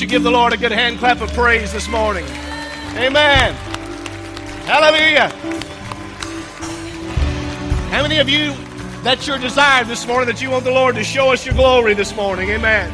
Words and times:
Hallelujah. 0.00 0.14
You 0.14 0.18
give 0.18 0.22
the 0.22 0.30
Lord 0.30 0.52
a 0.54 0.56
good 0.56 0.72
hand 0.72 0.98
clap 0.98 1.20
of 1.20 1.30
praise 1.34 1.72
this 1.74 1.86
morning? 1.86 2.24
Amen. 2.96 3.54
Hallelujah. 4.64 5.28
How 7.90 8.02
many 8.02 8.18
of 8.18 8.28
you, 8.28 8.54
that's 9.02 9.26
your 9.26 9.36
desire 9.36 9.84
this 9.84 10.06
morning, 10.06 10.26
that 10.28 10.40
you 10.40 10.50
want 10.50 10.64
the 10.64 10.70
Lord 10.70 10.94
to 10.94 11.04
show 11.04 11.32
us 11.32 11.44
your 11.44 11.54
glory 11.54 11.92
this 11.92 12.16
morning? 12.16 12.48
Amen. 12.48 12.90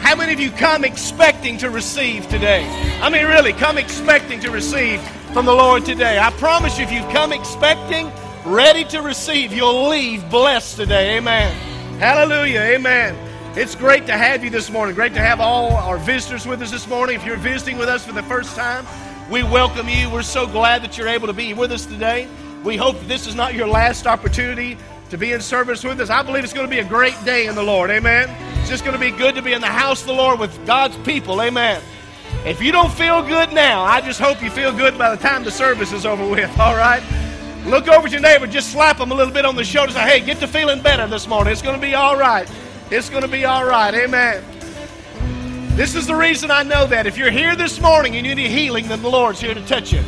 How 0.00 0.16
many 0.16 0.32
of 0.32 0.40
you 0.40 0.50
come 0.50 0.84
expecting 0.84 1.58
to 1.58 1.70
receive 1.70 2.26
today? 2.28 2.66
I 3.00 3.08
mean, 3.08 3.24
really, 3.26 3.52
come 3.52 3.78
expecting 3.78 4.40
to 4.40 4.50
receive 4.50 5.00
from 5.32 5.46
the 5.46 5.54
Lord 5.54 5.84
today. 5.84 6.18
I 6.18 6.30
promise 6.32 6.76
you, 6.76 6.84
if 6.84 6.90
you've 6.90 7.08
come 7.10 7.32
expecting, 7.32 8.10
ready 8.44 8.84
to 8.86 9.00
receive, 9.00 9.52
you'll 9.52 9.88
leave 9.88 10.28
blessed 10.28 10.76
today. 10.76 11.18
Amen. 11.18 11.52
Hallelujah. 12.00 12.62
Amen. 12.62 13.21
It's 13.54 13.74
great 13.74 14.06
to 14.06 14.16
have 14.16 14.42
you 14.42 14.48
this 14.48 14.70
morning. 14.70 14.94
Great 14.94 15.12
to 15.12 15.20
have 15.20 15.38
all 15.38 15.72
our 15.72 15.98
visitors 15.98 16.46
with 16.46 16.62
us 16.62 16.70
this 16.70 16.88
morning. 16.88 17.16
If 17.16 17.26
you're 17.26 17.36
visiting 17.36 17.76
with 17.76 17.86
us 17.86 18.02
for 18.02 18.14
the 18.14 18.22
first 18.22 18.56
time, 18.56 18.86
we 19.30 19.42
welcome 19.42 19.90
you. 19.90 20.08
We're 20.08 20.22
so 20.22 20.46
glad 20.46 20.82
that 20.82 20.96
you're 20.96 21.06
able 21.06 21.26
to 21.26 21.34
be 21.34 21.52
with 21.52 21.70
us 21.70 21.84
today. 21.84 22.28
We 22.64 22.78
hope 22.78 22.98
that 22.98 23.08
this 23.08 23.26
is 23.26 23.34
not 23.34 23.52
your 23.52 23.68
last 23.68 24.06
opportunity 24.06 24.78
to 25.10 25.18
be 25.18 25.32
in 25.32 25.42
service 25.42 25.84
with 25.84 26.00
us. 26.00 26.08
I 26.08 26.22
believe 26.22 26.44
it's 26.44 26.54
going 26.54 26.66
to 26.66 26.70
be 26.70 26.78
a 26.78 26.84
great 26.84 27.14
day 27.26 27.44
in 27.44 27.54
the 27.54 27.62
Lord. 27.62 27.90
Amen. 27.90 28.34
It's 28.60 28.70
just 28.70 28.86
going 28.86 28.94
to 28.94 28.98
be 28.98 29.10
good 29.10 29.34
to 29.34 29.42
be 29.42 29.52
in 29.52 29.60
the 29.60 29.66
house 29.66 30.00
of 30.00 30.06
the 30.06 30.14
Lord 30.14 30.40
with 30.40 30.64
God's 30.64 30.96
people. 30.98 31.42
Amen. 31.42 31.82
If 32.46 32.62
you 32.62 32.72
don't 32.72 32.90
feel 32.90 33.20
good 33.20 33.52
now, 33.52 33.82
I 33.82 34.00
just 34.00 34.18
hope 34.18 34.42
you 34.42 34.48
feel 34.48 34.72
good 34.72 34.96
by 34.96 35.14
the 35.14 35.22
time 35.22 35.44
the 35.44 35.50
service 35.50 35.92
is 35.92 36.06
over 36.06 36.26
with. 36.26 36.50
All 36.58 36.74
right? 36.74 37.02
Look 37.66 37.86
over 37.86 38.06
at 38.06 38.12
your 38.12 38.22
neighbor, 38.22 38.46
just 38.46 38.72
slap 38.72 38.96
them 38.96 39.12
a 39.12 39.14
little 39.14 39.32
bit 39.32 39.44
on 39.44 39.56
the 39.56 39.62
shoulder. 39.62 39.92
Say, 39.92 40.00
hey, 40.00 40.20
get 40.20 40.40
to 40.40 40.48
feeling 40.48 40.80
better 40.80 41.06
this 41.06 41.28
morning. 41.28 41.52
It's 41.52 41.62
going 41.62 41.78
to 41.78 41.86
be 41.86 41.94
all 41.94 42.16
right. 42.16 42.50
It's 42.92 43.08
going 43.08 43.22
to 43.22 43.28
be 43.28 43.46
all 43.46 43.64
right. 43.64 43.94
Amen. 43.94 44.44
This 45.76 45.94
is 45.94 46.06
the 46.06 46.14
reason 46.14 46.50
I 46.50 46.62
know 46.62 46.86
that. 46.86 47.06
If 47.06 47.16
you're 47.16 47.30
here 47.30 47.56
this 47.56 47.80
morning 47.80 48.16
and 48.16 48.26
you 48.26 48.34
need 48.34 48.50
healing, 48.50 48.86
then 48.86 49.00
the 49.00 49.08
Lord's 49.08 49.40
here 49.40 49.54
to 49.54 49.64
touch 49.64 49.94
you. 49.94 50.02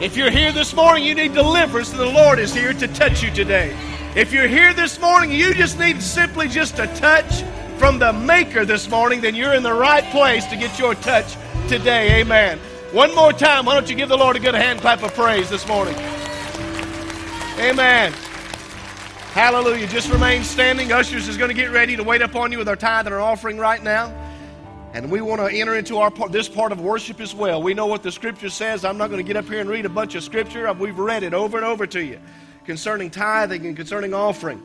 If 0.00 0.16
you're 0.16 0.30
here 0.30 0.52
this 0.52 0.72
morning, 0.72 1.04
you 1.04 1.16
need 1.16 1.34
deliverance, 1.34 1.90
then 1.90 1.98
the 1.98 2.06
Lord 2.06 2.38
is 2.38 2.54
here 2.54 2.72
to 2.72 2.86
touch 2.86 3.24
you 3.24 3.32
today. 3.32 3.76
If 4.14 4.32
you're 4.32 4.46
here 4.46 4.72
this 4.72 5.00
morning, 5.00 5.32
you 5.32 5.52
just 5.54 5.76
need 5.76 6.00
simply 6.00 6.46
just 6.46 6.78
a 6.78 6.86
touch 6.94 7.42
from 7.78 7.98
the 7.98 8.12
Maker 8.12 8.64
this 8.64 8.88
morning, 8.88 9.20
then 9.20 9.34
you're 9.34 9.54
in 9.54 9.64
the 9.64 9.74
right 9.74 10.04
place 10.12 10.46
to 10.46 10.56
get 10.56 10.78
your 10.78 10.94
touch 10.94 11.34
today. 11.66 12.20
Amen. 12.20 12.60
One 12.92 13.12
more 13.16 13.32
time, 13.32 13.64
why 13.64 13.74
don't 13.74 13.90
you 13.90 13.96
give 13.96 14.08
the 14.08 14.16
Lord 14.16 14.36
a 14.36 14.40
good 14.40 14.54
hand 14.54 14.80
clap 14.80 15.02
of 15.02 15.12
praise 15.14 15.50
this 15.50 15.66
morning? 15.66 15.96
Amen. 17.58 18.14
Hallelujah. 19.32 19.86
Just 19.86 20.10
remain 20.10 20.42
standing. 20.42 20.90
Ushers 20.90 21.28
is 21.28 21.36
going 21.36 21.50
to 21.50 21.54
get 21.54 21.70
ready 21.70 21.94
to 21.94 22.02
wait 22.02 22.20
upon 22.20 22.50
you 22.50 22.58
with 22.58 22.68
our 22.68 22.74
tithe 22.74 23.06
and 23.06 23.14
our 23.14 23.20
offering 23.20 23.58
right 23.58 23.80
now. 23.80 24.08
And 24.92 25.08
we 25.08 25.20
want 25.20 25.40
to 25.40 25.46
enter 25.46 25.76
into 25.76 25.98
our 25.98 26.10
part, 26.10 26.32
this 26.32 26.48
part 26.48 26.72
of 26.72 26.80
worship 26.80 27.20
as 27.20 27.32
well. 27.32 27.62
We 27.62 27.72
know 27.72 27.86
what 27.86 28.02
the 28.02 28.10
scripture 28.10 28.48
says. 28.48 28.84
I'm 28.84 28.98
not 28.98 29.08
going 29.08 29.24
to 29.24 29.26
get 29.26 29.36
up 29.36 29.44
here 29.44 29.60
and 29.60 29.70
read 29.70 29.86
a 29.86 29.88
bunch 29.88 30.16
of 30.16 30.24
scripture. 30.24 30.70
We've 30.72 30.98
read 30.98 31.22
it 31.22 31.32
over 31.32 31.56
and 31.56 31.64
over 31.64 31.86
to 31.86 32.04
you 32.04 32.18
concerning 32.64 33.08
tithing 33.08 33.64
and 33.66 33.76
concerning 33.76 34.14
offering. 34.14 34.58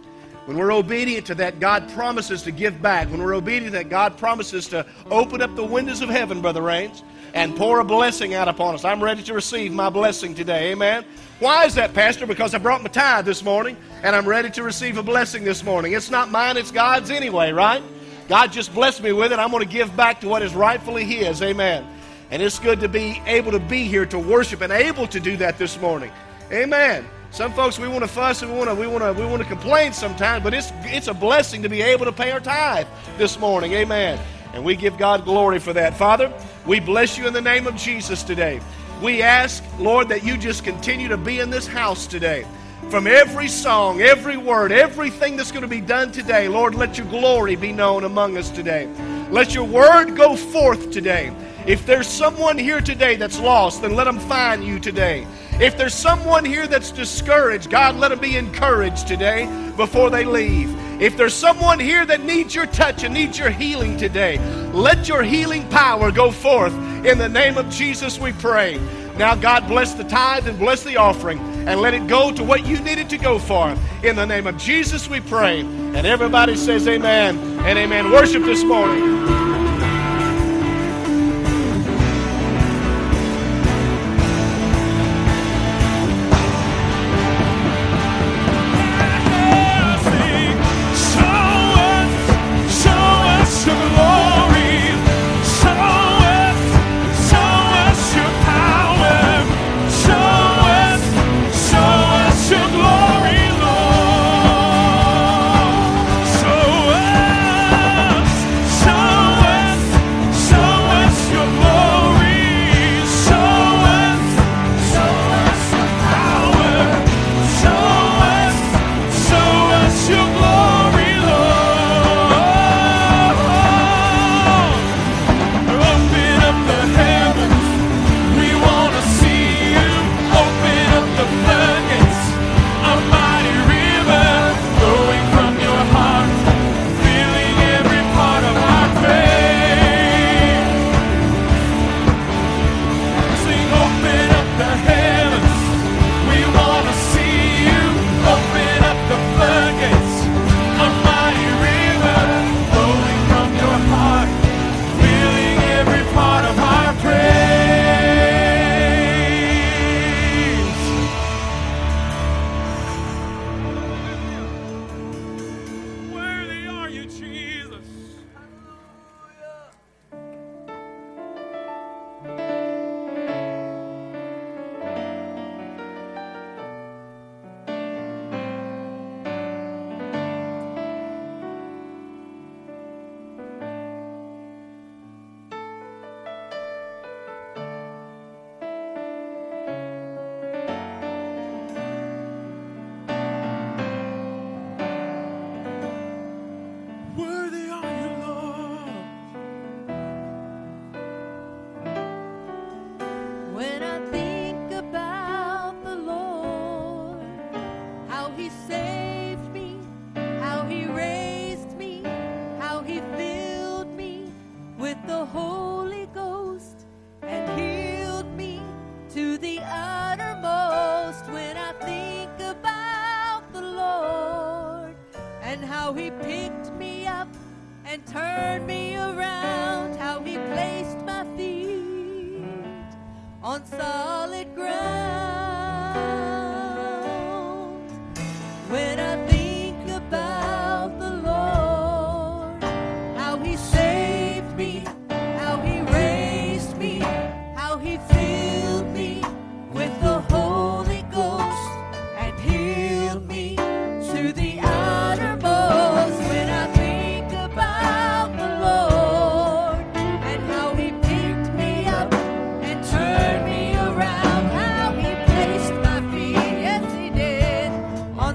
When 0.45 0.57
we're 0.57 0.73
obedient 0.73 1.27
to 1.27 1.35
that, 1.35 1.59
God 1.59 1.87
promises 1.91 2.41
to 2.41 2.51
give 2.51 2.81
back. 2.81 3.07
When 3.11 3.21
we're 3.21 3.35
obedient 3.35 3.67
to 3.67 3.83
that, 3.83 3.89
God 3.89 4.17
promises 4.17 4.67
to 4.69 4.83
open 5.11 5.43
up 5.43 5.55
the 5.55 5.63
windows 5.63 6.01
of 6.01 6.09
heaven, 6.09 6.41
Brother 6.41 6.63
Rains, 6.63 7.03
and 7.35 7.55
pour 7.55 7.81
a 7.81 7.83
blessing 7.83 8.33
out 8.33 8.47
upon 8.47 8.73
us. 8.73 8.85
I'm 8.85 9.03
ready 9.03 9.21
to 9.23 9.33
receive 9.33 9.73
my 9.73 9.89
blessing 9.89 10.33
today. 10.33 10.71
Amen. 10.71 11.05
Why 11.39 11.65
is 11.65 11.75
that, 11.75 11.93
Pastor? 11.93 12.25
Because 12.25 12.55
I 12.55 12.59
brought 12.59 12.81
my 12.81 12.87
tithe 12.87 13.25
this 13.25 13.43
morning, 13.43 13.75
and 14.03 14.15
I'm 14.15 14.25
ready 14.25 14.49
to 14.51 14.63
receive 14.63 14.97
a 14.97 15.03
blessing 15.03 15.43
this 15.43 15.61
morning. 15.61 15.91
It's 15.91 16.09
not 16.09 16.31
mine, 16.31 16.55
it's 16.55 16.71
God's 16.71 17.11
anyway, 17.11 17.51
right? 17.51 17.83
God 18.29 18.53
just 18.53 18.73
blessed 18.73 19.03
me 19.03 19.11
with 19.11 19.33
it. 19.33 19.37
I'm 19.37 19.51
going 19.51 19.63
to 19.63 19.69
give 19.69 19.95
back 19.97 20.21
to 20.21 20.29
what 20.29 20.41
is 20.41 20.55
rightfully 20.55 21.03
His. 21.03 21.41
Amen. 21.41 21.85
And 22.31 22.41
it's 22.41 22.57
good 22.57 22.79
to 22.79 22.87
be 22.87 23.21
able 23.25 23.51
to 23.51 23.59
be 23.59 23.83
here 23.83 24.05
to 24.07 24.17
worship 24.17 24.61
and 24.61 24.71
able 24.71 25.05
to 25.07 25.19
do 25.19 25.35
that 25.37 25.57
this 25.57 25.79
morning. 25.79 26.11
Amen. 26.51 27.05
Some 27.31 27.51
folks 27.51 27.77
we 27.77 27.89
want 27.89 28.01
to 28.01 28.07
fuss 28.07 28.41
and 28.43 28.51
we 28.51 28.57
want 28.57 28.69
to 28.69 28.75
we 28.75 28.87
want 28.87 29.03
to 29.03 29.13
we 29.13 29.29
want 29.29 29.43
to 29.43 29.47
complain 29.47 29.91
sometimes, 29.91 30.41
but 30.41 30.53
it's 30.53 30.71
it's 30.85 31.07
a 31.07 31.13
blessing 31.13 31.61
to 31.63 31.69
be 31.69 31.81
able 31.81 32.05
to 32.05 32.13
pay 32.13 32.31
our 32.31 32.39
tithe 32.39 32.87
this 33.17 33.37
morning. 33.37 33.73
Amen. 33.73 34.17
And 34.55 34.63
we 34.63 34.77
give 34.77 34.97
God 34.97 35.25
glory 35.25 35.59
for 35.59 35.73
that. 35.73 35.97
Father, 35.97 36.31
we 36.65 36.79
bless 36.79 37.17
you 37.17 37.27
in 37.27 37.33
the 37.33 37.41
name 37.41 37.67
of 37.67 37.75
Jesus 37.75 38.23
today. 38.23 38.61
We 39.01 39.21
ask, 39.21 39.61
Lord, 39.77 40.07
that 40.09 40.23
you 40.23 40.37
just 40.37 40.63
continue 40.63 41.09
to 41.09 41.17
be 41.17 41.41
in 41.41 41.49
this 41.49 41.67
house 41.67 42.07
today. 42.07 42.45
From 42.89 43.05
every 43.05 43.49
song, 43.49 44.01
every 44.01 44.37
word, 44.37 44.71
everything 44.71 45.35
that's 45.35 45.51
going 45.51 45.63
to 45.63 45.67
be 45.67 45.81
done 45.81 46.11
today, 46.13 46.47
Lord, 46.47 46.73
let 46.73 46.97
your 46.97 47.07
glory 47.07 47.57
be 47.57 47.73
known 47.73 48.05
among 48.05 48.37
us 48.37 48.49
today. 48.49 48.87
Let 49.29 49.53
your 49.53 49.65
word 49.65 50.15
go 50.15 50.37
forth 50.37 50.91
today. 50.91 51.33
If 51.67 51.85
there's 51.85 52.07
someone 52.07 52.57
here 52.57 52.79
today 52.79 53.15
that's 53.15 53.39
lost, 53.39 53.81
then 53.81 53.95
let 53.95 54.05
them 54.05 54.19
find 54.19 54.63
you 54.63 54.79
today. 54.79 55.27
If 55.59 55.77
there's 55.77 55.95
someone 55.95 56.45
here 56.45 56.67
that's 56.67 56.91
discouraged, 56.91 57.69
God, 57.69 57.95
let 57.95 58.09
them 58.09 58.19
be 58.19 58.37
encouraged 58.37 59.07
today 59.07 59.47
before 59.75 60.09
they 60.09 60.23
leave. 60.23 60.69
If 60.99 61.17
there's 61.17 61.33
someone 61.33 61.79
here 61.79 62.05
that 62.05 62.23
needs 62.23 62.55
your 62.55 62.65
touch 62.67 63.03
and 63.03 63.13
needs 63.13 63.37
your 63.37 63.49
healing 63.49 63.97
today, 63.97 64.37
let 64.71 65.07
your 65.07 65.23
healing 65.23 65.67
power 65.69 66.11
go 66.11 66.31
forth. 66.31 66.73
In 67.05 67.17
the 67.17 67.29
name 67.29 67.57
of 67.57 67.69
Jesus, 67.69 68.17
we 68.17 68.31
pray. 68.33 68.79
Now, 69.17 69.35
God, 69.35 69.67
bless 69.67 69.93
the 69.93 70.03
tithe 70.03 70.47
and 70.47 70.59
bless 70.59 70.83
the 70.83 70.97
offering 70.97 71.39
and 71.67 71.79
let 71.81 71.93
it 71.93 72.07
go 72.07 72.31
to 72.31 72.43
what 72.43 72.65
you 72.65 72.79
needed 72.79 73.09
to 73.09 73.17
go 73.17 73.39
for. 73.39 73.75
In 74.03 74.15
the 74.15 74.25
name 74.25 74.47
of 74.47 74.57
Jesus, 74.57 75.09
we 75.09 75.19
pray. 75.19 75.61
And 75.61 76.05
everybody 76.05 76.55
says 76.55 76.87
amen 76.87 77.37
and 77.65 77.77
amen. 77.77 78.11
Worship 78.11 78.43
this 78.43 78.63
morning. 78.63 79.44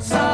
outside. 0.01 0.30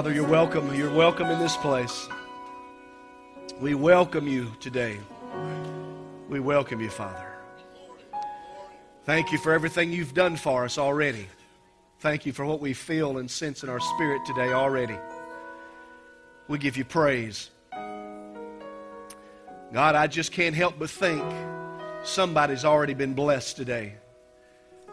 Father, 0.00 0.14
you're 0.14 0.26
welcome. 0.26 0.74
You're 0.74 0.94
welcome 0.94 1.26
in 1.26 1.38
this 1.38 1.58
place. 1.58 2.08
We 3.60 3.74
welcome 3.74 4.26
you 4.26 4.50
today. 4.58 4.96
We 6.26 6.40
welcome 6.40 6.80
you, 6.80 6.88
Father. 6.88 7.26
Thank 9.04 9.30
you 9.30 9.36
for 9.36 9.52
everything 9.52 9.92
you've 9.92 10.14
done 10.14 10.36
for 10.36 10.64
us 10.64 10.78
already. 10.78 11.28
Thank 11.98 12.24
you 12.24 12.32
for 12.32 12.46
what 12.46 12.60
we 12.60 12.72
feel 12.72 13.18
and 13.18 13.30
sense 13.30 13.62
in 13.62 13.68
our 13.68 13.78
spirit 13.78 14.24
today 14.24 14.54
already. 14.54 14.96
We 16.48 16.56
give 16.56 16.78
you 16.78 16.86
praise. 16.86 17.50
God, 17.70 19.96
I 19.96 20.06
just 20.06 20.32
can't 20.32 20.56
help 20.56 20.78
but 20.78 20.88
think 20.88 21.22
somebody's 22.04 22.64
already 22.64 22.94
been 22.94 23.12
blessed 23.12 23.58
today. 23.58 23.96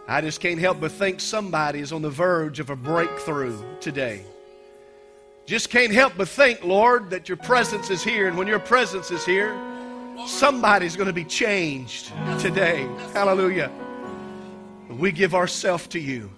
I 0.05 0.19
just 0.19 0.41
can't 0.41 0.59
help 0.59 0.81
but 0.81 0.91
think 0.91 1.21
somebody 1.21 1.79
is 1.79 1.93
on 1.93 2.01
the 2.01 2.09
verge 2.09 2.59
of 2.59 2.69
a 2.69 2.75
breakthrough 2.75 3.63
today. 3.79 4.25
Just 5.47 5.69
can't 5.69 5.93
help 5.93 6.13
but 6.17 6.27
think, 6.27 6.61
Lord, 6.65 7.09
that 7.11 7.29
your 7.29 7.37
presence 7.37 7.89
is 7.89 8.03
here. 8.03 8.27
And 8.27 8.37
when 8.37 8.47
your 8.47 8.59
presence 8.59 9.11
is 9.11 9.25
here, 9.25 9.57
somebody's 10.27 10.97
going 10.97 11.07
to 11.07 11.13
be 11.13 11.23
changed 11.23 12.11
today. 12.37 12.85
Hallelujah. 13.13 13.71
We 14.89 15.13
give 15.13 15.33
ourselves 15.33 15.87
to 15.87 15.99
you, 15.99 16.29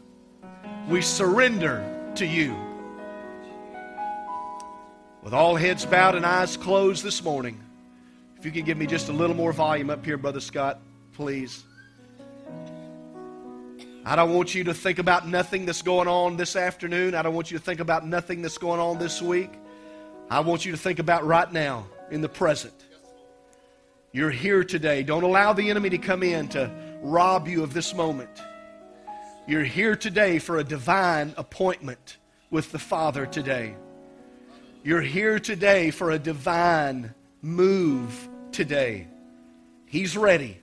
we 0.88 1.02
surrender 1.02 1.84
to 2.16 2.26
you. 2.26 2.56
With 5.24 5.34
all 5.34 5.56
heads 5.56 5.86
bowed 5.86 6.16
and 6.16 6.26
eyes 6.26 6.56
closed 6.56 7.04
this 7.04 7.24
morning, 7.24 7.60
if 8.38 8.46
you 8.46 8.52
can 8.52 8.64
give 8.64 8.78
me 8.78 8.86
just 8.86 9.10
a 9.10 9.14
little 9.14 9.36
more 9.36 9.52
volume 9.52 9.90
up 9.90 10.06
here, 10.06 10.18
Brother 10.18 10.40
Scott, 10.40 10.80
please. 11.14 11.64
I 14.06 14.16
don't 14.16 14.34
want 14.34 14.56
you 14.56 14.64
to 14.66 14.74
think 14.74 14.98
about 14.98 15.28
nothing 15.28 15.66
that's 15.66 15.82
going 15.82 16.08
on 16.08 16.38
this 16.38 16.56
afternoon. 16.56 17.16
I 17.16 17.22
don't 17.22 17.34
want 17.34 17.52
you 17.52 17.58
to 17.58 17.64
think 17.64 17.80
about 17.80 18.08
nothing 18.08 18.42
that's 18.42 18.58
going 18.58 18.80
on 18.80 18.98
this 18.98 19.22
week. 19.22 19.52
I 20.30 20.40
want 20.40 20.66
you 20.66 20.72
to 20.72 20.78
think 20.78 21.00
about 21.00 21.26
right 21.26 21.52
now, 21.52 21.86
in 22.12 22.22
the 22.22 22.30
present. 22.30 22.74
You're 24.12 24.32
here 24.32 24.64
today. 24.64 25.04
Don't 25.04 25.24
allow 25.24 25.54
the 25.54 25.70
enemy 25.70 25.90
to 25.92 25.98
come 25.98 26.24
in 26.24 26.48
to 26.50 26.72
rob 27.02 27.48
you 27.48 27.62
of 27.62 27.74
this 27.74 27.94
moment. 27.94 28.42
You're 29.48 29.64
here 29.64 29.96
today 29.96 30.40
for 30.40 30.58
a 30.58 30.64
divine 30.64 31.34
appointment 31.38 32.18
with 32.50 32.72
the 32.72 32.80
Father 32.80 33.26
today. 33.26 33.76
You're 34.84 35.02
here 35.02 35.40
today 35.40 35.92
for 35.92 36.12
a 36.12 36.20
divine 36.20 37.14
move 37.42 38.30
today. 38.52 39.08
He's 39.86 40.16
ready. 40.16 40.60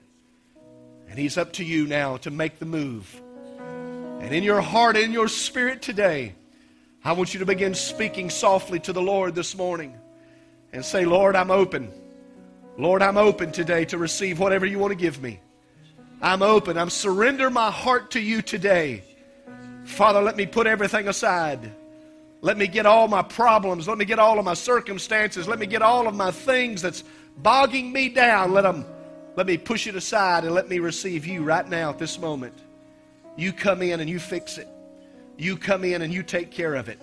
And 1.09 1.17
He's 1.17 1.37
up 1.37 1.53
to 1.53 1.63
you 1.63 1.87
now 1.87 2.17
to 2.17 2.31
make 2.31 2.59
the 2.59 2.65
move. 2.65 3.21
And 4.19 4.33
in 4.33 4.43
your 4.43 4.61
heart, 4.61 4.97
in 4.97 5.11
your 5.11 5.27
spirit 5.27 5.81
today, 5.81 6.35
I 7.03 7.13
want 7.13 7.33
you 7.33 7.39
to 7.39 7.45
begin 7.45 7.73
speaking 7.73 8.29
softly 8.29 8.79
to 8.81 8.91
the 8.91 9.01
Lord 9.01 9.35
this 9.35 9.55
morning 9.55 9.95
and 10.73 10.83
say, 10.83 11.05
Lord, 11.05 11.35
I'm 11.35 11.51
open. 11.51 11.91
Lord, 12.77 13.01
I'm 13.01 13.17
open 13.17 13.51
today 13.51 13.85
to 13.85 13.97
receive 13.97 14.39
whatever 14.39 14.65
you 14.65 14.79
want 14.79 14.91
to 14.91 14.97
give 14.97 15.21
me. 15.21 15.39
I'm 16.21 16.41
open. 16.41 16.77
I'm 16.77 16.89
surrender 16.89 17.49
my 17.49 17.71
heart 17.71 18.11
to 18.11 18.19
you 18.19 18.41
today. 18.41 19.03
Father, 19.85 20.21
let 20.21 20.35
me 20.35 20.45
put 20.45 20.67
everything 20.67 21.07
aside. 21.07 21.71
Let 22.41 22.57
me 22.57 22.67
get 22.67 22.85
all 22.85 23.07
my 23.07 23.21
problems. 23.21 23.87
Let 23.87 23.97
me 23.97 24.05
get 24.05 24.19
all 24.19 24.37
of 24.37 24.45
my 24.45 24.53
circumstances. 24.53 25.47
Let 25.47 25.59
me 25.59 25.65
get 25.65 25.81
all 25.81 26.07
of 26.07 26.15
my 26.15 26.31
things 26.31 26.81
that's 26.81 27.03
bogging 27.37 27.91
me 27.91 28.09
down. 28.09 28.51
Let 28.51 28.61
them 28.63 28.85
let 29.37 29.45
me 29.45 29.57
push 29.57 29.85
it 29.85 29.95
aside 29.95 30.45
and 30.45 30.55
let 30.55 30.67
me 30.67 30.79
receive 30.79 31.25
you 31.25 31.43
right 31.43 31.67
now 31.69 31.91
at 31.91 31.99
this 31.99 32.19
moment. 32.19 32.55
You 33.37 33.53
come 33.53 33.81
in 33.81 33.99
and 33.99 34.09
you 34.09 34.19
fix 34.19 34.57
it. 34.57 34.67
You 35.37 35.55
come 35.55 35.83
in 35.83 36.01
and 36.01 36.11
you 36.11 36.23
take 36.23 36.51
care 36.51 36.75
of 36.75 36.89
it. 36.89 36.99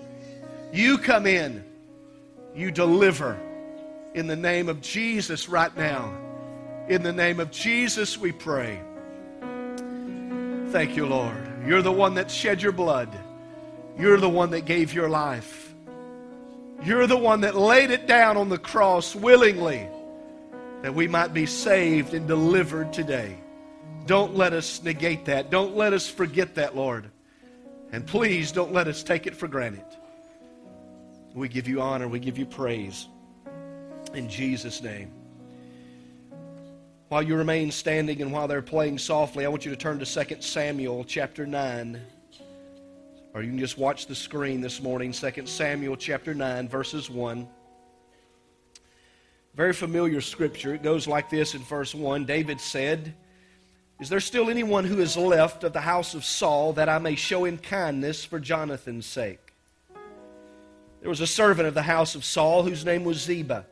You 0.73 0.99
come 0.99 1.27
in. 1.27 1.64
You 2.55 2.70
deliver 2.70 3.38
in 4.14 4.27
the 4.27 4.37
name 4.37 4.68
of 4.68 4.81
Jesus 4.81 5.49
right 5.49 5.75
now. 5.77 6.12
In 6.88 7.03
the 7.03 7.12
name 7.12 7.40
of 7.40 7.51
Jesus 7.51 8.18
we 8.18 8.33
pray. 8.33 8.81
Thank 10.70 10.97
you, 10.97 11.07
Lord. 11.07 11.37
You're 11.66 11.83
the 11.83 11.92
one 11.92 12.14
that 12.14 12.31
shed 12.31 12.61
your 12.61 12.73
blood. 12.73 13.09
You're 13.97 14.18
the 14.18 14.29
one 14.29 14.51
that 14.51 14.64
gave 14.64 14.92
your 14.92 15.09
life. 15.09 15.73
You're 16.83 17.07
the 17.07 17.16
one 17.16 17.42
that 17.42 17.55
laid 17.55 17.90
it 17.90 18.07
down 18.07 18.37
on 18.37 18.49
the 18.49 18.59
cross 18.59 19.14
willingly 19.14 19.88
that 20.83 20.94
we 20.94 21.07
might 21.09 21.33
be 21.33 21.47
saved 21.47 22.12
and 22.12 22.27
delivered 22.27 22.92
today. 22.92 23.38
Don't 24.07 24.37
let 24.37 24.53
us 24.53 24.83
negate 24.83 25.25
that. 25.27 25.51
Don't 25.51 25.77
let 25.77 25.93
us 25.93 26.09
forget 26.09 26.55
that, 26.57 26.77
Lord. 26.77 27.11
And 27.93 28.07
please 28.07 28.53
don't 28.53 28.73
let 28.73 28.88
us 28.88 29.03
take 29.03 29.27
it 29.27 29.35
for 29.35 29.49
granted. 29.49 29.85
We 31.35 31.49
give 31.49 31.67
you 31.67 31.81
honor, 31.81 32.07
we 32.07 32.19
give 32.19 32.38
you 32.38 32.47
praise. 32.47 33.09
In 34.14 34.29
Jesus' 34.29 34.83
name. 34.83 35.11
While 37.09 37.23
you 37.23 37.37
remain 37.37 37.71
standing 37.71 38.23
and 38.23 38.33
while 38.33 38.49
they're 38.49 38.62
playing 38.62 38.99
softly, 38.99 39.45
I 39.45 39.49
want 39.49 39.64
you 39.64 39.71
to 39.71 39.77
turn 39.77 39.99
to 39.99 40.25
2 40.25 40.37
Samuel 40.40 41.05
chapter 41.05 41.47
9. 41.47 42.01
Or 43.35 43.43
you 43.43 43.51
can 43.51 43.59
just 43.59 43.79
watch 43.79 44.07
the 44.07 44.14
screen 44.14 44.61
this 44.61 44.81
morning, 44.81 45.12
2 45.12 45.47
Samuel 45.47 45.97
chapter 45.97 46.35
9, 46.35 46.69
verses 46.69 47.11
1. 47.11 47.49
Very 49.55 49.73
familiar 49.73 50.21
scripture. 50.21 50.75
It 50.75 50.83
goes 50.83 51.07
like 51.07 51.31
this 51.31 51.55
in 51.55 51.62
verse 51.62 51.95
1 51.95 52.25
David 52.25 52.61
said, 52.61 53.14
Is 54.01 54.09
there 54.09 54.21
still 54.21 54.51
anyone 54.51 54.85
who 54.85 55.01
is 55.01 55.17
left 55.17 55.63
of 55.63 55.73
the 55.73 55.81
house 55.81 56.15
of 56.15 56.25
Saul 56.25 56.73
that 56.75 56.89
I 56.89 56.99
may 56.99 57.15
show 57.15 57.45
him 57.45 57.59
kindness 57.59 58.25
for 58.25 58.41
Jonathan's 58.41 59.07
sake? 59.07 59.53
There 61.01 61.11
was 61.11 61.21
a 61.21 61.27
servant 61.27 61.69
of 61.69 61.75
the 61.75 61.83
house 61.83 62.15
of 62.15 62.25
Saul 62.25 62.65
whose 62.65 62.85
name 62.85 63.05
was 63.05 63.23
Ziba. 63.23 63.67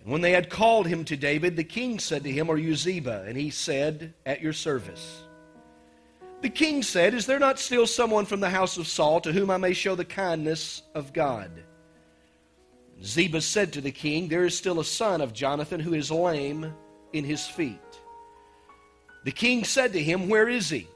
And 0.00 0.12
when 0.12 0.20
they 0.20 0.32
had 0.32 0.50
called 0.50 0.86
him 0.86 1.04
to 1.06 1.16
David, 1.16 1.56
the 1.56 1.64
king 1.64 1.98
said 1.98 2.22
to 2.24 2.30
him, 2.30 2.50
Are 2.50 2.56
you 2.56 2.76
Ziba? 2.76 3.24
And 3.26 3.36
he 3.36 3.50
said, 3.50 4.14
At 4.24 4.40
your 4.40 4.52
service. 4.52 5.22
The 6.40 6.50
king 6.50 6.84
said, 6.84 7.14
Is 7.14 7.26
there 7.26 7.40
not 7.40 7.58
still 7.58 7.86
someone 7.86 8.24
from 8.24 8.40
the 8.40 8.50
house 8.50 8.76
of 8.76 8.86
Saul 8.86 9.20
to 9.22 9.32
whom 9.32 9.50
I 9.50 9.56
may 9.56 9.72
show 9.72 9.96
the 9.96 10.04
kindness 10.04 10.82
of 10.94 11.12
God? 11.12 11.50
Ziba 13.02 13.40
said 13.40 13.72
to 13.72 13.80
the 13.80 13.90
king, 13.90 14.28
There 14.28 14.44
is 14.44 14.56
still 14.56 14.78
a 14.78 14.84
son 14.84 15.20
of 15.20 15.32
Jonathan 15.32 15.80
who 15.80 15.94
is 15.94 16.10
lame 16.10 16.72
in 17.12 17.24
his 17.24 17.46
feet. 17.46 17.80
The 19.28 19.32
king 19.32 19.62
said 19.64 19.92
to 19.92 20.02
him, 20.02 20.30
Where 20.30 20.48
is 20.48 20.70
he? 20.70 20.88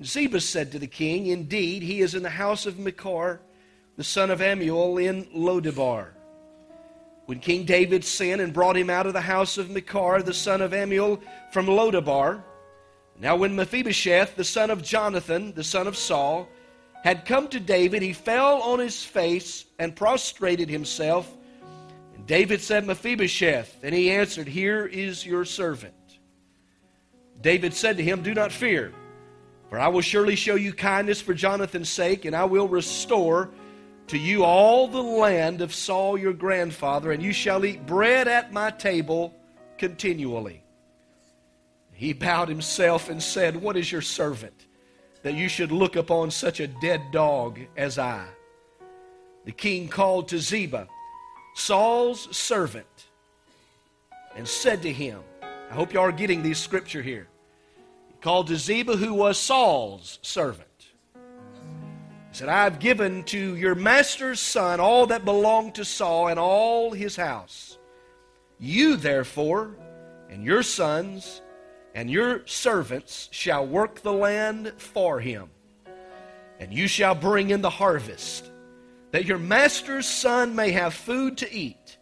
Ziba 0.00 0.40
said 0.40 0.70
to 0.70 0.78
the 0.78 0.86
king, 0.86 1.26
Indeed, 1.26 1.82
he 1.82 2.00
is 2.00 2.14
in 2.14 2.22
the 2.22 2.30
house 2.30 2.66
of 2.66 2.78
Machir, 2.78 3.40
the 3.96 4.04
son 4.04 4.30
of 4.30 4.38
Ammiel, 4.38 5.02
in 5.04 5.24
Lodebar. 5.34 6.10
When 7.26 7.40
King 7.40 7.64
David 7.64 8.04
sent 8.04 8.40
and 8.40 8.52
brought 8.52 8.76
him 8.76 8.88
out 8.88 9.08
of 9.08 9.12
the 9.12 9.20
house 9.20 9.58
of 9.58 9.70
Machir, 9.70 10.22
the 10.22 10.32
son 10.32 10.60
of 10.60 10.70
Ammiel, 10.70 11.20
from 11.50 11.66
Lodebar, 11.66 12.44
now 13.18 13.34
when 13.34 13.56
Mephibosheth, 13.56 14.36
the 14.36 14.44
son 14.44 14.70
of 14.70 14.84
Jonathan, 14.84 15.52
the 15.52 15.64
son 15.64 15.88
of 15.88 15.96
Saul, 15.96 16.48
had 17.02 17.26
come 17.26 17.48
to 17.48 17.58
David, 17.58 18.02
he 18.02 18.12
fell 18.12 18.62
on 18.62 18.78
his 18.78 19.04
face 19.04 19.64
and 19.80 19.96
prostrated 19.96 20.68
himself. 20.68 21.28
And 22.14 22.24
David 22.24 22.60
said, 22.60 22.86
Mephibosheth. 22.86 23.82
And 23.82 23.92
he 23.92 24.12
answered, 24.12 24.46
Here 24.46 24.86
is 24.86 25.26
your 25.26 25.44
servant. 25.44 25.94
David 27.42 27.74
said 27.74 27.96
to 27.98 28.02
him, 28.02 28.22
Do 28.22 28.34
not 28.34 28.52
fear, 28.52 28.92
for 29.68 29.78
I 29.78 29.88
will 29.88 30.00
surely 30.00 30.36
show 30.36 30.54
you 30.54 30.72
kindness 30.72 31.20
for 31.20 31.34
Jonathan's 31.34 31.90
sake, 31.90 32.24
and 32.24 32.34
I 32.34 32.44
will 32.44 32.68
restore 32.68 33.50
to 34.06 34.18
you 34.18 34.44
all 34.44 34.88
the 34.88 35.02
land 35.02 35.60
of 35.60 35.74
Saul 35.74 36.16
your 36.16 36.32
grandfather, 36.32 37.12
and 37.12 37.22
you 37.22 37.32
shall 37.32 37.64
eat 37.64 37.86
bread 37.86 38.28
at 38.28 38.52
my 38.52 38.70
table 38.70 39.34
continually. 39.76 40.62
He 41.92 42.12
bowed 42.12 42.48
himself 42.48 43.10
and 43.10 43.22
said, 43.22 43.56
What 43.56 43.76
is 43.76 43.92
your 43.92 44.02
servant? 44.02 44.66
that 45.22 45.34
you 45.34 45.48
should 45.48 45.72
look 45.72 45.96
upon 45.96 46.30
such 46.30 46.60
a 46.60 46.66
dead 46.66 47.00
dog 47.10 47.58
as 47.76 47.98
I. 47.98 48.26
The 49.44 49.52
king 49.52 49.88
called 49.88 50.28
to 50.28 50.38
Ziba, 50.38 50.88
Saul's 51.54 52.36
servant, 52.36 52.86
and 54.36 54.46
said 54.46 54.82
to 54.82 54.92
him, 54.92 55.20
I 55.42 55.74
hope 55.74 55.92
you 55.92 56.00
are 56.00 56.12
getting 56.12 56.42
these 56.42 56.58
scripture 56.58 57.02
here. 57.02 57.28
Called 58.22 58.46
to 58.46 58.56
Ziba, 58.56 58.96
who 58.96 59.14
was 59.14 59.36
Saul's 59.36 60.20
servant. 60.22 60.68
He 61.14 62.38
said, 62.38 62.48
I 62.48 62.64
have 62.64 62.78
given 62.78 63.24
to 63.24 63.56
your 63.56 63.74
master's 63.74 64.40
son 64.40 64.78
all 64.80 65.06
that 65.08 65.24
belonged 65.24 65.74
to 65.74 65.84
Saul 65.84 66.28
and 66.28 66.38
all 66.38 66.92
his 66.92 67.16
house. 67.16 67.78
You, 68.58 68.96
therefore, 68.96 69.76
and 70.30 70.44
your 70.44 70.62
sons, 70.62 71.42
and 71.96 72.08
your 72.08 72.46
servants 72.46 73.28
shall 73.32 73.66
work 73.66 74.00
the 74.00 74.12
land 74.12 74.72
for 74.78 75.18
him. 75.18 75.50
And 76.60 76.72
you 76.72 76.86
shall 76.86 77.16
bring 77.16 77.50
in 77.50 77.60
the 77.60 77.70
harvest, 77.70 78.50
that 79.10 79.26
your 79.26 79.38
master's 79.38 80.06
son 80.06 80.54
may 80.54 80.70
have 80.70 80.94
food 80.94 81.38
to 81.38 81.52
eat. 81.52 81.98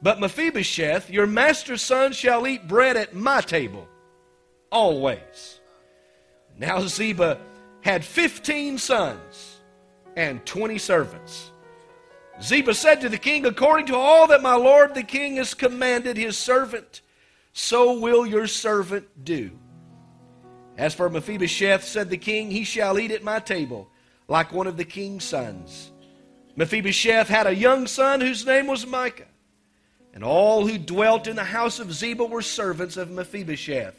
But 0.00 0.20
Mephibosheth, 0.20 1.10
your 1.10 1.26
master's 1.26 1.82
son, 1.82 2.12
shall 2.12 2.46
eat 2.46 2.66
bread 2.66 2.96
at 2.96 3.14
my 3.14 3.42
table, 3.42 3.86
always. 4.74 5.60
Now 6.58 6.80
Ziba 6.86 7.38
had 7.80 8.04
fifteen 8.04 8.76
sons 8.76 9.60
and 10.16 10.44
twenty 10.44 10.78
servants. 10.78 11.52
Ziba 12.42 12.74
said 12.74 13.00
to 13.00 13.08
the 13.08 13.16
king, 13.18 13.46
According 13.46 13.86
to 13.86 13.96
all 13.96 14.26
that 14.26 14.42
my 14.42 14.56
lord 14.56 14.94
the 14.94 15.04
king 15.04 15.36
has 15.36 15.54
commanded 15.54 16.16
his 16.16 16.36
servant, 16.36 17.00
so 17.52 17.98
will 18.00 18.26
your 18.26 18.48
servant 18.48 19.06
do. 19.24 19.52
As 20.76 20.92
for 20.92 21.08
Mephibosheth, 21.08 21.84
said 21.84 22.10
the 22.10 22.16
king, 22.16 22.50
he 22.50 22.64
shall 22.64 22.98
eat 22.98 23.12
at 23.12 23.22
my 23.22 23.38
table 23.38 23.88
like 24.26 24.52
one 24.52 24.66
of 24.66 24.76
the 24.76 24.84
king's 24.84 25.22
sons. 25.22 25.92
Mephibosheth 26.56 27.28
had 27.28 27.46
a 27.46 27.54
young 27.54 27.86
son 27.86 28.20
whose 28.20 28.44
name 28.44 28.66
was 28.66 28.86
Micah. 28.86 29.26
And 30.12 30.24
all 30.24 30.66
who 30.66 30.78
dwelt 30.78 31.26
in 31.26 31.36
the 31.36 31.44
house 31.44 31.80
of 31.80 31.92
Ziba 31.92 32.24
were 32.24 32.42
servants 32.42 32.96
of 32.96 33.10
Mephibosheth. 33.10 33.96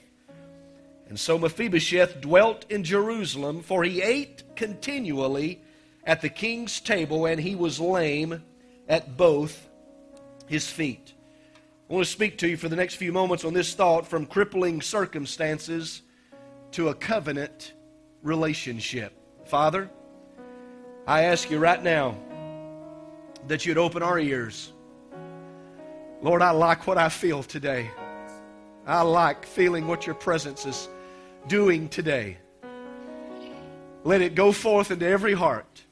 And 1.08 1.20
so 1.20 1.38
Mephibosheth 1.38 2.22
dwelt 2.22 2.66
in 2.70 2.84
Jerusalem, 2.84 3.62
for 3.62 3.84
he 3.84 4.02
ate 4.02 4.44
continually 4.56 5.62
at 6.04 6.22
the 6.22 6.30
king's 6.30 6.80
table, 6.80 7.26
and 7.26 7.40
he 7.40 7.56
was 7.56 7.80
lame 7.80 8.44
at 8.88 9.18
both 9.18 9.70
his 10.48 10.70
feet. 10.70 11.14
I 11.90 11.94
want 11.94 12.06
to 12.06 12.12
speak 12.12 12.40
to 12.40 12.48
you 12.48 12.58
for 12.58 12.70
the 12.70 12.76
next 12.76 12.96
few 12.96 13.12
moments 13.12 13.46
on 13.46 13.54
this 13.54 13.74
thought 13.74 14.08
from 14.08 14.26
crippling 14.26 14.82
circumstances 14.82 16.02
to 16.72 16.90
a 16.90 16.96
covenant 16.96 17.74
relationship. 18.24 19.14
Father, 19.46 19.90
I 21.06 21.26
ask 21.26 21.52
you 21.52 21.60
right 21.60 21.82
now 21.82 22.18
that 23.48 23.66
you'd 23.66 23.78
open 23.78 24.02
our 24.02 24.18
ears. 24.18 24.74
Lord, 26.24 26.42
I 26.42 26.50
like 26.50 26.88
what 26.88 26.98
I 26.98 27.10
feel 27.10 27.44
today. 27.44 27.92
I 28.88 29.02
like 29.04 29.46
feeling 29.46 29.86
what 29.86 30.08
your 30.08 30.16
presence 30.16 30.66
is 30.66 30.90
doing 31.48 31.90
today. 31.90 32.38
Let 34.04 34.22
it 34.22 34.36
go 34.36 34.52
forth 34.52 34.92
into 34.92 35.08
every 35.08 35.34
heart. 35.34 35.84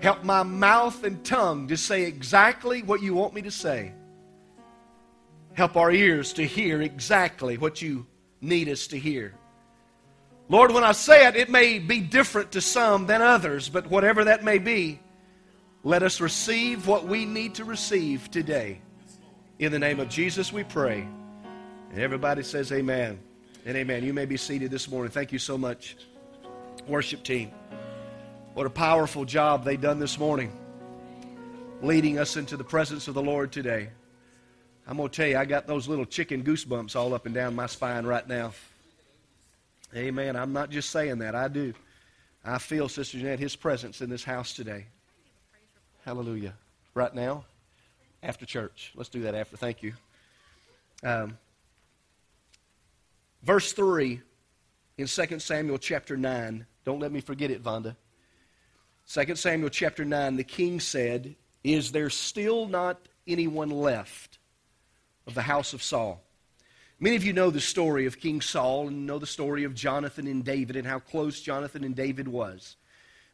Help 0.00 0.24
my 0.24 0.42
mouth 0.42 1.04
and 1.04 1.24
tongue 1.24 1.68
to 1.68 1.76
say 1.76 2.04
exactly 2.04 2.82
what 2.82 3.02
you 3.02 3.14
want 3.14 3.34
me 3.34 3.42
to 3.42 3.50
say. 3.50 3.92
Help 5.54 5.76
our 5.76 5.90
ears 5.90 6.34
to 6.34 6.44
hear 6.46 6.82
exactly 6.82 7.56
what 7.56 7.80
you 7.80 8.06
need 8.40 8.68
us 8.68 8.86
to 8.88 8.98
hear. 8.98 9.34
Lord, 10.48 10.70
when 10.70 10.84
I 10.84 10.92
say 10.92 11.26
it, 11.26 11.34
it 11.34 11.50
may 11.50 11.78
be 11.78 12.00
different 12.00 12.52
to 12.52 12.60
some 12.60 13.06
than 13.06 13.20
others, 13.20 13.68
but 13.68 13.88
whatever 13.88 14.24
that 14.24 14.44
may 14.44 14.58
be, 14.58 15.00
let 15.82 16.02
us 16.02 16.20
receive 16.20 16.86
what 16.86 17.06
we 17.06 17.24
need 17.24 17.54
to 17.56 17.64
receive 17.64 18.30
today. 18.30 18.80
In 19.58 19.72
the 19.72 19.78
name 19.78 19.98
of 19.98 20.08
Jesus, 20.08 20.52
we 20.52 20.62
pray. 20.62 21.08
And 21.90 22.00
everybody 22.00 22.42
says 22.42 22.70
amen 22.72 23.18
and 23.66 23.76
amen. 23.76 24.04
You 24.04 24.14
may 24.14 24.26
be 24.26 24.36
seated 24.36 24.70
this 24.70 24.88
morning. 24.88 25.10
Thank 25.10 25.32
you 25.32 25.40
so 25.40 25.58
much, 25.58 25.96
worship 26.86 27.24
team. 27.24 27.50
What 28.54 28.64
a 28.64 28.70
powerful 28.70 29.24
job 29.24 29.64
they've 29.64 29.80
done 29.80 29.98
this 29.98 30.20
morning, 30.20 30.56
leading 31.82 32.16
us 32.18 32.36
into 32.36 32.56
the 32.56 32.64
presence 32.64 33.08
of 33.08 33.14
the 33.14 33.22
Lord 33.22 33.50
today. 33.50 33.90
I'm 34.86 34.96
going 34.96 35.08
to 35.08 35.16
tell 35.16 35.26
you, 35.26 35.36
I 35.36 35.44
got 35.44 35.66
those 35.66 35.88
little 35.88 36.06
chicken 36.06 36.44
goosebumps 36.44 36.94
all 36.94 37.12
up 37.12 37.26
and 37.26 37.34
down 37.34 37.56
my 37.56 37.66
spine 37.66 38.06
right 38.06 38.26
now. 38.26 38.52
Amen. 39.96 40.36
I'm 40.36 40.52
not 40.52 40.70
just 40.70 40.90
saying 40.90 41.18
that, 41.18 41.34
I 41.34 41.48
do. 41.48 41.74
I 42.44 42.58
feel, 42.58 42.88
Sister 42.88 43.18
Jeanette, 43.18 43.40
His 43.40 43.56
presence 43.56 44.00
in 44.00 44.08
this 44.08 44.22
house 44.22 44.52
today. 44.52 44.86
Hallelujah. 46.04 46.54
Right 46.94 47.12
now, 47.12 47.44
after 48.22 48.46
church. 48.46 48.92
Let's 48.94 49.08
do 49.08 49.22
that 49.22 49.34
after. 49.34 49.56
Thank 49.56 49.82
you. 49.82 49.92
Um, 51.02 51.36
verse 53.46 53.72
3 53.72 54.20
in 54.98 55.06
2 55.06 55.38
Samuel 55.38 55.78
chapter 55.78 56.16
9. 56.16 56.66
Don't 56.84 56.98
let 56.98 57.12
me 57.12 57.20
forget 57.20 57.52
it, 57.52 57.62
Vonda. 57.62 57.94
2 59.08 59.36
Samuel 59.36 59.70
chapter 59.70 60.04
9, 60.04 60.34
the 60.34 60.42
king 60.42 60.80
said, 60.80 61.36
Is 61.62 61.92
there 61.92 62.10
still 62.10 62.66
not 62.66 62.98
anyone 63.24 63.70
left 63.70 64.40
of 65.28 65.34
the 65.34 65.42
house 65.42 65.72
of 65.72 65.82
Saul? 65.82 66.24
Many 66.98 67.14
of 67.14 67.24
you 67.24 67.32
know 67.32 67.50
the 67.50 67.60
story 67.60 68.06
of 68.06 68.18
King 68.18 68.40
Saul 68.40 68.88
and 68.88 69.06
know 69.06 69.20
the 69.20 69.26
story 69.26 69.62
of 69.62 69.74
Jonathan 69.74 70.26
and 70.26 70.44
David 70.44 70.74
and 70.74 70.86
how 70.86 70.98
close 70.98 71.40
Jonathan 71.40 71.84
and 71.84 71.94
David 71.94 72.26
was. 72.26 72.74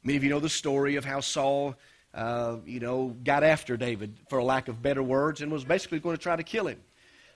Many 0.03 0.19
of 0.19 0.25
you 0.25 0.31
know 0.31 0.41
the 0.41 0.49
story 0.51 0.97
of 0.97 1.07
how 1.07 1.21
Saul, 1.21 1.77
uh, 2.13 2.57
you 2.67 2.81
know, 2.81 3.17
got 3.25 3.45
after 3.45 3.79
David, 3.79 4.19
for 4.29 4.39
a 4.39 4.45
lack 4.45 4.69
of 4.69 4.83
better 4.83 5.03
words, 5.03 5.41
and 5.41 5.51
was 5.51 5.65
basically 5.65 6.01
going 6.01 6.17
to 6.17 6.23
try 6.23 6.37
to 6.37 6.43
kill 6.43 6.67
him. 6.67 6.81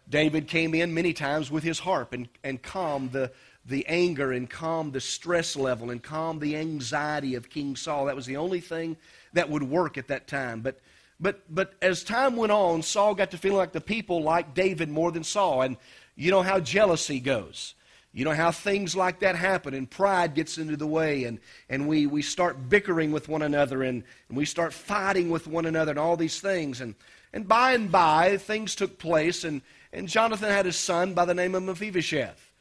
David 0.09 0.47
came 0.47 0.75
in 0.75 0.95
many 0.95 1.13
times 1.13 1.51
with 1.51 1.65
his 1.65 1.81
harp 1.81 2.13
and, 2.13 2.29
and 2.45 2.63
calmed 2.63 3.13
the, 3.13 3.33
the 3.65 3.85
anger 3.89 4.33
and 4.33 4.49
calmed 4.49 4.93
the 4.93 5.01
stress 5.01 5.57
level 5.57 5.91
and 5.91 6.03
calmed 6.03 6.41
the 6.41 6.57
anxiety 6.57 7.35
of 7.35 7.51
King 7.51 7.75
Saul. 7.75 8.07
That 8.07 8.17
was 8.17 8.27
the 8.27 8.37
only 8.37 8.61
thing 8.61 8.97
that 9.33 9.51
would 9.51 9.65
work 9.65 9.99
at 9.99 10.09
that 10.09 10.27
time. 10.27 10.61
But 10.61 10.81
but 11.19 11.43
but 11.53 11.73
as 11.81 12.05
time 12.05 12.37
went 12.37 12.53
on, 12.53 12.83
Saul 12.83 13.15
got 13.15 13.31
to 13.31 13.39
feeling 13.39 13.57
like 13.57 13.73
the 13.73 13.81
people 13.81 14.23
liked 14.23 14.55
David 14.55 14.89
more 14.89 15.11
than 15.11 15.25
Saul. 15.25 15.63
And 15.63 15.77
you 16.15 16.31
know 16.31 16.43
how 16.43 16.61
jealousy 16.61 17.21
goes. 17.21 17.75
You 18.13 18.25
know 18.25 18.35
how 18.35 18.51
things 18.51 18.97
like 18.97 19.21
that 19.21 19.37
happen, 19.37 19.75
and 19.75 19.91
pride 19.91 20.35
gets 20.35 20.57
into 20.57 20.79
the 20.79 20.87
way, 20.87 21.25
and, 21.25 21.39
and 21.69 21.87
we, 21.87 22.07
we 22.07 22.23
start 22.23 22.71
bickering 22.71 23.13
with 23.13 23.29
one 23.29 23.43
another, 23.43 23.83
and, 23.83 24.03
and 24.31 24.39
we 24.39 24.47
start 24.47 24.73
fighting 24.73 25.29
with 25.29 25.47
one 25.47 25.67
another, 25.67 25.91
and 25.91 25.99
all 25.99 26.17
these 26.17 26.41
things. 26.41 26.81
And, 26.81 26.95
and 27.35 27.47
by 27.47 27.75
and 27.75 27.93
by, 27.93 28.39
things 28.39 28.75
took 28.75 28.99
place, 28.99 29.45
and, 29.45 29.61
and 29.97 30.09
Jonathan 30.09 30.51
had 30.51 30.67
a 30.67 30.73
son 30.73 31.15
by 31.15 31.25
the 31.25 31.33
name 31.33 31.55
of 31.55 31.63
Mephibosheth. 31.63 32.53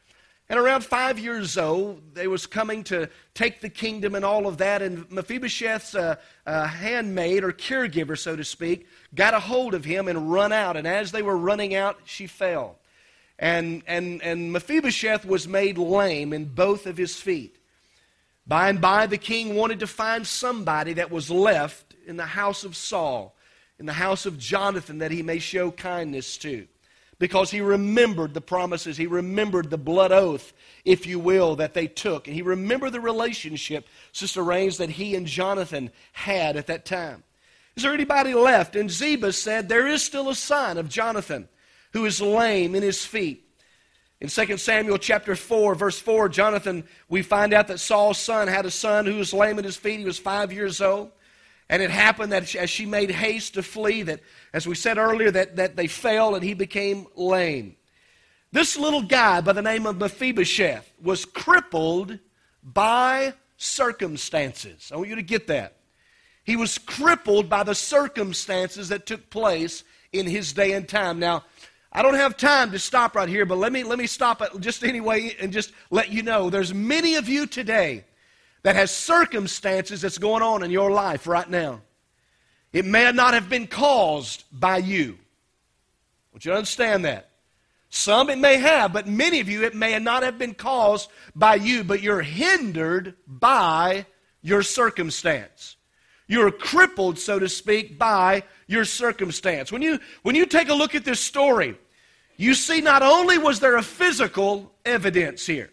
And 0.48 0.58
around 0.58 0.84
five 0.84 1.18
years 1.18 1.58
old, 1.58 2.14
they 2.14 2.28
was 2.28 2.46
coming 2.46 2.82
to 2.84 3.10
take 3.34 3.60
the 3.60 3.68
kingdom 3.68 4.14
and 4.14 4.24
all 4.24 4.46
of 4.46 4.56
that. 4.58 4.80
And 4.80 5.10
Mephibosheth's 5.10 5.94
uh, 5.94 6.16
uh, 6.46 6.66
handmaid 6.66 7.44
or 7.44 7.52
caregiver, 7.52 8.16
so 8.16 8.36
to 8.36 8.44
speak, 8.44 8.86
got 9.14 9.34
a 9.34 9.40
hold 9.40 9.74
of 9.74 9.84
him 9.84 10.08
and 10.08 10.32
run 10.32 10.50
out. 10.50 10.78
And 10.78 10.86
as 10.86 11.12
they 11.12 11.20
were 11.20 11.36
running 11.36 11.74
out, 11.74 11.98
she 12.04 12.26
fell. 12.26 12.78
And, 13.38 13.82
and, 13.86 14.22
and 14.22 14.50
Mephibosheth 14.50 15.26
was 15.26 15.46
made 15.46 15.76
lame 15.76 16.32
in 16.32 16.46
both 16.46 16.86
of 16.86 16.96
his 16.96 17.16
feet. 17.16 17.56
By 18.46 18.70
and 18.70 18.80
by, 18.80 19.06
the 19.06 19.18
king 19.18 19.56
wanted 19.56 19.80
to 19.80 19.86
find 19.86 20.26
somebody 20.26 20.94
that 20.94 21.10
was 21.10 21.30
left 21.30 21.94
in 22.06 22.16
the 22.16 22.24
house 22.24 22.64
of 22.64 22.76
Saul, 22.76 23.34
in 23.78 23.84
the 23.84 23.92
house 23.92 24.24
of 24.24 24.38
Jonathan, 24.38 24.98
that 24.98 25.10
he 25.10 25.22
may 25.22 25.38
show 25.38 25.70
kindness 25.70 26.38
to. 26.38 26.66
Because 27.18 27.50
he 27.50 27.62
remembered 27.62 28.34
the 28.34 28.42
promises, 28.42 28.96
he 28.96 29.06
remembered 29.06 29.70
the 29.70 29.78
blood 29.78 30.12
oath, 30.12 30.52
if 30.84 31.06
you 31.06 31.18
will, 31.18 31.56
that 31.56 31.72
they 31.72 31.86
took. 31.86 32.26
And 32.26 32.36
he 32.36 32.42
remembered 32.42 32.92
the 32.92 33.00
relationship, 33.00 33.88
Sister 34.12 34.42
Rains, 34.42 34.76
that 34.78 34.90
he 34.90 35.14
and 35.14 35.26
Jonathan 35.26 35.90
had 36.12 36.56
at 36.56 36.66
that 36.66 36.84
time. 36.84 37.24
Is 37.74 37.82
there 37.82 37.94
anybody 37.94 38.34
left? 38.34 38.76
And 38.76 38.90
Ziba 38.90 39.32
said, 39.32 39.68
There 39.68 39.86
is 39.86 40.02
still 40.02 40.28
a 40.28 40.34
son 40.34 40.76
of 40.76 40.88
Jonathan 40.88 41.48
who 41.92 42.04
is 42.04 42.20
lame 42.20 42.74
in 42.74 42.82
his 42.82 43.04
feet. 43.04 43.44
In 44.20 44.28
2 44.28 44.56
Samuel 44.56 44.98
chapter 44.98 45.36
4, 45.36 45.74
verse 45.74 45.98
4, 45.98 46.30
Jonathan, 46.30 46.84
we 47.08 47.22
find 47.22 47.52
out 47.52 47.68
that 47.68 47.80
Saul's 47.80 48.18
son 48.18 48.48
had 48.48 48.64
a 48.64 48.70
son 48.70 49.04
who 49.04 49.16
was 49.16 49.34
lame 49.34 49.58
in 49.58 49.64
his 49.64 49.76
feet. 49.76 49.98
He 49.98 50.06
was 50.06 50.18
five 50.18 50.52
years 50.52 50.80
old. 50.80 51.10
And 51.68 51.82
it 51.82 51.90
happened 51.90 52.32
that 52.32 52.54
as 52.54 52.70
she 52.70 52.86
made 52.86 53.10
haste 53.10 53.54
to 53.54 53.62
flee, 53.62 54.02
that, 54.02 54.20
as 54.52 54.66
we 54.66 54.74
said 54.74 54.98
earlier, 54.98 55.30
that, 55.30 55.56
that 55.56 55.76
they 55.76 55.86
fell 55.86 56.34
and 56.34 56.44
he 56.44 56.54
became 56.54 57.06
lame. 57.16 57.76
This 58.52 58.76
little 58.76 59.02
guy 59.02 59.40
by 59.40 59.52
the 59.52 59.62
name 59.62 59.86
of 59.86 59.98
Mephibosheth 59.98 60.90
was 61.02 61.24
crippled 61.24 62.18
by 62.62 63.34
circumstances. 63.56 64.90
I 64.92 64.96
want 64.96 65.08
you 65.08 65.16
to 65.16 65.22
get 65.22 65.46
that. 65.48 65.76
He 66.44 66.56
was 66.56 66.78
crippled 66.78 67.48
by 67.48 67.64
the 67.64 67.74
circumstances 67.74 68.88
that 68.88 69.04
took 69.04 69.30
place 69.30 69.84
in 70.12 70.26
his 70.26 70.52
day 70.52 70.72
and 70.72 70.88
time. 70.88 71.18
Now, 71.18 71.44
I 71.92 72.02
don't 72.02 72.14
have 72.14 72.36
time 72.36 72.70
to 72.72 72.78
stop 72.78 73.16
right 73.16 73.28
here, 73.28 73.46
but 73.46 73.58
let 73.58 73.72
me, 73.72 73.82
let 73.82 73.98
me 73.98 74.06
stop 74.06 74.42
it 74.42 74.50
just 74.60 74.84
anyway 74.84 75.34
and 75.40 75.52
just 75.52 75.72
let 75.90 76.10
you 76.12 76.22
know 76.22 76.50
there's 76.50 76.72
many 76.72 77.16
of 77.16 77.28
you 77.28 77.46
today 77.46 78.04
that 78.62 78.76
has 78.76 78.90
circumstances 78.90 80.00
that's 80.00 80.18
going 80.18 80.42
on 80.42 80.62
in 80.62 80.70
your 80.70 80.90
life 80.90 81.26
right 81.26 81.48
now. 81.48 81.80
It 82.76 82.84
may 82.84 83.10
not 83.10 83.32
have 83.32 83.48
been 83.48 83.68
caused 83.68 84.44
by 84.52 84.76
you. 84.76 85.16
Want 86.30 86.44
you 86.44 86.52
understand 86.52 87.06
that. 87.06 87.30
Some 87.88 88.28
it 88.28 88.36
may 88.36 88.56
have, 88.56 88.92
but 88.92 89.08
many 89.08 89.40
of 89.40 89.48
you 89.48 89.64
it 89.64 89.74
may 89.74 89.98
not 89.98 90.22
have 90.22 90.36
been 90.36 90.52
caused 90.52 91.08
by 91.34 91.54
you, 91.54 91.84
but 91.84 92.02
you're 92.02 92.20
hindered 92.20 93.14
by 93.26 94.04
your 94.42 94.62
circumstance. 94.62 95.76
You're 96.26 96.50
crippled, 96.50 97.18
so 97.18 97.38
to 97.38 97.48
speak, 97.48 97.98
by 97.98 98.42
your 98.66 98.84
circumstance. 98.84 99.72
When 99.72 99.80
you, 99.80 99.98
when 100.20 100.34
you 100.34 100.44
take 100.44 100.68
a 100.68 100.74
look 100.74 100.94
at 100.94 101.06
this 101.06 101.20
story, 101.20 101.78
you 102.36 102.52
see, 102.52 102.82
not 102.82 103.02
only 103.02 103.38
was 103.38 103.58
there 103.58 103.78
a 103.78 103.82
physical 103.82 104.70
evidence 104.84 105.46
here, 105.46 105.70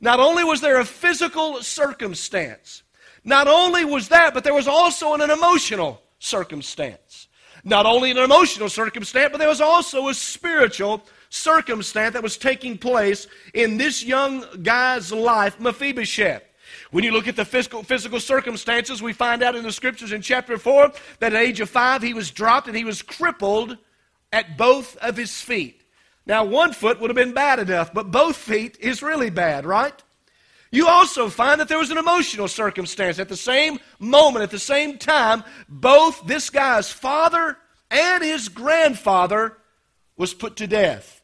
not 0.00 0.20
only 0.20 0.42
was 0.42 0.62
there 0.62 0.80
a 0.80 0.86
physical 0.86 1.62
circumstance, 1.62 2.82
not 3.24 3.46
only 3.46 3.84
was 3.84 4.08
that, 4.08 4.32
but 4.32 4.42
there 4.42 4.54
was 4.54 4.66
also 4.66 5.12
an 5.12 5.20
emotional 5.20 6.00
circumstance. 6.26 7.28
Not 7.64 7.86
only 7.86 8.10
an 8.10 8.18
emotional 8.18 8.68
circumstance, 8.68 9.30
but 9.32 9.38
there 9.38 9.48
was 9.48 9.60
also 9.60 10.08
a 10.08 10.14
spiritual 10.14 11.02
circumstance 11.30 12.12
that 12.12 12.22
was 12.22 12.36
taking 12.36 12.78
place 12.78 13.26
in 13.54 13.76
this 13.76 14.04
young 14.04 14.44
guy's 14.62 15.12
life, 15.12 15.58
Mephibosheth. 15.58 16.42
When 16.90 17.04
you 17.04 17.12
look 17.12 17.28
at 17.28 17.36
the 17.36 17.44
physical, 17.44 17.82
physical 17.82 18.20
circumstances, 18.20 19.02
we 19.02 19.12
find 19.12 19.42
out 19.42 19.56
in 19.56 19.64
the 19.64 19.72
scriptures 19.72 20.12
in 20.12 20.22
chapter 20.22 20.58
4 20.58 20.92
that 21.18 21.34
at 21.34 21.40
age 21.40 21.60
of 21.60 21.68
5 21.70 22.02
he 22.02 22.14
was 22.14 22.30
dropped 22.30 22.68
and 22.68 22.76
he 22.76 22.84
was 22.84 23.02
crippled 23.02 23.76
at 24.32 24.56
both 24.56 24.96
of 24.98 25.16
his 25.16 25.40
feet. 25.40 25.82
Now, 26.26 26.44
one 26.44 26.72
foot 26.72 27.00
would 27.00 27.10
have 27.10 27.16
been 27.16 27.34
bad 27.34 27.58
enough, 27.58 27.94
but 27.94 28.10
both 28.10 28.36
feet 28.36 28.76
is 28.80 29.02
really 29.02 29.30
bad, 29.30 29.64
right? 29.64 30.00
You 30.70 30.88
also 30.88 31.28
find 31.28 31.60
that 31.60 31.68
there 31.68 31.78
was 31.78 31.90
an 31.90 31.98
emotional 31.98 32.48
circumstance. 32.48 33.18
At 33.18 33.28
the 33.28 33.36
same 33.36 33.78
moment, 33.98 34.42
at 34.42 34.50
the 34.50 34.58
same 34.58 34.98
time, 34.98 35.44
both 35.68 36.26
this 36.26 36.50
guy's 36.50 36.90
father 36.90 37.56
and 37.90 38.22
his 38.22 38.48
grandfather 38.48 39.56
was 40.16 40.34
put 40.34 40.56
to 40.56 40.66
death. 40.66 41.22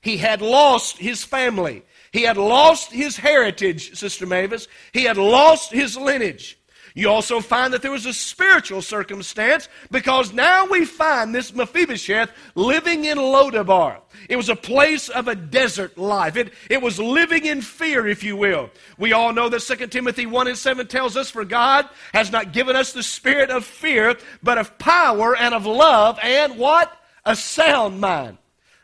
He 0.00 0.18
had 0.18 0.42
lost 0.42 0.98
his 0.98 1.24
family. 1.24 1.82
He 2.12 2.22
had 2.22 2.36
lost 2.36 2.92
his 2.92 3.16
heritage, 3.16 3.96
Sister 3.96 4.26
Mavis. 4.26 4.68
He 4.92 5.04
had 5.04 5.16
lost 5.16 5.72
his 5.72 5.96
lineage. 5.96 6.58
You 6.96 7.10
also 7.10 7.40
find 7.40 7.74
that 7.74 7.82
there 7.82 7.90
was 7.90 8.06
a 8.06 8.14
spiritual 8.14 8.80
circumstance 8.80 9.68
because 9.90 10.32
now 10.32 10.66
we 10.66 10.84
find 10.84 11.34
this 11.34 11.52
Mephibosheth 11.52 12.30
living 12.54 13.06
in 13.06 13.18
Lodabar. 13.18 14.00
It 14.28 14.36
was 14.36 14.48
a 14.48 14.54
place 14.54 15.08
of 15.08 15.26
a 15.26 15.34
desert 15.34 15.98
life. 15.98 16.36
It, 16.36 16.52
it 16.70 16.80
was 16.80 17.00
living 17.00 17.46
in 17.46 17.62
fear, 17.62 18.06
if 18.06 18.22
you 18.22 18.36
will. 18.36 18.70
We 18.96 19.12
all 19.12 19.32
know 19.32 19.48
that 19.48 19.62
2 19.62 19.88
Timothy 19.88 20.26
1 20.26 20.46
and 20.46 20.56
7 20.56 20.86
tells 20.86 21.16
us, 21.16 21.30
For 21.30 21.44
God 21.44 21.88
has 22.12 22.30
not 22.30 22.52
given 22.52 22.76
us 22.76 22.92
the 22.92 23.02
spirit 23.02 23.50
of 23.50 23.64
fear, 23.64 24.16
but 24.40 24.58
of 24.58 24.78
power 24.78 25.36
and 25.36 25.52
of 25.52 25.66
love 25.66 26.20
and 26.22 26.56
what? 26.56 26.96
A 27.24 27.34
sound 27.34 28.00
mind. 28.00 28.38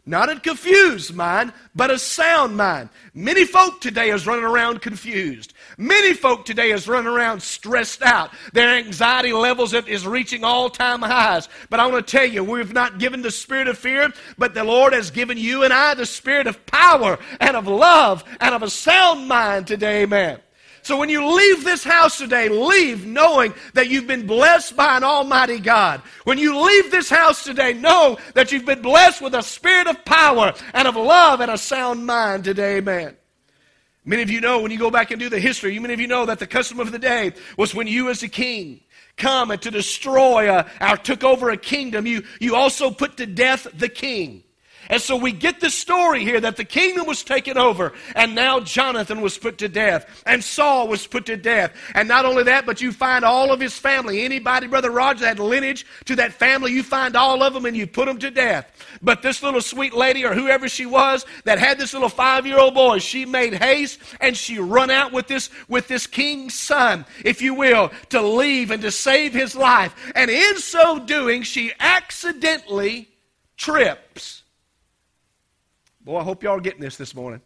Not 0.07 0.31
a 0.31 0.41
confused 0.41 1.15
mind, 1.15 1.53
but 1.75 1.91
a 1.91 1.99
sound 1.99 2.57
mind. 2.57 2.89
Many 3.13 3.45
folk 3.45 3.81
today 3.81 4.11
is 4.11 4.27
running 4.27 4.45
around 4.45 4.81
confused. 4.81 5.53
Many 5.77 6.15
folk 6.15 6.45
today 6.45 6.71
is 6.71 6.89
running 6.89 7.07
around 7.07 7.43
stressed 7.43 8.03
out. 8.03 8.31
Their 8.53 8.77
anxiety 8.77 9.33
levels 9.33 9.75
is 9.75 10.07
reaching 10.07 10.43
all-time 10.43 11.03
highs. 11.03 11.49
But 11.69 11.81
I 11.81 11.87
want 11.87 12.07
to 12.07 12.11
tell 12.11 12.27
you, 12.27 12.43
we've 12.43 12.73
not 12.73 12.99
given 12.99 13.23
the 13.23 13.31
spirit 13.31 13.69
of 13.69 13.79
fear, 13.79 14.13
but 14.39 14.55
the 14.55 14.65
Lord 14.65 14.93
has 14.93 15.11
given 15.11 15.37
you 15.37 15.65
and 15.65 15.73
I 15.73 15.95
the 15.95 16.07
spirit 16.07 16.47
of 16.47 16.65
power 16.67 17.19
and 17.39 17.57
of 17.57 17.67
love 17.67 18.25
and 18.41 18.55
of 18.55 18.63
a 18.63 18.71
sound 18.71 19.29
mind 19.29 19.67
today, 19.67 20.03
amen. 20.03 20.41
So 20.83 20.99
when 20.99 21.09
you 21.09 21.27
leave 21.37 21.65
this 21.65 21.85
house 21.85 22.19
today, 22.19 22.49
leave 22.49 23.07
knowing 23.07 23.55
that 23.75 23.89
you've 23.89 24.07
been 24.07 24.27
blessed 24.27 24.77
by 24.77 24.97
an 24.97 25.05
almighty 25.05 25.59
God. 25.59 26.03
When 26.25 26.39
you 26.39 26.59
leave 26.59 26.91
this 26.91 27.11
house 27.11 27.45
today, 27.45 27.75
know 27.75 28.19
that 28.35 28.51
you've 28.51 28.65
been 28.65 28.83
blessed 28.83 29.21
with 29.21 29.35
a 29.35 29.43
spirit 29.43 29.87
of 29.87 30.05
power 30.05 30.53
and 30.73 30.89
of 30.89 30.97
love 30.97 31.41
and 31.41 31.51
a 31.51 31.59
sound 31.59 32.07
mind 32.07 32.45
today, 32.45 32.79
amen. 32.79 33.17
Many 34.05 34.23
of 34.23 34.31
you 34.31 34.41
know 34.41 34.61
when 34.61 34.71
you 34.71 34.79
go 34.79 34.91
back 34.91 35.11
and 35.11 35.21
do 35.21 35.29
the 35.29 35.39
history, 35.39 35.79
many 35.79 35.95
of 35.95 36.01
you 36.01 36.07
know 36.07 36.25
that 36.27 36.39
the 36.39 36.47
custom 36.47 36.81
of 36.81 36.91
the 36.91 36.99
day 36.99 37.33
was 37.57 37.75
when 37.75 37.87
you 37.87 38.09
as 38.09 38.23
a 38.23 38.29
king 38.29 38.81
come 39.17 39.51
and 39.51 39.61
to 39.63 39.71
destroy 39.71 40.51
a, 40.51 40.67
or 40.81 40.97
took 40.97 41.23
over 41.23 41.51
a 41.51 41.57
kingdom, 41.57 42.07
you, 42.07 42.23
you 42.41 42.57
also 42.57 42.91
put 42.91 43.19
to 43.19 43.27
death 43.27 43.67
the 43.75 43.89
king. 43.89 44.43
And 44.91 45.01
so 45.01 45.17
we 45.17 45.31
get 45.31 45.61
the 45.61 45.71
story 45.71 46.25
here 46.25 46.41
that 46.41 46.57
the 46.57 46.65
kingdom 46.65 47.07
was 47.07 47.23
taken 47.23 47.57
over, 47.57 47.93
and 48.17 48.35
now 48.35 48.59
Jonathan 48.61 49.21
was 49.21 49.39
put 49.39 49.57
to 49.59 49.69
death, 49.69 50.23
and 50.27 50.43
Saul 50.43 50.89
was 50.89 51.07
put 51.07 51.27
to 51.27 51.37
death. 51.37 51.73
And 51.95 52.09
not 52.09 52.27
only 52.27 52.43
that, 52.43 52.67
but 52.67 52.81
you 52.81 52.91
find 52.91 53.25
all 53.25 53.53
of 53.53 53.61
his 53.61 53.79
family. 53.79 54.25
Anybody, 54.25 54.67
Brother 54.67 54.91
Roger, 54.91 55.21
that 55.21 55.29
had 55.29 55.39
lineage 55.39 55.87
to 56.07 56.17
that 56.17 56.33
family, 56.33 56.73
you 56.73 56.83
find 56.83 57.15
all 57.15 57.43
of 57.45 57.55
them 57.55 57.67
and 57.67 57.77
you 57.77 57.87
put 57.87 58.07
them 58.07 58.19
to 58.19 58.33
death. 58.33 58.71
But 59.01 59.23
this 59.23 59.45
little 59.45 59.61
sweet 59.61 59.95
lady, 59.95 60.25
or 60.25 60.35
whoever 60.35 60.69
she 60.69 60.87
was, 60.87 61.25
that 61.45 61.61
had 61.61 61.79
this 61.79 61.93
little 61.93 62.09
five 62.09 62.45
year 62.45 62.59
old 62.59 62.75
boy, 62.75 62.99
she 62.99 63.25
made 63.25 63.55
haste 63.55 64.01
and 64.21 64.37
she 64.37 64.59
run 64.59 64.91
out 64.91 65.13
with 65.13 65.29
this, 65.29 65.51
with 65.69 65.87
this 65.87 66.09
king's 66.09 66.55
son, 66.55 67.07
if 67.25 67.41
you 67.41 67.55
will, 67.55 67.93
to 68.09 68.21
leave 68.21 68.73
and 68.73 68.83
to 68.83 68.91
save 68.91 69.33
his 69.33 69.55
life. 69.55 69.95
And 70.17 70.31
in 70.31 70.59
so 70.59 70.99
doing, 70.99 71.45
she 71.45 71.73
accidentally 71.79 73.09
trips 73.57 74.40
Boy, 76.03 76.19
I 76.19 76.23
hope 76.23 76.43
y'all 76.43 76.57
are 76.57 76.61
getting 76.61 76.81
this 76.81 76.97
this 76.97 77.15
morning. 77.15 77.41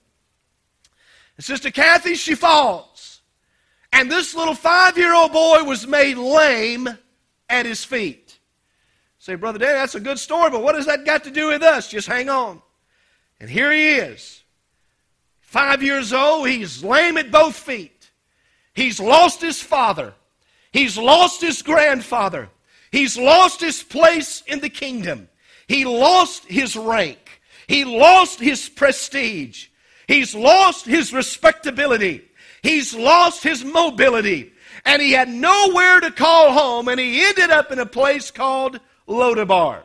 And 1.36 1.44
Sister 1.44 1.70
Kathy, 1.70 2.14
she 2.14 2.34
falls. 2.34 3.20
And 3.92 4.11
this 4.11 4.34
little 4.34 4.55
five 4.55 4.96
year 4.98 5.14
old 5.14 5.32
boy 5.32 5.62
was 5.64 5.86
made 5.86 6.16
lame 6.16 6.88
at 7.48 7.66
his 7.66 7.84
feet. 7.84 8.38
Say, 9.18 9.36
Brother 9.36 9.59
Dan, 9.59 9.74
that's 9.74 9.94
a 9.94 10.00
good 10.00 10.18
story, 10.18 10.50
but 10.50 10.62
what 10.62 10.74
has 10.74 10.86
that 10.86 11.05
got 11.05 11.24
to 11.24 11.30
do 11.30 11.48
with 11.48 11.62
us? 11.62 11.88
Just 11.88 12.07
hang 12.07 12.28
on. 12.28 12.61
And 13.40 13.48
here 13.48 13.72
he 13.72 13.94
is. 13.94 14.42
Five 15.40 15.82
years 15.82 16.12
old, 16.12 16.48
he's 16.48 16.82
lame 16.82 17.16
at 17.16 17.30
both 17.30 17.57
feet. 17.57 18.11
He's 18.74 18.98
lost 19.00 19.40
his 19.40 19.62
father. 19.62 20.14
He's 20.72 20.98
lost 20.98 21.40
his 21.40 21.62
grandfather. 21.62 22.50
He's 22.90 23.16
lost 23.16 23.61
his 23.61 23.82
place 23.82 24.42
in 24.46 24.61
the 24.61 24.68
kingdom. 24.68 25.28
He 25.68 25.84
lost 25.84 26.44
his 26.46 26.76
rank. 26.76 27.24
He 27.66 27.84
lost 27.84 28.40
his 28.40 28.68
prestige. 28.68 29.68
He's 30.06 30.34
lost 30.34 30.86
his 30.86 31.12
respectability. 31.12 32.22
He's 32.62 32.94
lost 32.94 33.42
his 33.42 33.64
mobility. 33.64 34.52
And 34.84 35.00
he 35.00 35.12
had 35.12 35.28
nowhere 35.28 36.00
to 36.00 36.10
call 36.10 36.52
home, 36.52 36.88
and 36.88 37.00
he 37.00 37.24
ended 37.24 37.50
up 37.50 37.72
in 37.72 37.78
a 37.78 37.86
place 37.86 38.30
called 38.30 38.80
Lodabar. 39.08 39.82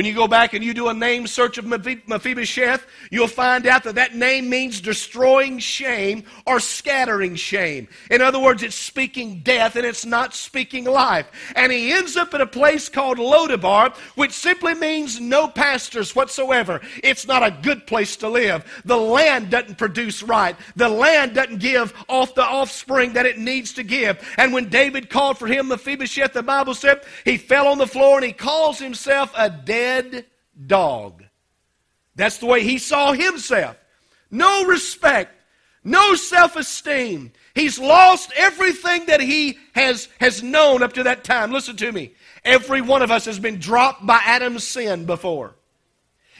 When 0.00 0.06
you 0.06 0.14
go 0.14 0.26
back 0.28 0.54
and 0.54 0.64
you 0.64 0.72
do 0.72 0.88
a 0.88 0.94
name 0.94 1.26
search 1.26 1.58
of 1.58 1.66
Mephibosheth, 1.66 2.86
you'll 3.10 3.28
find 3.28 3.66
out 3.66 3.84
that 3.84 3.96
that 3.96 4.14
name 4.14 4.48
means 4.48 4.80
destroying 4.80 5.58
shame 5.58 6.24
or 6.46 6.58
scattering 6.58 7.34
shame. 7.34 7.86
In 8.10 8.22
other 8.22 8.38
words, 8.40 8.62
it's 8.62 8.74
speaking 8.74 9.40
death 9.40 9.76
and 9.76 9.84
it's 9.84 10.06
not 10.06 10.32
speaking 10.32 10.86
life. 10.86 11.30
And 11.54 11.70
he 11.70 11.92
ends 11.92 12.16
up 12.16 12.32
at 12.32 12.40
a 12.40 12.46
place 12.46 12.88
called 12.88 13.18
Lodabar, 13.18 13.94
which 14.14 14.32
simply 14.32 14.72
means 14.72 15.20
no 15.20 15.46
pastors 15.46 16.16
whatsoever. 16.16 16.80
It's 17.04 17.26
not 17.26 17.42
a 17.42 17.54
good 17.60 17.86
place 17.86 18.16
to 18.16 18.28
live. 18.30 18.64
The 18.86 18.96
land 18.96 19.50
doesn't 19.50 19.76
produce 19.76 20.22
right. 20.22 20.56
The 20.76 20.88
land 20.88 21.34
doesn't 21.34 21.58
give 21.58 21.92
off 22.08 22.34
the 22.34 22.42
offspring 22.42 23.12
that 23.12 23.26
it 23.26 23.36
needs 23.36 23.74
to 23.74 23.82
give. 23.82 24.26
And 24.38 24.54
when 24.54 24.70
David 24.70 25.10
called 25.10 25.36
for 25.36 25.46
him 25.46 25.68
Mephibosheth, 25.68 26.32
the 26.32 26.42
Bible 26.42 26.72
said 26.72 27.02
he 27.26 27.36
fell 27.36 27.68
on 27.68 27.76
the 27.76 27.86
floor 27.86 28.16
and 28.16 28.24
he 28.24 28.32
calls 28.32 28.78
himself 28.78 29.30
a 29.36 29.50
dead 29.50 29.89
dead 29.90 30.26
dog. 30.66 31.24
That's 32.14 32.38
the 32.38 32.46
way 32.46 32.62
he 32.62 32.78
saw 32.78 33.12
himself. 33.12 33.76
No 34.30 34.64
respect, 34.64 35.34
no 35.82 36.14
self 36.14 36.56
esteem. 36.56 37.32
He's 37.54 37.78
lost 37.78 38.32
everything 38.36 39.06
that 39.06 39.20
he 39.20 39.58
has, 39.74 40.08
has 40.20 40.42
known 40.42 40.82
up 40.82 40.92
to 40.94 41.02
that 41.04 41.24
time. 41.24 41.50
Listen 41.50 41.76
to 41.76 41.90
me. 41.90 42.12
Every 42.44 42.80
one 42.80 43.02
of 43.02 43.10
us 43.10 43.24
has 43.24 43.38
been 43.38 43.58
dropped 43.58 44.06
by 44.06 44.20
Adam's 44.24 44.64
sin 44.64 45.04
before. 45.04 45.56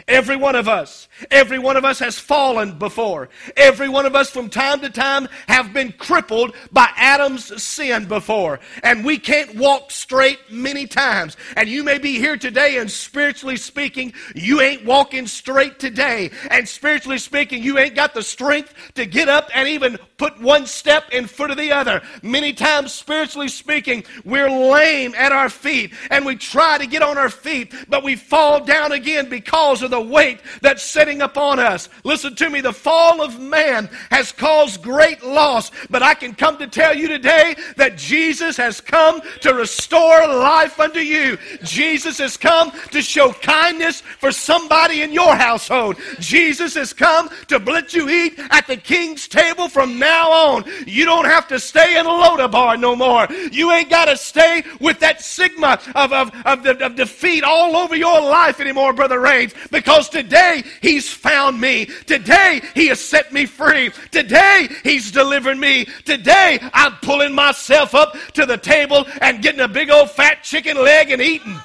Every 0.09 0.36
one 0.36 0.57
of 0.57 0.68
us. 0.68 1.09
Every 1.30 1.59
one 1.59 1.76
of 1.76 1.84
us 1.84 1.98
has 1.98 2.18
fallen 2.18 2.78
before. 2.78 3.28
Every 3.57 3.88
one 3.88 4.07
of 4.07 4.14
us 4.14 4.30
from 4.30 4.48
time 4.48 4.80
to 4.80 4.90
time 4.90 5.28
have 5.48 5.72
been 5.72 5.92
crippled 5.92 6.55
by 6.72 6.88
Adam's 6.96 7.62
sin 7.62 8.07
before. 8.07 8.61
And 8.82 9.05
we 9.05 9.18
can't 9.18 9.57
walk 9.57 9.90
straight 9.90 10.38
many 10.51 10.86
times. 10.86 11.36
And 11.57 11.68
you 11.68 11.84
may 11.84 11.98
be 11.98 12.18
here 12.18 12.36
today 12.36 12.78
and 12.78 12.90
spiritually 12.90 13.57
speaking, 13.57 14.12
you 14.34 14.61
ain't 14.61 14.84
walking 14.84 15.26
straight 15.26 15.78
today. 15.78 16.30
And 16.51 16.68
spiritually 16.68 17.18
speaking, 17.18 17.62
you 17.62 17.78
ain't 17.78 17.94
got 17.94 18.14
the 18.14 18.22
strength 18.22 18.74
to 18.94 19.07
get 19.07 19.28
up 19.28 19.51
and 19.55 19.68
even 19.68 19.98
put 20.16 20.40
one 20.40 20.66
step 20.66 21.11
in 21.12 21.26
front 21.26 21.53
of 21.53 21.59
the 21.59 21.72
other. 21.72 22.03
Many 22.22 22.53
times, 22.53 22.92
spiritually 22.92 23.48
speaking, 23.48 24.05
we're 24.24 24.51
lame 24.51 25.14
at 25.16 25.32
our 25.32 25.48
feet 25.48 25.92
and 26.11 26.24
we 26.24 26.36
try 26.36 26.78
to 26.78 26.86
get 26.86 27.03
on 27.03 27.18
our 27.18 27.30
feet, 27.30 27.74
but 27.88 28.03
we 28.03 28.16
fall 28.16 28.64
down 28.64 28.92
again 28.92 29.28
because 29.28 29.82
of 29.82 29.89
the 29.91 30.01
weight 30.01 30.41
that's 30.61 30.82
sitting 30.82 31.22
upon 31.22 31.59
us. 31.59 31.88
Listen 32.05 32.34
to 32.36 32.51
me, 32.51 32.61
the 32.61 32.72
fall 32.72 33.20
of 33.20 33.38
man 33.38 33.88
has 34.11 34.32
caused 34.32 34.82
great 34.82 35.22
loss, 35.22 35.70
but 35.91 36.03
I 36.03 36.14
can 36.14 36.34
come 36.34 36.59
to 36.59 36.66
tell 36.66 36.97
you 36.97 37.09
today 37.09 37.57
that 37.76 37.97
Jesus 37.97 38.57
has 38.57 38.80
come 38.80 39.20
to 39.41 39.55
restore 39.55 40.26
life 40.26 40.78
unto 40.80 41.01
you. 41.01 41.38
Jesus 41.62 42.18
has 42.18 42.36
come 42.36 42.72
to 42.91 43.03
show 43.03 43.32
kindness 43.32 44.01
for 44.01 44.32
somebody 44.32 45.03
in 45.03 45.12
your 45.12 45.34
household. 45.36 45.97
Jesus 46.18 46.74
has 46.74 46.93
come 46.93 47.28
to 47.49 47.59
let 47.59 47.95
you 47.95 48.09
eat 48.09 48.38
at 48.51 48.66
the 48.66 48.76
king's 48.76 49.28
table 49.28 49.68
from 49.68 49.99
now 49.99 50.30
on. 50.30 50.64
You 50.86 51.05
don't 51.05 51.24
have 51.24 51.49
to 51.49 51.59
stay 51.59 51.99
in 51.99 52.07
a 52.07 52.09
Lodabar 52.09 52.78
no 52.78 52.95
more. 52.97 53.26
You 53.51 53.72
ain't 53.72 53.91
got 53.91 54.07
to 54.07 54.16
stay 54.16 54.62
with 54.80 55.01
that 55.01 55.20
sigma 55.22 55.80
of, 55.95 56.12
of, 56.12 56.30
of, 56.45 56.66
of 56.66 56.97
defeat 56.97 57.45
all 57.45 57.76
over 57.76 57.97
your 57.97 58.20
life 58.20 58.61
anymore, 58.61 58.93
Brother 58.93 59.20
Rains, 59.20 59.55
because 59.70 59.79
today 60.08 60.62
He's 60.80 61.12
found 61.12 61.60
me. 61.60 61.86
Today 62.06 62.60
He 62.74 62.88
has 62.88 63.00
set 63.00 63.32
me 63.32 63.46
free. 63.46 63.90
Today 64.10 64.68
He's 64.82 65.10
delivered 65.10 65.58
me. 65.58 65.86
Today 66.04 66.58
I'm 66.72 66.96
pulling 66.96 67.34
myself 67.34 67.94
up 67.94 68.16
to 68.34 68.46
the 68.46 68.56
table 68.56 69.06
and 69.20 69.42
getting 69.42 69.60
a 69.60 69.68
big 69.68 69.90
old 69.90 70.10
fat 70.10 70.42
chicken 70.42 70.76
leg 70.76 71.10
and 71.10 71.22
eating. 71.22 71.56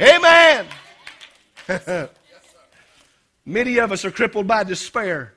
Amen. 0.00 0.66
Many 3.46 3.78
of 3.78 3.92
us 3.92 4.04
are 4.04 4.10
crippled 4.10 4.46
by 4.46 4.64
despair. 4.64 5.32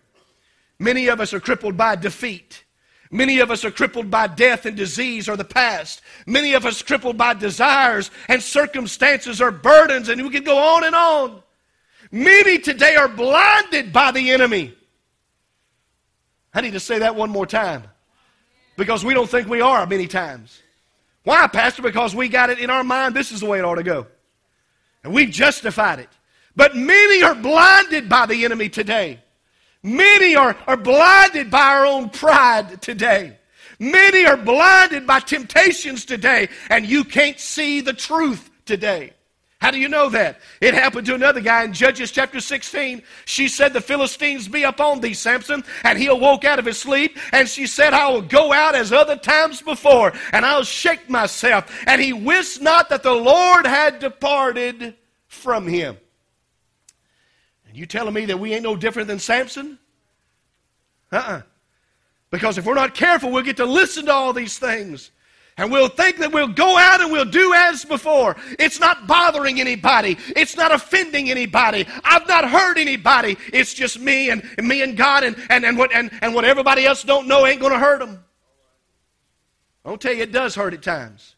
Many 0.80 1.08
of 1.08 1.20
us 1.20 1.34
are 1.34 1.40
crippled 1.40 1.78
by 1.78 1.96
defeat. 1.96 2.64
Many 3.12 3.40
of 3.40 3.50
us 3.50 3.66
are 3.66 3.72
crippled 3.72 4.12
by 4.12 4.28
death 4.28 4.66
and 4.66 4.78
disease 4.78 5.28
or 5.28 5.36
the 5.36 5.44
past. 5.44 6.02
Many 6.26 6.54
of 6.54 6.66
us 6.66 6.82
crippled 6.82 7.18
by 7.18 7.34
desires 7.34 8.12
and 8.28 8.42
circumstances 8.42 9.42
or 9.42 9.52
burdens, 9.52 10.10
and 10.10 10.22
we 10.22 10.30
can 10.30 10.44
go 10.44 10.58
on 10.58 10.84
and 10.84 10.96
on. 10.96 11.44
Many 12.12 12.58
today 12.60 12.96
are 12.96 13.08
blinded 13.08 13.94
by 13.94 14.12
the 14.12 14.32
enemy. 14.32 14.76
I 16.54 16.62
need 16.62 16.74
to 16.74 16.80
say 16.80 17.00
that 17.00 17.16
one 17.16 17.30
more 17.30 17.46
time 17.46 17.84
because 18.78 19.06
we 19.06 19.14
don't 19.14 19.30
think 19.30 19.48
we 19.48 19.62
are 19.62 19.86
many 19.86 20.08
times. 20.08 20.62
Why, 21.24 21.48
Pastor? 21.48 21.82
Because 21.82 22.16
we 22.16 22.28
got 22.28 22.50
it 22.50 22.60
in 22.60 22.70
our 22.70 22.84
mind 22.84 23.16
this 23.16 23.32
is 23.32 23.42
the 23.42 23.46
way 23.46 23.60
it 23.60 23.66
ought 23.66 23.76
to 23.76 23.84
go. 23.84 24.08
And 25.04 25.14
we've 25.14 25.30
justified 25.30 26.00
it. 26.00 26.10
But 26.56 26.76
many 26.76 27.22
are 27.24 27.36
blinded 27.36 28.10
by 28.10 28.26
the 28.26 28.44
enemy 28.46 28.70
today. 28.70 29.20
Many 29.84 30.36
are, 30.36 30.58
are 30.68 30.78
blinded 30.78 31.52
by 31.52 31.62
our 31.62 31.86
own 31.86 32.10
pride 32.10 32.82
today. 32.82 33.38
Many 33.80 34.26
are 34.26 34.36
blinded 34.36 35.08
by 35.08 35.22
temptations 35.22 36.04
today, 36.04 36.50
and 36.70 36.86
you 36.86 37.06
can't 37.06 37.40
see 37.40 37.80
the 37.80 37.94
truth 37.94 38.50
today. 38.66 39.14
How 39.60 39.72
do 39.72 39.78
you 39.78 39.90
know 39.90 40.08
that? 40.10 40.40
It 40.62 40.74
happened 40.74 41.06
to 41.08 41.16
another 41.16 41.42
guy 41.42 41.66
in 41.66 41.74
Judges 41.74 42.12
chapter 42.12 42.40
16. 42.40 43.04
She 43.26 43.50
said, 43.50 43.74
The 43.74 43.82
Philistines 43.82 44.48
be 44.48 44.64
upon 44.64 45.02
thee, 45.02 45.14
Samson. 45.14 45.66
And 45.84 46.00
he 46.00 46.08
awoke 46.08 46.46
out 46.46 46.60
of 46.60 46.66
his 46.66 46.80
sleep. 46.80 47.18
And 47.34 47.48
she 47.48 47.68
said, 47.68 47.94
I 47.94 48.08
will 48.10 48.22
go 48.22 48.54
out 48.54 48.74
as 48.74 48.94
other 48.94 49.18
times 49.18 49.62
before, 49.62 50.14
and 50.32 50.46
I'll 50.46 50.64
shake 50.64 51.10
myself. 51.10 51.84
And 51.88 52.02
he 52.02 52.14
wist 52.14 52.62
not 52.62 52.88
that 52.90 53.04
the 53.04 53.12
Lord 53.12 53.66
had 53.66 54.00
departed 54.00 54.96
from 55.28 55.68
him. 55.68 55.98
And 57.68 57.76
you 57.76 57.86
telling 57.86 58.14
me 58.14 58.26
that 58.26 58.40
we 58.40 58.54
ain't 58.54 58.64
no 58.64 58.78
different 58.78 59.10
than 59.10 59.20
Samson? 59.20 59.78
Uh 61.12 61.18
uh 61.18 61.42
Because 62.32 62.58
if 62.58 62.66
we're 62.66 62.76
not 62.76 62.96
careful, 62.96 63.30
we'll 63.30 63.44
get 63.44 63.58
to 63.58 63.66
listen 63.66 64.06
to 64.06 64.14
all 64.14 64.32
these 64.32 64.58
things. 64.58 65.12
And 65.60 65.70
we'll 65.70 65.90
think 65.90 66.20
that 66.20 66.32
we'll 66.32 66.48
go 66.48 66.78
out 66.78 67.02
and 67.02 67.12
we'll 67.12 67.26
do 67.26 67.54
as 67.54 67.84
before. 67.84 68.38
It's 68.58 68.80
not 68.80 69.08
bothering 69.08 69.60
anybody. 69.60 70.18
It's 70.30 70.56
not 70.56 70.72
offending 70.72 71.30
anybody. 71.30 71.86
I've 72.06 72.26
not 72.30 72.50
hurt 72.50 72.78
anybody. 72.78 73.36
It's 73.52 73.74
just 73.74 74.00
me 74.00 74.30
and, 74.30 74.42
and 74.58 74.66
me 74.66 74.82
and 74.84 74.96
God 74.96 75.26
and, 75.26 75.36
and, 75.50 75.66
and, 75.66 75.78
what, 75.78 75.94
and, 75.94 76.12
and 76.22 76.34
what 76.34 76.46
everybody 76.46 76.86
else 76.86 77.04
don't 77.04 77.28
know 77.28 77.46
ain't 77.46 77.60
going 77.60 77.74
to 77.74 77.78
hurt 77.78 78.00
them. 78.00 78.24
I'll 79.84 79.98
tell 79.98 80.14
you, 80.14 80.24
it 80.24 80.32
does 80.32 80.56
hurt 80.56 80.74
at 80.74 80.82
times. 80.82 81.36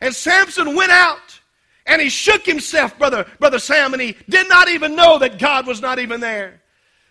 And 0.00 0.14
Samson 0.14 0.76
went 0.76 0.92
out 0.92 1.40
and 1.86 2.00
he 2.00 2.08
shook 2.08 2.46
himself, 2.46 2.96
brother, 3.00 3.26
brother 3.40 3.58
Sam, 3.58 3.94
and 3.94 4.00
he 4.00 4.16
did 4.28 4.48
not 4.48 4.68
even 4.68 4.94
know 4.94 5.18
that 5.18 5.40
God 5.40 5.66
was 5.66 5.80
not 5.80 5.98
even 5.98 6.20
there. 6.20 6.62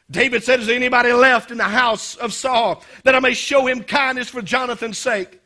David 0.10 0.46
said, 0.46 0.62
Is 0.62 0.68
there 0.68 0.76
anybody 0.78 1.12
left 1.12 1.52
in 1.52 1.58
the 1.58 1.66
house 1.66 2.16
of 2.16 2.32
Saul 2.32 2.82
that 3.04 3.14
I 3.14 3.20
may 3.20 3.34
show 3.34 3.68
him 3.68 3.84
kindness 3.84 4.30
for 4.30 4.42
Jonathan's 4.42 4.98
sake? 4.98 5.39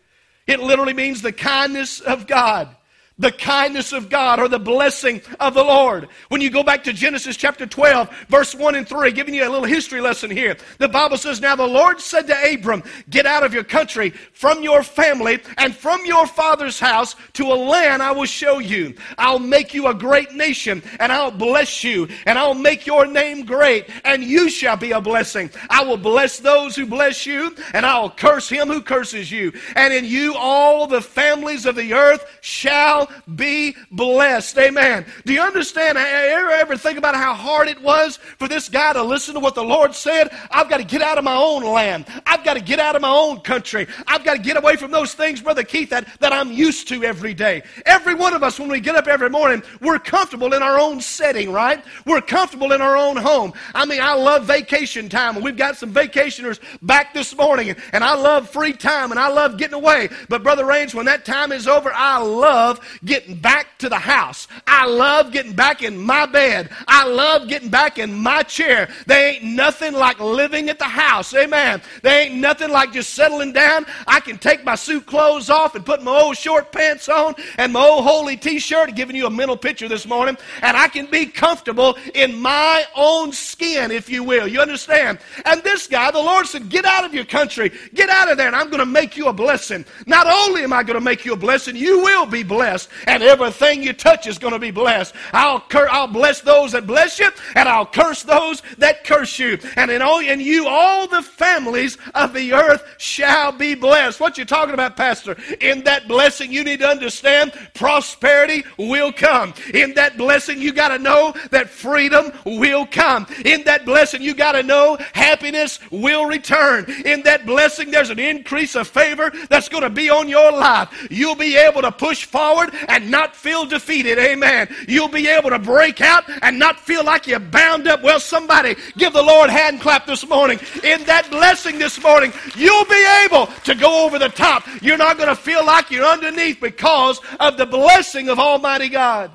It 0.46 0.60
literally 0.60 0.94
means 0.94 1.22
the 1.22 1.32
kindness 1.32 2.00
of 2.02 2.28
God 2.28 2.76
the 3.20 3.32
kindness 3.32 3.94
of 3.94 4.10
God 4.10 4.40
or 4.40 4.48
the 4.48 4.60
blessing 4.60 5.22
of 5.40 5.54
the 5.54 5.64
Lord. 5.64 6.08
When 6.30 6.42
you 6.42 6.50
go 6.50 6.64
back 6.64 6.84
to 6.86 6.94
Genesis 6.94 7.38
chapter 7.38 7.66
12, 7.66 8.10
verse 8.28 8.56
1 8.56 8.76
and 8.76 8.88
3, 8.88 9.12
giving 9.12 9.36
you 9.36 9.48
a 9.48 9.50
little 9.50 9.66
history 9.66 10.02
lesson 10.02 10.32
here, 10.32 10.58
the 10.80 10.88
Bible 10.88 11.18
says, 11.18 11.40
Now 11.40 11.56
the 11.56 11.68
Lord 11.68 12.02
said 12.02 12.28
to 12.28 12.54
Abram, 12.54 12.84
Get 13.10 13.26
out 13.26 13.44
of 13.44 13.54
your 13.54 13.64
country, 13.64 14.10
from 14.34 14.64
your 14.64 14.82
family, 14.82 15.40
and 15.58 15.76
from 15.76 16.06
your 16.06 16.26
father's 16.26 16.80
house 16.80 17.16
to 17.34 17.52
a 17.52 17.56
land 17.56 18.02
I 18.02 18.12
will 18.12 18.26
show 18.26 18.60
you. 18.60 18.96
I'll 19.18 19.40
make 19.40 19.74
you 19.74 19.88
a 19.88 19.94
great 19.94 20.34
nation, 20.34 20.82
and 21.00 21.12
I'll 21.12 21.32
bless 21.32 21.84
you, 21.84 22.08
and 22.26 22.40
I'll 22.40 22.56
make 22.56 22.88
your 22.88 23.06
name 23.06 23.46
great, 23.46 23.90
and 24.06 24.24
you 24.24 24.50
shall 24.50 24.78
be 24.78 24.92
a 24.92 25.02
blessing. 25.02 25.52
I 25.70 25.84
will 25.84 25.98
bless 25.98 26.40
those 26.40 26.76
who 26.76 26.86
bless 26.88 27.26
you, 27.26 27.56
and 27.74 27.86
I'll 27.86 28.10
curse 28.10 28.50
him 28.50 28.70
who 28.70 28.82
curses 28.82 29.32
you. 29.32 29.54
And 29.76 29.94
in 29.94 30.06
you 30.06 30.34
all 30.36 30.88
the 30.88 31.02
families 31.02 31.66
of 31.66 31.76
the 31.76 31.94
earth 31.94 32.26
shall 32.42 33.10
be 33.36 33.76
blessed. 33.92 34.58
Amen. 34.58 35.06
Do 35.26 35.34
you 35.34 35.42
understand? 35.42 35.98
Ever, 35.98 36.52
ever 36.52 36.78
think 36.78 36.98
about 36.98 37.16
how 37.16 37.34
hard 37.34 37.68
it 37.68 37.82
was 37.82 38.18
for 38.18 38.48
this 38.48 38.70
guy 38.70 38.94
to 38.94 39.04
listen 39.04 39.34
to 39.34 39.40
what 39.40 39.56
the 39.56 39.64
Lord 39.64 39.96
said? 39.96 40.30
I've 40.52 40.70
got 40.70 40.78
to 40.78 40.84
get 40.84 41.02
out 41.02 41.18
of 41.18 41.24
my 41.24 41.36
own 41.36 41.64
land. 41.64 42.06
I've 42.26 42.44
got 42.44 42.56
to 42.56 42.62
get 42.62 42.80
out 42.80 42.96
of 42.96 43.02
my 43.02 43.14
own 43.14 43.40
country. 43.42 43.88
I've 44.08 44.24
got 44.24 44.36
to 44.36 44.42
get 44.42 44.58
away 44.58 44.76
from 44.76 44.92
those 44.92 45.14
things, 45.14 45.42
Brother 45.42 45.64
Keith, 45.64 45.90
that, 45.90 46.08
that 46.20 46.34
I'm 46.34 46.52
used 46.52 46.88
to 46.90 47.04
every 47.04 47.34
day. 47.34 47.64
Every 47.86 48.16
one 48.16 48.34
of 48.34 48.44
us, 48.44 48.60
when 48.60 48.70
we 48.70 48.80
get 48.80 48.96
up 48.96 49.08
every 49.08 49.30
morning, 49.30 49.64
we're 49.82 50.00
comfortable 50.00 50.54
in 50.54 50.62
our 50.62 50.80
own 50.80 51.02
setting, 51.02 51.52
right? 51.52 51.84
We're 52.06 52.22
comfortable 52.22 52.72
in 52.72 52.82
our 52.82 52.98
own 52.98 53.18
home. 53.18 53.54
I 53.74 53.86
mean, 53.86 54.02
I 54.02 54.14
love 54.14 54.46
vacation 54.46 55.10
time, 55.10 55.36
and 55.36 55.44
we've 55.44 55.58
got 55.58 55.78
some 55.78 55.94
vacationers 55.94 56.60
back 56.82 57.14
this 57.14 57.36
morning, 57.36 57.76
and, 57.92 58.04
I 58.04 58.16
love 58.16 58.50
free 58.50 58.74
time, 58.74 59.12
and 59.12 59.20
I 59.20 59.30
love 59.30 59.58
getting 59.58 59.76
away. 59.76 60.10
But, 60.28 60.44
Brother 60.44 60.66
Rains, 60.66 60.94
when 60.94 61.06
that 61.06 61.24
time 61.24 61.54
is 61.54 61.70
over, 61.70 61.90
I 61.94 62.18
love 62.18 62.82
getting 63.06 63.36
back 63.36 63.78
to 63.80 63.90
the 63.90 63.98
house. 63.98 64.48
I 64.68 64.86
love 64.86 65.32
getting 65.32 65.54
back 65.54 65.82
in 65.82 65.98
my 65.98 66.26
bed. 66.26 66.70
I 66.88 67.08
love 67.08 67.48
getting 67.48 67.70
back 67.70 68.00
in 68.00 68.14
my 68.14 68.44
chair. 68.44 68.90
They 69.08 69.32
ain't 69.32 69.44
nothing 69.44 69.94
like 69.94 70.20
living 70.20 70.70
at 70.70 70.80
the 70.80 70.86
house. 70.86 71.34
Amen. 71.34 71.82
They 72.02 72.24
ain't 72.24 72.36
nothing 72.36 72.70
like 72.70 72.94
just 72.94 73.14
settling 73.14 73.54
down. 73.54 73.86
I 74.08 74.20
can 74.20 74.38
take 74.38 74.64
my 74.64 74.76
suit 74.76 75.06
clothes 75.06 75.50
off 75.50 75.76
and 75.76 75.86
put 75.86 76.04
my 76.04 76.12
old 76.12 76.38
short 76.38 76.72
pants 76.72 77.10
on 77.10 77.36
and 77.58 77.74
my 77.74 77.82
old 77.82 78.06
holey 78.06 78.40
t 78.40 78.60
shirt, 78.60 78.96
giving 78.96 79.16
you 79.16 79.28
a 79.28 79.30
mental 79.30 79.58
picture 79.58 79.88
this 79.88 80.06
morning, 80.06 80.38
and 80.62 80.78
I 80.78 80.88
can 80.88 81.06
be 81.08 81.26
comfortable 81.26 81.98
in 82.14 82.40
my 82.40 82.86
own 82.96 83.32
skin, 83.32 83.92
if 83.92 84.10
you 84.10 84.24
will. 84.24 84.48
You 84.48 84.62
understand? 84.62 85.20
And 85.46 85.64
this 85.64 85.88
guy, 85.88 86.12
the 86.12 86.20
Lord 86.20 86.48
said, 86.48 86.70
Get 86.70 86.86
out 86.86 87.06
of 87.06 87.14
your 87.14 87.26
country. 87.26 87.72
Get 87.94 88.10
out 88.10 88.32
of 88.32 88.38
there, 88.38 88.48
and 88.48 88.56
I'm 88.56 88.68
going 88.68 88.80
to 88.80 88.86
make 88.86 89.18
you 89.18 89.28
a 89.28 89.34
blessing. 89.34 89.86
Not 90.06 90.28
only 90.28 90.64
am 90.64 90.74
I 90.74 90.84
going 90.84 90.98
to 90.98 91.04
make 91.04 91.26
you 91.26 91.34
a 91.34 91.38
blessing, 91.38 91.76
you 91.76 92.02
will 92.04 92.26
be 92.26 92.44
blessed 92.44 92.83
and 93.08 93.24
everything 93.24 93.84
you 93.84 93.94
touch 93.94 94.28
is 94.28 94.38
going 94.38 94.54
to 94.54 94.60
be 94.60 94.72
blessed. 94.72 95.14
I'll, 95.32 95.60
cur- 95.60 95.90
I'll 95.90 96.08
bless 96.08 96.42
those 96.42 96.72
that 96.74 96.88
bless 96.88 97.20
you, 97.20 97.30
and 97.56 97.68
I'll 97.70 97.86
curse 97.86 98.24
those 98.24 98.62
that 98.78 99.04
curse 99.04 99.40
you. 99.40 99.58
And 99.76 99.92
in, 99.92 100.02
all, 100.02 100.20
in 100.20 100.40
you, 100.40 100.68
all 100.68 101.08
the 101.08 101.22
families 101.22 101.98
of 102.16 102.34
the 102.34 102.54
earth 102.54 102.84
shall 102.98 103.52
be 103.52 103.76
blessed. 103.76 104.20
What 104.20 104.38
you 104.38 104.46
talking 104.46 104.74
about, 104.74 104.96
Pastor? 104.96 105.38
In 105.62 105.84
that 105.84 106.08
blessing, 106.08 106.52
you 106.52 106.64
need 106.64 106.80
to 106.80 106.88
understand 106.88 107.54
prosperity 107.74 108.64
will 108.78 109.12
come. 109.12 109.54
In 109.74 109.94
that 109.96 110.18
blessing, 110.18 110.62
you 110.62 110.74
got 110.74 110.90
to 110.90 111.00
know 111.00 111.34
that 111.52 111.70
freedom 111.70 112.32
will 112.46 112.86
come. 112.86 113.26
In 113.46 113.64
that 113.64 113.86
blessing, 113.86 114.22
you 114.22 114.34
got 114.34 114.54
to 114.54 114.64
know 114.64 114.98
happiness 115.14 115.80
will 115.92 116.26
return. 116.26 116.86
In 117.06 117.24
that 117.24 117.46
blessing, 117.46 117.92
there's 117.92 118.10
an 118.10 118.20
increase 118.20 118.76
of 118.76 118.88
favor 118.88 119.32
that's 119.50 119.70
going 119.70 119.84
to 119.84 119.90
be 119.90 120.10
on 120.10 120.28
your 120.30 120.52
life. 120.52 121.08
You'll 121.10 121.36
be 121.36 121.56
able 121.56 121.82
to 121.82 121.92
push 121.92 122.26
forward 122.26 122.73
and 122.88 123.10
not 123.10 123.36
feel 123.36 123.66
defeated. 123.66 124.18
Amen. 124.18 124.74
You'll 124.88 125.08
be 125.08 125.28
able 125.28 125.50
to 125.50 125.60
break 125.60 126.02
out 126.02 126.24
and 126.42 126.60
not 126.60 126.80
feel 126.80 127.04
like 127.04 127.28
you're 127.28 127.40
bound 127.40 127.88
up. 127.88 128.02
Well, 128.02 128.20
somebody 128.20 128.76
give 128.98 129.14
the 129.14 129.24
Lord 129.24 129.50
hand 129.50 129.82
clap 129.82 130.06
this 130.06 130.28
morning. 130.28 130.60
In 130.84 131.04
that 131.06 131.30
blessing 131.30 131.80
this 131.80 132.02
morning, 132.02 132.34
you'll 132.56 132.86
be 132.86 133.08
able 133.26 133.48
to 133.48 133.76
go 133.76 134.06
over 134.06 134.20
the 134.20 134.30
top. 134.30 134.68
You're 134.82 134.98
not 134.98 135.18
going 135.18 135.30
to 135.30 135.36
feel 135.36 135.66
like 135.66 135.92
you're 135.92 136.06
underneath 136.06 136.60
because 136.60 137.20
of 137.40 137.58
the 137.58 137.66
blessing 137.66 138.30
of 138.30 138.40
Almighty 138.40 138.90
God. 138.90 139.32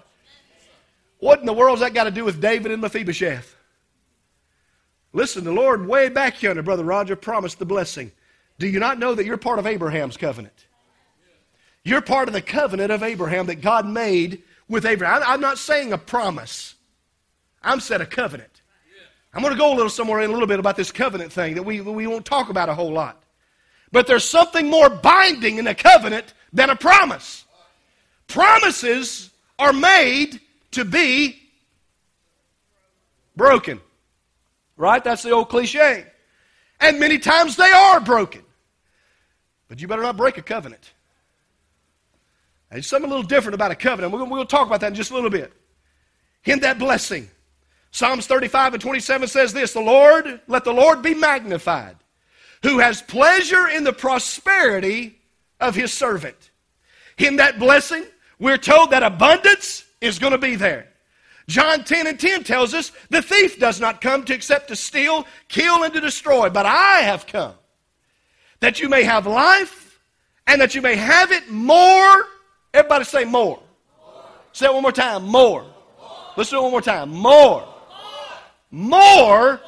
What 1.19 1.41
in 1.41 1.47
the 1.47 1.53
world's 1.53 1.81
that 1.81 1.95
got 1.95 2.05
to 2.05 2.11
do 2.11 2.25
with 2.25 2.41
David 2.41 2.73
and 2.73 2.81
Mephibosheth? 2.81 3.57
Listen, 5.13 5.45
the 5.45 5.53
Lord 5.53 5.87
way 5.87 6.09
back 6.09 6.43
yonder, 6.43 6.63
Brother 6.63 6.85
Roger, 6.85 7.17
promised 7.17 7.59
the 7.59 7.67
blessing. 7.67 8.13
Do 8.59 8.67
you 8.67 8.79
not 8.79 8.99
know 8.99 9.15
that 9.15 9.25
you're 9.25 9.37
part 9.37 9.59
of 9.59 9.67
Abraham's 9.67 10.17
covenant? 10.17 10.67
You're 11.85 12.03
part 12.03 12.29
of 12.29 12.35
the 12.35 12.43
covenant 12.43 12.93
of 12.93 13.03
Abraham 13.03 13.47
that 13.47 13.61
God 13.61 13.87
made 13.87 14.43
with 14.69 14.85
Abraham. 14.85 15.23
I'm 15.25 15.41
not 15.41 15.59
saying 15.59 15.93
a 15.93 15.99
promise. 15.99 16.75
I'm 17.63 17.81
saying 17.81 18.03
a 18.03 18.07
covenant. 18.07 18.63
I'm 19.33 19.43
going 19.43 19.53
to 19.53 19.59
go 19.59 19.73
a 19.73 19.77
little 19.77 19.91
somewhere 19.91 20.21
in 20.21 20.31
a 20.31 20.33
little 20.33 20.49
bit 20.49 20.59
about 20.59 20.77
this 20.77 20.91
covenant 20.91 21.33
thing 21.33 21.55
that 21.55 21.63
we, 21.63 21.81
we 21.81 22.07
won't 22.07 22.25
talk 22.25 22.49
about 22.51 22.69
a 22.69 22.75
whole 22.75 22.93
lot. 22.93 23.23
But 23.93 24.07
there's 24.07 24.25
something 24.25 24.69
more 24.69 24.89
binding 24.89 25.59
in 25.59 25.67
a 25.67 25.75
covenant 25.75 26.35
than 26.53 26.71
a 26.71 26.77
promise. 26.77 27.45
Promises 28.27 29.31
are 29.59 29.73
made 29.73 30.41
to 30.73 30.85
be 30.85 31.41
broken. 33.37 33.81
Right? 34.77 35.03
That's 35.03 35.23
the 35.23 35.31
old 35.31 35.49
cliche. 35.49 36.07
And 36.81 37.01
many 37.01 37.19
times 37.19 37.57
they 37.57 37.71
are 37.71 38.01
broken. 38.01 38.43
But 39.69 39.81
you 39.81 39.89
better 39.89 40.03
not 40.03 40.17
break 40.17 40.39
a 40.39 40.43
covenant. 40.43 40.93
There's 42.71 42.87
something 42.87 43.11
a 43.11 43.15
little 43.15 43.27
different 43.27 43.55
about 43.55 43.71
a 43.71 43.75
covenant. 43.75 44.13
We're 44.13 44.21
going 44.21 44.41
to 44.41 44.45
talk 44.45 44.67
about 44.67 44.81
that 44.81 44.89
in 44.89 44.95
just 44.95 45.11
a 45.11 45.15
little 45.15 45.31
bit. 45.31 45.53
In 46.45 46.61
that 46.61 46.79
blessing. 46.79 47.29
Psalms 47.91 48.27
35 48.27 48.75
and 48.75 48.83
27 48.83 49.29
says 49.29 49.53
this 49.53 49.73
The 49.73 49.81
Lord, 49.81 50.41
let 50.47 50.65
the 50.65 50.73
Lord 50.73 51.03
be 51.03 51.15
magnified, 51.15 51.97
who 52.63 52.79
has 52.79 53.01
pleasure 53.01 53.69
in 53.69 53.85
the 53.85 53.93
prosperity 53.93 55.19
of 55.61 55.75
his 55.75 55.93
servant. 55.93 56.51
In 57.17 57.37
that 57.37 57.59
blessing, 57.59 58.05
we're 58.39 58.59
told 58.59 58.91
that 58.91 59.03
abundance 59.03 59.85
is 60.01 60.19
going 60.19 60.33
to 60.33 60.39
be 60.39 60.55
there. 60.55 60.89
John 61.49 61.83
10 61.83 62.07
and 62.07 62.21
10 62.21 62.45
tells 62.45 62.75
us 62.75 62.93
the 63.09 63.23
thief 63.23 63.59
does 63.59 63.81
not 63.81 64.03
come 64.03 64.23
to 64.25 64.35
except 64.35 64.69
to 64.69 64.77
steal, 64.77 65.27
kill, 65.49 65.83
and 65.83 65.95
to 65.95 66.01
destroy, 66.01 66.51
but 66.51 66.67
I 66.67 67.01
have 67.01 67.27
come 67.27 67.55
that 68.61 68.81
you 68.81 68.89
may 68.89 69.03
have 69.05 69.27
life 69.27 70.01
and 70.47 70.61
that 70.61 70.75
you 70.75 70.83
may 70.83 70.97
have 70.97 71.33
it 71.33 71.49
more 71.49 72.27
Everybody 72.73 73.05
say 73.05 73.25
more. 73.25 73.61
more. 74.05 74.25
Say 74.53 74.67
it 74.67 74.73
one 74.73 74.83
more 74.83 74.93
time. 74.93 75.25
More. 75.25 75.63
more. 75.63 75.71
Let's 76.37 76.51
do 76.51 76.59
it 76.59 76.63
one 76.63 76.71
more 76.71 76.83
time. 76.83 77.11
More. 77.11 77.67
More 78.71 79.61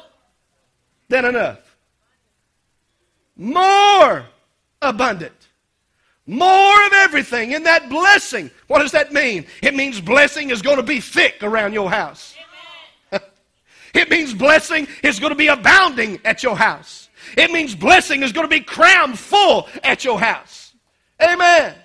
than 1.09 1.25
enough. 1.25 1.59
More 3.35 4.25
abundant. 4.81 5.33
More 6.27 6.85
of 6.85 6.93
everything 6.93 7.51
in 7.51 7.63
that 7.63 7.89
blessing. 7.89 8.51
What 8.67 8.79
does 8.79 8.91
that 8.91 9.11
mean? 9.11 9.45
It 9.63 9.75
means 9.75 9.99
blessing 9.99 10.51
is 10.51 10.61
going 10.61 10.77
to 10.77 10.83
be 10.83 10.99
thick 10.99 11.41
around 11.41 11.73
your 11.73 11.89
house. 11.89 12.35
it 13.93 14.09
means 14.09 14.33
blessing 14.33 14.87
is 15.03 15.19
going 15.19 15.31
to 15.31 15.35
be 15.35 15.47
abounding 15.47 16.19
at 16.23 16.43
your 16.43 16.55
house. 16.55 17.09
It 17.35 17.51
means 17.51 17.75
blessing 17.75 18.23
is 18.23 18.31
going 18.31 18.45
to 18.45 18.49
be 18.49 18.61
crammed 18.61 19.17
full 19.17 19.67
at 19.83 20.03
your 20.03 20.19
house. 20.19 20.73
Amen. 21.21 21.75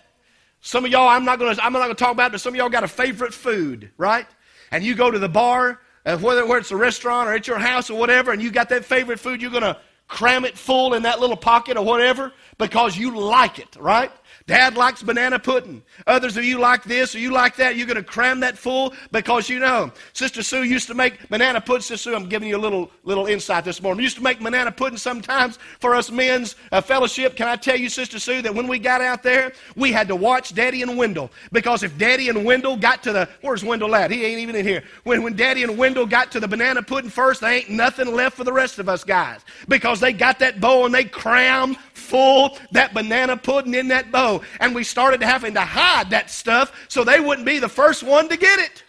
Some 0.66 0.84
of 0.84 0.90
y'all, 0.90 1.06
I'm 1.06 1.24
not 1.24 1.38
going 1.38 1.54
to, 1.54 1.64
I'm 1.64 1.72
not 1.72 1.78
going 1.78 1.94
to 1.94 1.94
talk 1.94 2.10
about 2.10 2.26
it, 2.26 2.32
but 2.32 2.40
some 2.40 2.52
of 2.52 2.56
y'all 2.56 2.68
got 2.68 2.82
a 2.82 2.88
favorite 2.88 3.32
food, 3.32 3.92
right? 3.96 4.26
And 4.72 4.82
you 4.82 4.96
go 4.96 5.12
to 5.12 5.18
the 5.20 5.28
bar, 5.28 5.80
uh, 6.04 6.18
whether, 6.18 6.44
whether 6.44 6.58
it's 6.58 6.72
a 6.72 6.76
restaurant 6.76 7.28
or 7.28 7.34
at 7.34 7.46
your 7.46 7.60
house 7.60 7.88
or 7.88 7.96
whatever, 7.96 8.32
and 8.32 8.42
you 8.42 8.50
got 8.50 8.70
that 8.70 8.84
favorite 8.84 9.20
food, 9.20 9.40
you're 9.40 9.52
going 9.52 9.62
to 9.62 9.78
cram 10.08 10.44
it 10.44 10.58
full 10.58 10.94
in 10.94 11.04
that 11.04 11.20
little 11.20 11.36
pocket 11.36 11.76
or 11.76 11.84
whatever 11.84 12.32
because 12.58 12.96
you 12.96 13.16
like 13.16 13.60
it, 13.60 13.76
right? 13.78 14.10
Dad 14.46 14.76
likes 14.76 15.02
banana 15.02 15.40
pudding. 15.40 15.82
Others 16.06 16.36
of 16.36 16.44
you 16.44 16.60
like 16.60 16.84
this 16.84 17.16
or 17.16 17.18
you 17.18 17.32
like 17.32 17.56
that. 17.56 17.74
You're 17.74 17.86
going 17.86 17.96
to 17.96 18.02
cram 18.04 18.38
that 18.40 18.56
full 18.56 18.94
because 19.10 19.48
you 19.48 19.58
know. 19.58 19.90
Sister 20.12 20.40
Sue 20.40 20.62
used 20.62 20.86
to 20.86 20.94
make 20.94 21.28
banana 21.28 21.60
pudding. 21.60 21.82
Sister 21.82 22.10
Sue, 22.10 22.14
I'm 22.14 22.28
giving 22.28 22.48
you 22.48 22.56
a 22.56 22.58
little, 22.58 22.92
little 23.02 23.26
insight 23.26 23.64
this 23.64 23.82
morning. 23.82 23.98
We 23.98 24.04
used 24.04 24.18
to 24.18 24.22
make 24.22 24.38
banana 24.38 24.70
pudding 24.70 24.98
sometimes 24.98 25.58
for 25.80 25.96
us 25.96 26.12
men's 26.12 26.54
uh, 26.70 26.80
fellowship. 26.80 27.34
Can 27.34 27.48
I 27.48 27.56
tell 27.56 27.76
you, 27.76 27.88
Sister 27.88 28.20
Sue, 28.20 28.40
that 28.42 28.54
when 28.54 28.68
we 28.68 28.78
got 28.78 29.00
out 29.00 29.24
there, 29.24 29.52
we 29.74 29.90
had 29.90 30.06
to 30.06 30.14
watch 30.14 30.54
Daddy 30.54 30.82
and 30.82 30.96
Wendell 30.96 31.32
because 31.50 31.82
if 31.82 31.98
Daddy 31.98 32.28
and 32.28 32.44
Wendell 32.44 32.76
got 32.76 33.02
to 33.02 33.12
the, 33.12 33.28
where's 33.40 33.64
Wendell 33.64 33.96
at? 33.96 34.12
He 34.12 34.24
ain't 34.24 34.38
even 34.38 34.54
in 34.54 34.64
here. 34.64 34.84
When, 35.02 35.24
when 35.24 35.34
Daddy 35.34 35.64
and 35.64 35.76
Wendell 35.76 36.06
got 36.06 36.30
to 36.30 36.38
the 36.38 36.46
banana 36.46 36.84
pudding 36.84 37.10
first, 37.10 37.40
there 37.40 37.50
ain't 37.50 37.70
nothing 37.70 38.14
left 38.14 38.36
for 38.36 38.44
the 38.44 38.52
rest 38.52 38.78
of 38.78 38.88
us 38.88 39.02
guys 39.02 39.40
because 39.66 39.98
they 39.98 40.12
got 40.12 40.38
that 40.38 40.60
bowl 40.60 40.86
and 40.86 40.94
they 40.94 41.04
crammed 41.04 41.76
full 41.94 42.56
that 42.70 42.94
banana 42.94 43.36
pudding 43.36 43.74
in 43.74 43.88
that 43.88 44.12
bowl. 44.12 44.35
And 44.60 44.74
we 44.74 44.84
started 44.84 45.22
having 45.22 45.54
to 45.54 45.60
hide 45.60 46.10
that 46.10 46.30
stuff 46.30 46.72
so 46.88 47.04
they 47.04 47.20
wouldn't 47.20 47.46
be 47.46 47.58
the 47.58 47.68
first 47.68 48.02
one 48.02 48.28
to 48.28 48.36
get 48.36 48.58
it. 48.58 48.82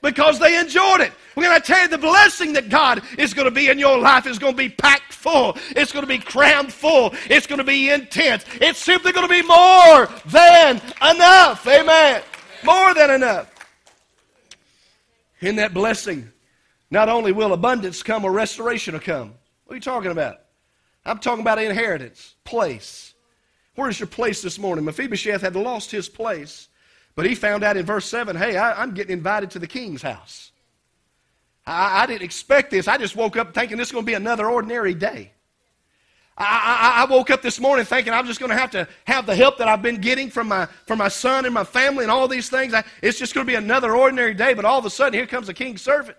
Because 0.00 0.38
they 0.38 0.58
enjoyed 0.58 1.00
it. 1.00 1.12
We're 1.34 1.48
going 1.48 1.60
to 1.60 1.66
tell 1.66 1.82
you 1.82 1.88
the 1.88 1.98
blessing 1.98 2.52
that 2.52 2.68
God 2.68 3.02
is 3.18 3.34
going 3.34 3.46
to 3.46 3.50
be 3.50 3.68
in 3.68 3.78
your 3.78 3.98
life 3.98 4.26
is 4.26 4.38
going 4.38 4.52
to 4.52 4.56
be 4.56 4.68
packed 4.68 5.12
full. 5.12 5.56
It's 5.70 5.92
going 5.92 6.04
to 6.04 6.08
be 6.08 6.18
crammed 6.18 6.72
full. 6.72 7.14
It's 7.28 7.46
going 7.46 7.58
to 7.58 7.64
be 7.64 7.90
intense. 7.90 8.44
It's 8.60 8.78
simply 8.78 9.12
going 9.12 9.26
to 9.26 9.32
be 9.32 9.42
more 9.42 10.08
than 10.26 10.80
enough. 11.02 11.66
Amen. 11.66 12.22
More 12.64 12.94
than 12.94 13.10
enough. 13.10 13.52
In 15.40 15.56
that 15.56 15.74
blessing, 15.74 16.30
not 16.90 17.08
only 17.08 17.32
will 17.32 17.52
abundance 17.52 18.02
come, 18.02 18.24
a 18.24 18.30
restoration 18.30 18.94
will 18.94 19.00
come. 19.00 19.34
What 19.64 19.74
are 19.74 19.76
you 19.76 19.80
talking 19.80 20.10
about? 20.10 20.38
I'm 21.04 21.18
talking 21.18 21.42
about 21.42 21.58
inheritance, 21.58 22.34
place. 22.44 23.07
Where's 23.78 24.00
your 24.00 24.08
place 24.08 24.42
this 24.42 24.58
morning? 24.58 24.84
Mephibosheth 24.84 25.40
had 25.40 25.54
lost 25.54 25.92
his 25.92 26.08
place, 26.08 26.66
but 27.14 27.24
he 27.24 27.36
found 27.36 27.62
out 27.62 27.76
in 27.76 27.86
verse 27.86 28.06
7 28.06 28.34
hey, 28.34 28.56
I, 28.56 28.82
am 28.82 28.92
getting 28.92 29.12
invited 29.12 29.52
to 29.52 29.60
the 29.60 29.68
king's 29.68 30.02
house. 30.02 30.50
I, 31.64 32.02
I, 32.02 32.06
didn't 32.06 32.22
expect 32.22 32.72
this. 32.72 32.88
I 32.88 32.98
just 32.98 33.14
woke 33.14 33.36
up 33.36 33.54
thinking 33.54 33.76
this 33.78 33.86
is 33.86 33.92
going 33.92 34.04
to 34.04 34.10
be 34.10 34.14
another 34.14 34.50
ordinary 34.50 34.94
day. 34.94 35.30
I, 36.36 36.96
I, 36.98 37.02
I 37.02 37.04
woke 37.04 37.30
up 37.30 37.40
this 37.40 37.60
morning 37.60 37.84
thinking 37.84 38.12
I'm 38.12 38.26
just 38.26 38.40
going 38.40 38.50
to 38.50 38.58
have 38.58 38.72
to 38.72 38.88
have 39.04 39.26
the 39.26 39.36
help 39.36 39.58
that 39.58 39.68
I've 39.68 39.80
been 39.80 40.00
getting 40.00 40.28
from 40.28 40.48
my, 40.48 40.66
from 40.66 40.98
my 40.98 41.06
son 41.06 41.44
and 41.44 41.54
my 41.54 41.62
family 41.62 42.02
and 42.02 42.10
all 42.10 42.26
these 42.26 42.50
things. 42.50 42.74
it's 43.00 43.16
just 43.16 43.32
going 43.32 43.46
to 43.46 43.48
be 43.48 43.54
another 43.54 43.94
ordinary 43.94 44.34
day, 44.34 44.54
but 44.54 44.64
all 44.64 44.80
of 44.80 44.86
a 44.86 44.90
sudden, 44.90 45.14
here 45.14 45.26
comes 45.28 45.48
a 45.48 45.54
king's 45.54 45.82
servant. 45.82 46.18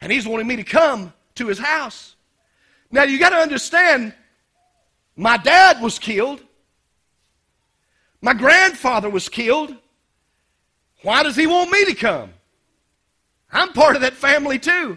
And 0.00 0.10
he's 0.10 0.26
wanting 0.26 0.48
me 0.48 0.56
to 0.56 0.64
come 0.64 1.12
to 1.36 1.46
his 1.46 1.60
house. 1.60 2.16
Now 2.90 3.04
you 3.04 3.20
got 3.20 3.30
to 3.30 3.36
understand, 3.36 4.14
my 5.18 5.36
dad 5.36 5.82
was 5.82 5.98
killed. 5.98 6.40
My 8.22 8.34
grandfather 8.34 9.10
was 9.10 9.28
killed. 9.28 9.74
Why 11.02 11.24
does 11.24 11.34
he 11.34 11.48
want 11.48 11.72
me 11.72 11.84
to 11.86 11.94
come? 11.94 12.30
I'm 13.52 13.72
part 13.72 13.96
of 13.96 14.02
that 14.02 14.14
family 14.14 14.60
too. 14.60 14.96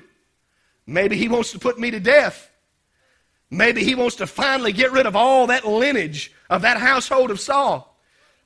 Maybe 0.86 1.18
he 1.18 1.28
wants 1.28 1.52
to 1.54 1.60
put 1.60 1.80
me 1.80 1.90
to 1.90 2.00
death. 2.00 2.52
Maybe 3.50 3.84
he 3.84 3.96
wants 3.96 4.16
to 4.18 4.28
finally 4.28 4.72
get 4.72 4.92
rid 4.92 5.08
of 5.08 5.16
all 5.16 5.48
that 5.48 5.68
lineage 5.68 6.32
of 6.52 6.62
that 6.62 6.78
household 6.78 7.32
of 7.32 7.40
Saul. 7.40 7.98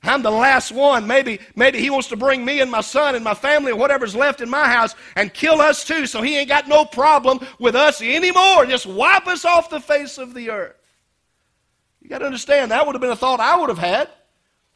I'm 0.02 0.22
the 0.22 0.30
last 0.30 0.72
one. 0.72 1.06
Maybe, 1.06 1.40
maybe 1.56 1.78
he 1.78 1.90
wants 1.90 2.08
to 2.08 2.16
bring 2.16 2.42
me 2.42 2.60
and 2.60 2.70
my 2.70 2.80
son 2.80 3.14
and 3.16 3.24
my 3.24 3.34
family 3.34 3.72
or 3.72 3.76
whatever's 3.76 4.16
left 4.16 4.40
in 4.40 4.48
my 4.48 4.66
house 4.66 4.94
and 5.14 5.32
kill 5.34 5.60
us 5.60 5.84
too, 5.84 6.06
so 6.06 6.22
he 6.22 6.38
ain't 6.38 6.48
got 6.48 6.68
no 6.68 6.86
problem 6.86 7.40
with 7.58 7.76
us 7.76 8.00
anymore. 8.00 8.64
Just 8.64 8.86
wipe 8.86 9.26
us 9.26 9.44
off 9.44 9.68
the 9.68 9.80
face 9.80 10.16
of 10.16 10.32
the 10.32 10.50
earth. 10.50 10.76
You 12.06 12.10
got 12.10 12.18
to 12.18 12.26
understand, 12.26 12.70
that 12.70 12.86
would 12.86 12.94
have 12.94 13.00
been 13.02 13.10
a 13.10 13.16
thought 13.16 13.40
I 13.40 13.58
would 13.58 13.68
have 13.68 13.78
had. 13.78 14.08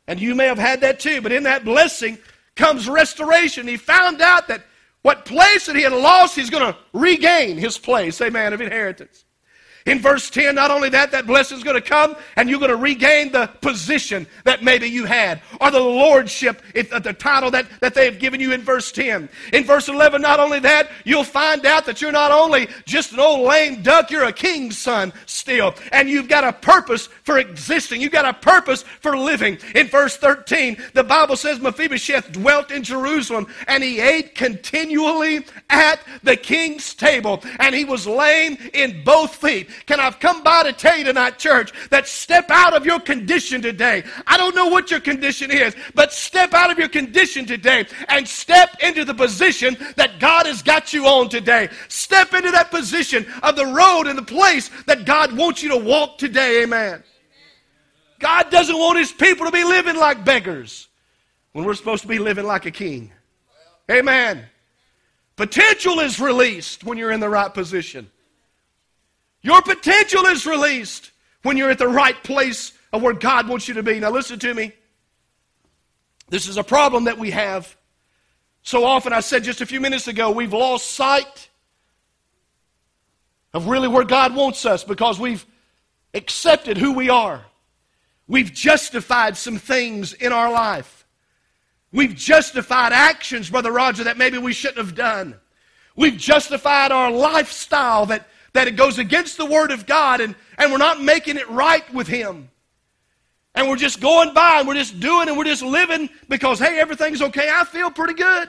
And 0.09 0.18
you 0.18 0.35
may 0.35 0.47
have 0.47 0.59
had 0.59 0.81
that 0.81 0.99
too. 0.99 1.20
But 1.20 1.31
in 1.31 1.45
that 1.45 1.64
blessing 1.64 2.18
comes 2.57 2.89
restoration. 2.89 3.68
He 3.68 3.76
found 3.76 4.20
out 4.20 4.49
that 4.49 4.64
what 5.03 5.26
place 5.26 5.66
that 5.66 5.76
he 5.76 5.83
had 5.83 5.93
lost, 5.93 6.35
he's 6.35 6.51
going 6.51 6.72
to 6.72 6.76
regain 6.93 7.57
his 7.57 7.78
place, 7.78 8.20
amen, 8.20 8.53
of 8.53 8.61
inheritance. 8.61 9.24
In 9.87 9.99
verse 9.99 10.28
10, 10.28 10.55
not 10.55 10.70
only 10.70 10.91
that, 10.91 11.11
that 11.12 11.26
blessing 11.26 11.57
is 11.57 11.64
going 11.64 11.81
to 11.81 11.87
come 11.87 12.14
and 12.37 12.51
you're 12.51 12.59
going 12.59 12.70
to 12.70 12.76
regain 12.76 13.33
the 13.33 13.47
position 13.61 14.26
that 14.45 14.62
maybe 14.62 14.87
you 14.87 15.07
had 15.07 15.41
or 15.61 15.70
the 15.70 15.81
lordship, 15.81 16.62
uh, 16.76 16.99
the 16.99 17.14
title 17.14 17.51
that, 17.51 17.66
that 17.81 17.95
they 17.95 18.05
have 18.05 18.18
given 18.18 18.41
you 18.41 18.53
in 18.53 18.61
verse 18.61 18.93
10. 18.93 19.28
In 19.53 19.64
verse 19.64 19.89
11, 19.89 20.20
not 20.20 20.39
only 20.39 20.59
that, 20.61 20.91
you'll 21.05 21.24
find 21.24 21.64
out 21.64 21.87
that 21.87 22.03
you're 22.03 22.12
not 22.12 22.31
only 22.31 22.68
just 22.85 23.12
an 23.12 23.20
old 23.20 23.49
lame 23.49 23.83
duck, 23.83 24.11
you're 24.11 24.24
a 24.24 24.33
king's 24.33 24.76
son 24.76 25.12
still. 25.26 25.74
And 25.93 26.09
you've 26.11 26.28
got 26.28 26.45
a 26.45 26.53
purpose 26.53 27.07
for 27.22 27.39
existing. 27.39 28.03
You've 28.03 28.12
got 28.12 28.26
a 28.26 28.35
purpose 28.35 28.83
for 29.01 29.16
living. 29.16 29.59
In 29.74 29.87
verse 29.87 30.16
13, 30.16 30.76
the 30.93 31.05
Bible 31.05 31.37
says 31.37 31.59
Mephibosheth 31.59 32.33
dwelt 32.33 32.70
in 32.70 32.83
Jerusalem 32.83 33.47
and 33.66 33.83
he 33.83 34.01
ate 34.01 34.35
continually 34.35 35.47
at 35.70 36.01
the 36.22 36.37
king's 36.37 36.95
table 36.95 37.43
and 37.59 37.74
he 37.74 37.85
was 37.85 38.07
lame 38.07 38.59
in 38.74 39.03
both 39.05 39.37
feet. 39.37 39.70
Can 39.87 40.01
I 40.01 40.11
come 40.11 40.43
by 40.43 40.64
to 40.64 40.73
tell 40.73 40.97
you 40.97 41.05
tonight, 41.05 41.39
church, 41.39 41.73
that 41.91 42.07
step 42.07 42.51
out 42.51 42.75
of 42.75 42.87
your 42.87 43.01
condition 43.01 43.62
today. 43.62 44.05
I 44.27 44.37
don't 44.37 44.55
know 44.55 44.66
what 44.66 44.91
your 44.91 45.01
condition 45.01 45.51
is, 45.51 45.75
but 45.95 46.12
step 46.12 46.55
out 46.55 46.71
of 46.71 46.79
your 46.79 46.89
condition 46.89 47.47
today 47.47 47.87
and 48.09 48.27
step 48.27 48.77
into 48.83 49.05
the 49.05 49.14
position 49.14 49.77
that 49.97 50.21
God 50.21 50.47
has 50.47 50.62
got 50.62 50.93
you 50.93 51.07
on 51.07 51.29
today. 51.29 51.68
Step 51.89 52.35
into 52.35 52.51
that 52.51 52.71
position 52.71 53.27
of 53.43 53.57
the 53.57 53.66
road 53.66 54.07
and 54.07 54.18
the 54.18 54.23
place 54.23 54.71
that 54.87 55.05
God 55.05 55.37
wants 55.37 55.62
you 55.62 55.71
to 55.71 55.77
walk 55.77 56.18
today. 56.18 56.62
Amen. 56.62 57.03
God 58.18 58.51
doesn't 58.51 58.79
want 58.79 58.99
his 58.99 59.12
people 59.12 59.47
to 59.47 59.53
be 59.53 59.64
living 59.64 59.97
like 59.97 60.25
beggars 60.25 60.89
when 61.53 61.64
we're 61.64 61.75
supposed 61.75 62.03
to 62.03 62.09
be 62.09 62.18
living 62.18 62.45
like 62.45 62.66
a 62.66 62.71
king. 62.71 63.11
Amen. 63.91 64.45
Potential 65.37 66.01
is 66.01 66.21
released 66.21 66.85
when 66.85 66.99
you're 66.99 67.11
in 67.11 67.21
the 67.21 67.29
right 67.29 67.53
position. 67.53 68.11
Your 69.43 69.62
potential 69.62 70.26
is 70.26 70.47
released 70.47 71.11
when 71.43 71.57
you're 71.57 71.70
at 71.70 71.78
the 71.78 71.88
right 71.88 72.22
place 72.22 72.72
of 72.93 73.03
where 73.03 73.14
God 73.14 73.49
wants 73.49 73.68
you 73.68 73.74
to 73.74 73.82
be. 73.82 73.99
Now, 73.99 74.11
listen 74.11 74.38
to 74.41 74.55
me. 74.55 74.72
This 76.28 76.49
is 76.49 76.57
a 76.57 76.64
problem 76.64 77.05
that 77.05 77.18
we 77.18 77.30
have. 77.30 77.76
So 78.62 78.84
often, 78.84 79.12
I 79.12 79.20
said 79.20 79.45
just 79.45 79.61
a 79.61 79.66
few 79.66 79.80
minutes 79.80 80.07
ago, 80.07 80.30
we've 80.30 80.53
lost 80.53 80.91
sight 80.91 81.49
of 83.53 83.66
really 83.66 83.88
where 83.88 84.05
God 84.05 84.34
wants 84.34 84.64
us 84.66 84.84
because 84.84 85.18
we've 85.18 85.45
accepted 86.14 86.76
who 86.76 86.93
we 86.93 87.09
are. 87.09 87.45
We've 88.28 88.53
justified 88.53 89.36
some 89.36 89.59
things 89.59 90.12
in 90.12 90.32
our 90.32 90.53
life. 90.53 91.05
We've 91.93 92.14
justified 92.14 92.93
actions, 92.93 93.51
Brother 93.51 93.72
Roger, 93.72 94.05
that 94.05 94.16
maybe 94.16 94.38
we 94.38 94.53
shouldn't 94.53 94.78
have 94.78 94.95
done. 94.95 95.34
We've 95.97 96.16
justified 96.16 96.93
our 96.93 97.11
lifestyle 97.11 98.07
that 98.07 98.28
that 98.53 98.68
it 98.68 98.76
goes 98.76 98.98
against 98.98 99.36
the 99.36 99.46
Word 99.46 99.70
of 99.70 99.86
God 99.86 100.20
and, 100.20 100.34
and 100.59 100.72
we're 100.72 100.78
not 100.78 101.03
making 101.03 101.36
it 101.36 101.48
right 101.48 101.88
with 101.92 102.09
Him. 102.09 102.51
And 103.55 103.68
we're 103.68 103.76
just 103.76 104.01
going 104.01 104.32
by 104.32 104.61
and 104.61 104.68
we're 104.68 104.74
just 104.74 105.01
doing 105.01 105.28
and 105.28 105.36
we're 105.36 105.44
just 105.44 105.62
living 105.62 106.09
because, 106.28 106.59
hey, 106.59 106.78
everything's 106.78 107.20
okay. 107.20 107.51
I 107.53 107.64
feel 107.64 107.90
pretty 107.90 108.14
good. 108.14 108.48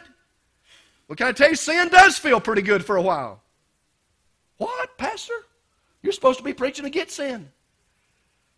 Well, 1.07 1.15
can 1.15 1.27
I 1.27 1.31
tell 1.31 1.49
you, 1.49 1.55
sin 1.55 1.89
does 1.89 2.17
feel 2.17 2.39
pretty 2.39 2.61
good 2.61 2.85
for 2.85 2.95
a 2.95 3.01
while. 3.01 3.41
What, 4.57 4.97
Pastor? 4.97 5.33
You're 6.03 6.13
supposed 6.13 6.37
to 6.37 6.43
be 6.43 6.53
preaching 6.53 6.85
against 6.85 7.15
sin. 7.15 7.49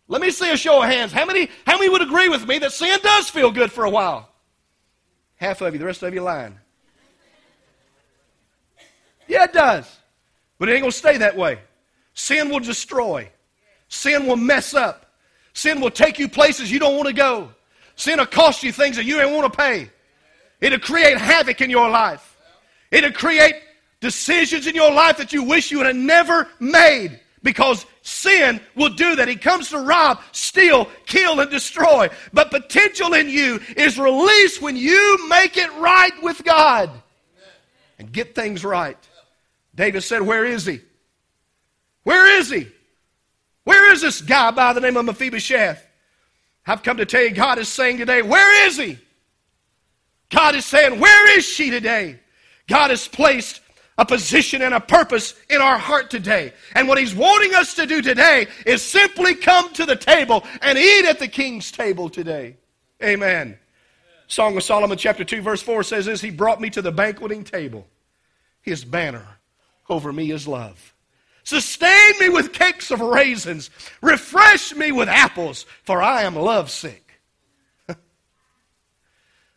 Let 0.06 0.20
me 0.20 0.30
see 0.30 0.50
a 0.52 0.56
show 0.56 0.82
of 0.82 0.88
hands. 0.88 1.12
How 1.12 1.24
many, 1.24 1.48
how 1.66 1.78
many 1.78 1.88
would 1.88 2.02
agree 2.02 2.28
with 2.28 2.46
me 2.46 2.58
that 2.58 2.72
sin 2.72 2.98
does 3.02 3.30
feel 3.30 3.50
good 3.50 3.72
for 3.72 3.84
a 3.84 3.90
while? 3.90 4.28
Half 5.36 5.62
of 5.62 5.72
you, 5.72 5.78
the 5.78 5.86
rest 5.86 6.02
of 6.02 6.12
you 6.12 6.20
lying. 6.20 6.58
Yeah, 9.26 9.44
it 9.44 9.52
does. 9.52 9.90
But 10.64 10.70
it 10.70 10.76
ain't 10.76 10.82
going 10.84 10.92
to 10.92 10.96
stay 10.96 11.18
that 11.18 11.36
way. 11.36 11.58
Sin 12.14 12.48
will 12.48 12.58
destroy, 12.58 13.30
sin 13.88 14.26
will 14.26 14.38
mess 14.38 14.72
up, 14.72 15.12
sin 15.52 15.78
will 15.78 15.90
take 15.90 16.18
you 16.18 16.26
places 16.26 16.72
you 16.72 16.78
don't 16.78 16.96
want 16.96 17.06
to 17.06 17.12
go. 17.12 17.50
Sin 17.96 18.18
will 18.18 18.24
cost 18.24 18.62
you 18.62 18.72
things 18.72 18.96
that 18.96 19.04
you 19.04 19.18
don't 19.18 19.34
want 19.34 19.52
to 19.52 19.54
pay. 19.54 19.90
It'll 20.62 20.78
create 20.78 21.18
havoc 21.18 21.60
in 21.60 21.68
your 21.68 21.90
life. 21.90 22.38
It'll 22.90 23.12
create 23.12 23.56
decisions 24.00 24.66
in 24.66 24.74
your 24.74 24.90
life 24.90 25.18
that 25.18 25.34
you 25.34 25.42
wish 25.42 25.70
you 25.70 25.80
have 25.80 25.96
never 25.96 26.48
made 26.58 27.20
because 27.42 27.84
sin 28.00 28.58
will 28.74 28.88
do 28.88 29.16
that. 29.16 29.28
He 29.28 29.36
comes 29.36 29.68
to 29.68 29.80
rob, 29.80 30.22
steal, 30.32 30.88
kill, 31.04 31.40
and 31.40 31.50
destroy. 31.50 32.08
But 32.32 32.50
potential 32.50 33.12
in 33.12 33.28
you 33.28 33.60
is 33.76 33.98
released 33.98 34.62
when 34.62 34.78
you 34.78 35.28
make 35.28 35.58
it 35.58 35.70
right 35.74 36.22
with 36.22 36.42
God 36.42 36.88
and 37.98 38.10
get 38.10 38.34
things 38.34 38.64
right. 38.64 38.96
David 39.74 40.02
said, 40.02 40.22
Where 40.22 40.44
is 40.44 40.66
he? 40.66 40.80
Where 42.04 42.38
is 42.38 42.50
he? 42.50 42.68
Where 43.64 43.92
is 43.92 44.02
this 44.02 44.20
guy 44.20 44.50
by 44.50 44.72
the 44.72 44.80
name 44.80 44.96
of 44.96 45.06
Mephibosheth? 45.06 45.86
I've 46.66 46.82
come 46.82 46.98
to 46.98 47.06
tell 47.06 47.22
you, 47.22 47.30
God 47.30 47.58
is 47.58 47.68
saying 47.68 47.98
today, 47.98 48.22
Where 48.22 48.66
is 48.66 48.76
he? 48.76 48.98
God 50.30 50.54
is 50.54 50.64
saying, 50.64 51.00
Where 51.00 51.38
is 51.38 51.44
she 51.46 51.70
today? 51.70 52.20
God 52.68 52.90
has 52.90 53.08
placed 53.08 53.60
a 53.96 54.04
position 54.04 54.62
and 54.62 54.74
a 54.74 54.80
purpose 54.80 55.34
in 55.48 55.60
our 55.60 55.78
heart 55.78 56.10
today. 56.10 56.52
And 56.74 56.88
what 56.88 56.98
He's 56.98 57.14
wanting 57.14 57.54
us 57.54 57.74
to 57.74 57.86
do 57.86 58.02
today 58.02 58.48
is 58.66 58.82
simply 58.82 59.34
come 59.34 59.72
to 59.74 59.86
the 59.86 59.96
table 59.96 60.44
and 60.62 60.78
eat 60.78 61.06
at 61.06 61.18
the 61.18 61.28
King's 61.28 61.70
table 61.70 62.08
today. 62.08 62.56
Amen. 63.02 63.58
Song 64.26 64.56
of 64.56 64.62
Solomon, 64.62 64.96
chapter 64.96 65.24
2, 65.24 65.42
verse 65.42 65.62
4 65.62 65.82
says 65.82 66.06
this 66.06 66.20
He 66.20 66.30
brought 66.30 66.60
me 66.60 66.70
to 66.70 66.82
the 66.82 66.92
banqueting 66.92 67.44
table. 67.44 67.86
His 68.62 68.84
banner 68.84 69.33
over 69.88 70.12
me 70.12 70.30
is 70.30 70.48
love. 70.48 70.94
Sustain 71.44 72.18
me 72.18 72.30
with 72.30 72.52
cakes 72.52 72.90
of 72.90 73.00
raisins. 73.00 73.70
Refresh 74.00 74.74
me 74.74 74.92
with 74.92 75.08
apples, 75.08 75.66
for 75.82 76.02
I 76.02 76.22
am 76.22 76.34
lovesick. 76.34 77.20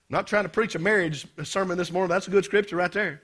Not 0.09 0.27
trying 0.27 0.43
to 0.43 0.49
preach 0.49 0.75
a 0.75 0.79
marriage 0.79 1.25
sermon 1.43 1.77
this 1.77 1.91
morning. 1.91 2.09
That's 2.09 2.27
a 2.27 2.31
good 2.31 2.43
scripture 2.43 2.75
right 2.75 2.91
there. 2.91 3.21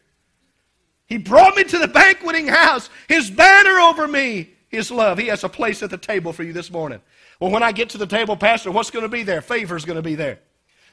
He 1.08 1.18
brought 1.18 1.58
me 1.58 1.66
to 1.66 1.78
the 1.78 1.90
banqueting 1.90 2.48
house. 2.48 2.90
His 3.10 3.30
banner 3.30 3.80
over 3.82 4.08
me, 4.08 4.52
His 4.70 4.90
love. 4.90 5.18
He 5.18 5.28
has 5.28 5.44
a 5.44 5.50
place 5.50 5.84
at 5.84 5.90
the 5.90 5.98
table 5.98 6.32
for 6.32 6.44
you 6.44 6.54
this 6.54 6.72
morning. 6.72 7.02
Well, 7.42 7.52
when 7.52 7.64
I 7.64 7.74
get 7.74 7.90
to 7.90 7.98
the 7.98 8.08
table, 8.08 8.38
Pastor, 8.38 8.72
what's 8.72 8.92
going 8.92 9.04
to 9.04 9.10
be 9.10 9.24
there? 9.24 9.42
Favor's 9.42 9.84
going 9.84 9.98
to 9.98 10.02
be 10.02 10.16
there. 10.16 10.40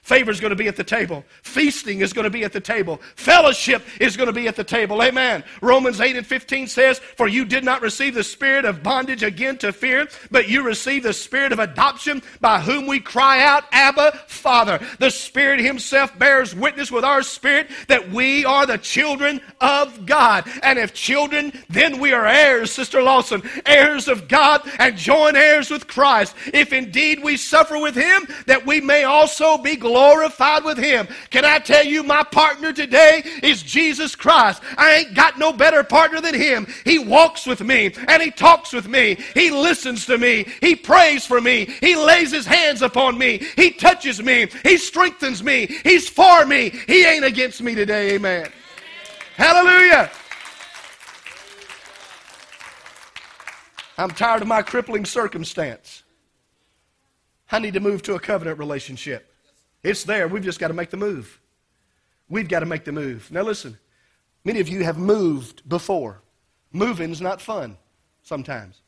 Favor 0.02 0.30
is 0.30 0.40
going 0.40 0.50
to 0.50 0.56
be 0.56 0.66
at 0.66 0.76
the 0.76 0.84
table. 0.84 1.24
Feasting 1.42 2.00
is 2.00 2.12
going 2.12 2.24
to 2.24 2.30
be 2.30 2.42
at 2.42 2.52
the 2.52 2.60
table. 2.60 3.00
Fellowship 3.16 3.82
is 4.00 4.16
going 4.16 4.28
to 4.28 4.32
be 4.32 4.48
at 4.48 4.56
the 4.56 4.64
table. 4.64 5.02
Amen. 5.02 5.44
Romans 5.60 6.00
8 6.00 6.16
and 6.16 6.26
15 6.26 6.68
says, 6.68 6.98
For 6.98 7.28
you 7.28 7.44
did 7.44 7.64
not 7.64 7.82
receive 7.82 8.14
the 8.14 8.24
spirit 8.24 8.64
of 8.64 8.82
bondage 8.82 9.22
again 9.22 9.58
to 9.58 9.72
fear, 9.72 10.08
but 10.30 10.48
you 10.48 10.62
received 10.62 11.04
the 11.04 11.12
spirit 11.12 11.52
of 11.52 11.58
adoption 11.58 12.22
by 12.40 12.60
whom 12.60 12.86
we 12.86 12.98
cry 12.98 13.42
out, 13.42 13.64
Abba, 13.72 14.12
Father. 14.26 14.80
The 14.98 15.10
Spirit 15.10 15.60
Himself 15.60 16.18
bears 16.18 16.54
witness 16.54 16.90
with 16.90 17.04
our 17.04 17.22
spirit 17.22 17.68
that 17.88 18.10
we 18.10 18.44
are 18.46 18.64
the 18.64 18.78
children 18.78 19.40
of 19.60 20.06
God. 20.06 20.50
And 20.62 20.78
if 20.78 20.94
children, 20.94 21.52
then 21.68 22.00
we 22.00 22.14
are 22.14 22.26
heirs, 22.26 22.72
Sister 22.72 23.02
Lawson, 23.02 23.42
heirs 23.66 24.08
of 24.08 24.28
God 24.28 24.62
and 24.78 24.96
joint 24.96 25.36
heirs 25.36 25.70
with 25.70 25.86
Christ. 25.86 26.34
If 26.54 26.72
indeed 26.72 27.22
we 27.22 27.36
suffer 27.36 27.78
with 27.78 27.94
Him, 27.94 28.26
that 28.46 28.64
we 28.66 28.80
may 28.80 29.04
also 29.04 29.58
be 29.58 29.76
glorified 29.76 29.89
with 30.64 30.78
him. 30.78 31.08
Can 31.30 31.44
I 31.44 31.58
tell 31.58 31.84
you, 31.84 32.02
my 32.02 32.22
partner 32.22 32.72
today 32.72 33.22
is 33.42 33.62
Jesus 33.62 34.14
Christ. 34.14 34.62
I 34.76 34.94
ain't 34.94 35.14
got 35.14 35.38
no 35.38 35.52
better 35.52 35.82
partner 35.82 36.20
than 36.20 36.34
him. 36.34 36.66
He 36.84 36.98
walks 36.98 37.46
with 37.46 37.60
me 37.60 37.92
and 38.08 38.22
he 38.22 38.30
talks 38.30 38.72
with 38.72 38.88
me. 38.88 39.16
He 39.34 39.50
listens 39.50 40.06
to 40.06 40.18
me. 40.18 40.46
He 40.60 40.74
prays 40.74 41.26
for 41.26 41.40
me. 41.40 41.66
He 41.80 41.96
lays 41.96 42.30
his 42.30 42.46
hands 42.46 42.82
upon 42.82 43.18
me. 43.18 43.38
He 43.56 43.70
touches 43.70 44.22
me. 44.22 44.48
He 44.62 44.76
strengthens 44.76 45.42
me. 45.42 45.66
He's 45.84 46.08
for 46.08 46.46
me. 46.46 46.70
He 46.86 47.04
ain't 47.04 47.24
against 47.24 47.62
me 47.62 47.74
today. 47.74 48.14
Amen. 48.14 48.50
Hallelujah. 49.36 50.10
I'm 53.98 54.10
tired 54.10 54.42
of 54.42 54.48
my 54.48 54.62
crippling 54.62 55.04
circumstance. 55.04 56.04
I 57.52 57.58
need 57.58 57.74
to 57.74 57.80
move 57.80 58.02
to 58.02 58.14
a 58.14 58.20
covenant 58.20 58.58
relationship. 58.58 59.29
It's 59.82 60.04
there. 60.04 60.28
We've 60.28 60.44
just 60.44 60.60
got 60.60 60.68
to 60.68 60.74
make 60.74 60.90
the 60.90 60.96
move. 60.96 61.40
We've 62.28 62.48
got 62.48 62.60
to 62.60 62.66
make 62.66 62.84
the 62.84 62.92
move. 62.92 63.30
Now, 63.30 63.42
listen, 63.42 63.78
many 64.44 64.60
of 64.60 64.68
you 64.68 64.84
have 64.84 64.98
moved 64.98 65.68
before. 65.68 66.22
Moving's 66.72 67.20
not 67.20 67.40
fun 67.40 67.76
sometimes. 68.22 68.80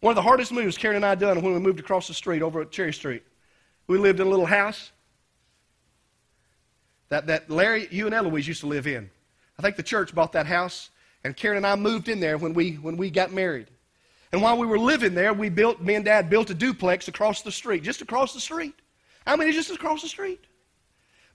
One 0.00 0.10
of 0.10 0.16
the 0.16 0.22
hardest 0.22 0.52
moves 0.52 0.76
Karen 0.76 0.96
and 0.96 1.06
I 1.06 1.14
done 1.14 1.42
when 1.42 1.54
we 1.54 1.60
moved 1.60 1.80
across 1.80 2.08
the 2.08 2.14
street 2.14 2.42
over 2.42 2.60
at 2.60 2.70
Cherry 2.70 2.92
Street. 2.92 3.22
We 3.86 3.98
lived 3.98 4.20
in 4.20 4.26
a 4.26 4.30
little 4.30 4.46
house 4.46 4.90
that, 7.08 7.26
that 7.28 7.48
Larry, 7.48 7.88
you 7.90 8.06
and 8.06 8.14
Eloise 8.14 8.48
used 8.48 8.60
to 8.60 8.66
live 8.66 8.86
in. 8.86 9.10
I 9.58 9.62
think 9.62 9.76
the 9.76 9.82
church 9.82 10.14
bought 10.14 10.32
that 10.32 10.46
house, 10.46 10.90
and 11.24 11.36
Karen 11.36 11.58
and 11.58 11.66
I 11.66 11.76
moved 11.76 12.08
in 12.08 12.20
there 12.20 12.36
when 12.36 12.52
we, 12.52 12.72
when 12.74 12.96
we 12.96 13.10
got 13.10 13.32
married. 13.32 13.68
And 14.32 14.42
while 14.42 14.58
we 14.58 14.66
were 14.66 14.78
living 14.78 15.14
there, 15.14 15.32
we 15.32 15.48
built, 15.48 15.80
me 15.80 15.94
and 15.94 16.04
Dad 16.04 16.28
built 16.28 16.50
a 16.50 16.54
duplex 16.54 17.08
across 17.08 17.42
the 17.42 17.52
street, 17.52 17.82
just 17.82 18.02
across 18.02 18.34
the 18.34 18.40
street. 18.40 18.74
I 19.26 19.36
mean, 19.36 19.48
it 19.48 19.52
just 19.52 19.70
across 19.70 20.02
the 20.02 20.08
street. 20.08 20.40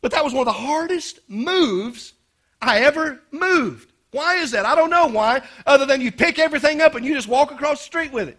But 0.02 0.12
that 0.12 0.24
was 0.24 0.34
one 0.34 0.48
of 0.48 0.54
the 0.54 0.60
hardest 0.60 1.20
moves 1.28 2.14
I 2.62 2.80
ever 2.82 3.22
moved. 3.32 3.92
Why 4.12 4.36
is 4.36 4.52
that? 4.52 4.66
I 4.66 4.76
don't 4.76 4.90
know 4.90 5.08
why, 5.08 5.42
other 5.66 5.86
than 5.86 6.02
you 6.02 6.12
pick 6.12 6.40
everything 6.40 6.82
up 6.82 6.96
and 6.96 7.06
you 7.06 7.14
just 7.14 7.28
walk 7.28 7.52
across 7.52 7.80
the 7.80 7.86
street 7.86 8.12
with 8.12 8.28
it. 8.28 8.38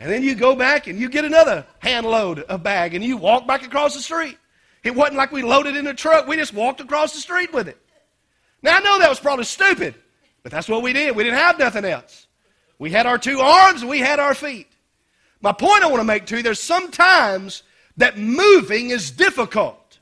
And 0.00 0.10
then 0.10 0.22
you 0.24 0.34
go 0.34 0.56
back 0.56 0.88
and 0.88 0.98
you 0.98 1.08
get 1.08 1.24
another 1.24 1.64
handload 1.82 2.42
of 2.44 2.62
bag 2.62 2.94
and 2.94 3.04
you 3.04 3.16
walk 3.16 3.46
back 3.46 3.64
across 3.64 3.94
the 3.94 4.02
street. 4.02 4.36
It 4.82 4.94
wasn't 4.94 5.16
like 5.16 5.30
we 5.30 5.42
loaded 5.42 5.76
in 5.76 5.86
a 5.86 5.94
truck, 5.94 6.26
we 6.26 6.36
just 6.36 6.52
walked 6.52 6.80
across 6.80 7.14
the 7.14 7.20
street 7.20 7.52
with 7.52 7.68
it. 7.68 7.78
Now, 8.62 8.76
I 8.76 8.80
know 8.80 8.98
that 8.98 9.08
was 9.08 9.20
probably 9.20 9.44
stupid, 9.44 9.94
but 10.42 10.50
that's 10.50 10.68
what 10.68 10.82
we 10.82 10.92
did. 10.92 11.14
We 11.14 11.22
didn't 11.24 11.38
have 11.38 11.58
nothing 11.58 11.84
else. 11.84 12.26
We 12.78 12.90
had 12.90 13.06
our 13.06 13.18
two 13.18 13.38
arms 13.38 13.82
and 13.82 13.90
we 13.90 14.00
had 14.00 14.18
our 14.18 14.34
feet. 14.34 14.66
My 15.40 15.52
point 15.52 15.84
I 15.84 15.86
want 15.86 16.00
to 16.00 16.04
make 16.04 16.26
to 16.26 16.36
you 16.36 16.42
there's 16.42 16.60
sometimes 16.60 17.62
that 17.96 18.18
moving 18.18 18.90
is 18.90 19.10
difficult. 19.10 19.98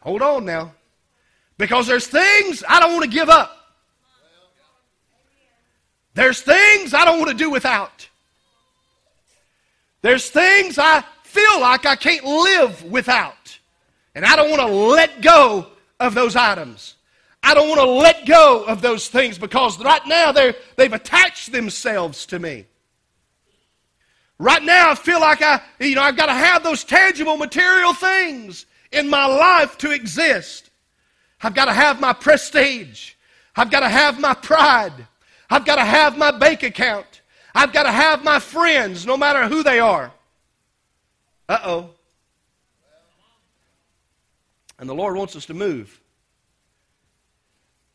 Hold 0.00 0.22
on 0.22 0.44
now. 0.44 0.72
Because 1.56 1.86
there's 1.86 2.06
things 2.06 2.62
I 2.68 2.80
don't 2.80 2.92
want 2.92 3.04
to 3.04 3.10
give 3.10 3.28
up. 3.28 3.54
There's 6.14 6.40
things 6.40 6.94
I 6.94 7.04
don't 7.04 7.18
want 7.18 7.30
to 7.30 7.36
do 7.36 7.50
without. 7.50 8.08
There's 10.02 10.30
things 10.30 10.78
I 10.78 11.04
feel 11.22 11.60
like 11.60 11.86
I 11.86 11.96
can't 11.96 12.24
live 12.24 12.84
without. 12.84 13.58
And 14.14 14.24
I 14.24 14.34
don't 14.36 14.50
want 14.50 14.62
to 14.62 14.68
let 14.68 15.20
go 15.20 15.66
of 16.00 16.14
those 16.14 16.36
items. 16.36 16.94
I 17.42 17.54
don't 17.54 17.68
want 17.68 17.80
to 17.80 17.90
let 17.90 18.26
go 18.26 18.64
of 18.64 18.82
those 18.82 19.08
things 19.08 19.38
because 19.38 19.78
right 19.78 20.04
now 20.06 20.32
they're, 20.32 20.54
they've 20.76 20.92
attached 20.92 21.52
themselves 21.52 22.26
to 22.26 22.38
me. 22.38 22.66
Right 24.38 24.62
now, 24.62 24.90
I 24.90 24.94
feel 24.94 25.20
like 25.20 25.42
I, 25.42 25.60
you 25.80 25.96
know, 25.96 26.02
I've 26.02 26.16
got 26.16 26.26
to 26.26 26.34
have 26.34 26.62
those 26.62 26.84
tangible 26.84 27.36
material 27.36 27.92
things 27.92 28.66
in 28.92 29.08
my 29.08 29.26
life 29.26 29.76
to 29.78 29.90
exist. 29.90 30.70
I've 31.42 31.54
got 31.54 31.64
to 31.64 31.72
have 31.72 32.00
my 32.00 32.12
prestige. 32.12 33.14
I've 33.56 33.70
got 33.70 33.80
to 33.80 33.88
have 33.88 34.20
my 34.20 34.34
pride. 34.34 34.92
I've 35.50 35.64
got 35.64 35.76
to 35.76 35.84
have 35.84 36.16
my 36.16 36.30
bank 36.30 36.62
account. 36.62 37.22
I've 37.54 37.72
got 37.72 37.84
to 37.84 37.92
have 37.92 38.22
my 38.22 38.38
friends, 38.38 39.04
no 39.04 39.16
matter 39.16 39.48
who 39.48 39.62
they 39.62 39.80
are. 39.80 40.12
Uh 41.48 41.58
oh. 41.64 41.90
And 44.78 44.88
the 44.88 44.94
Lord 44.94 45.16
wants 45.16 45.34
us 45.34 45.46
to 45.46 45.54
move 45.54 46.00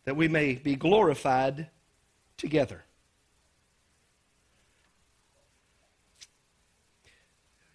that 0.03 0.17
we 0.17 0.27
may 0.27 0.55
be 0.55 0.75
glorified 0.75 1.69
together. 2.35 2.83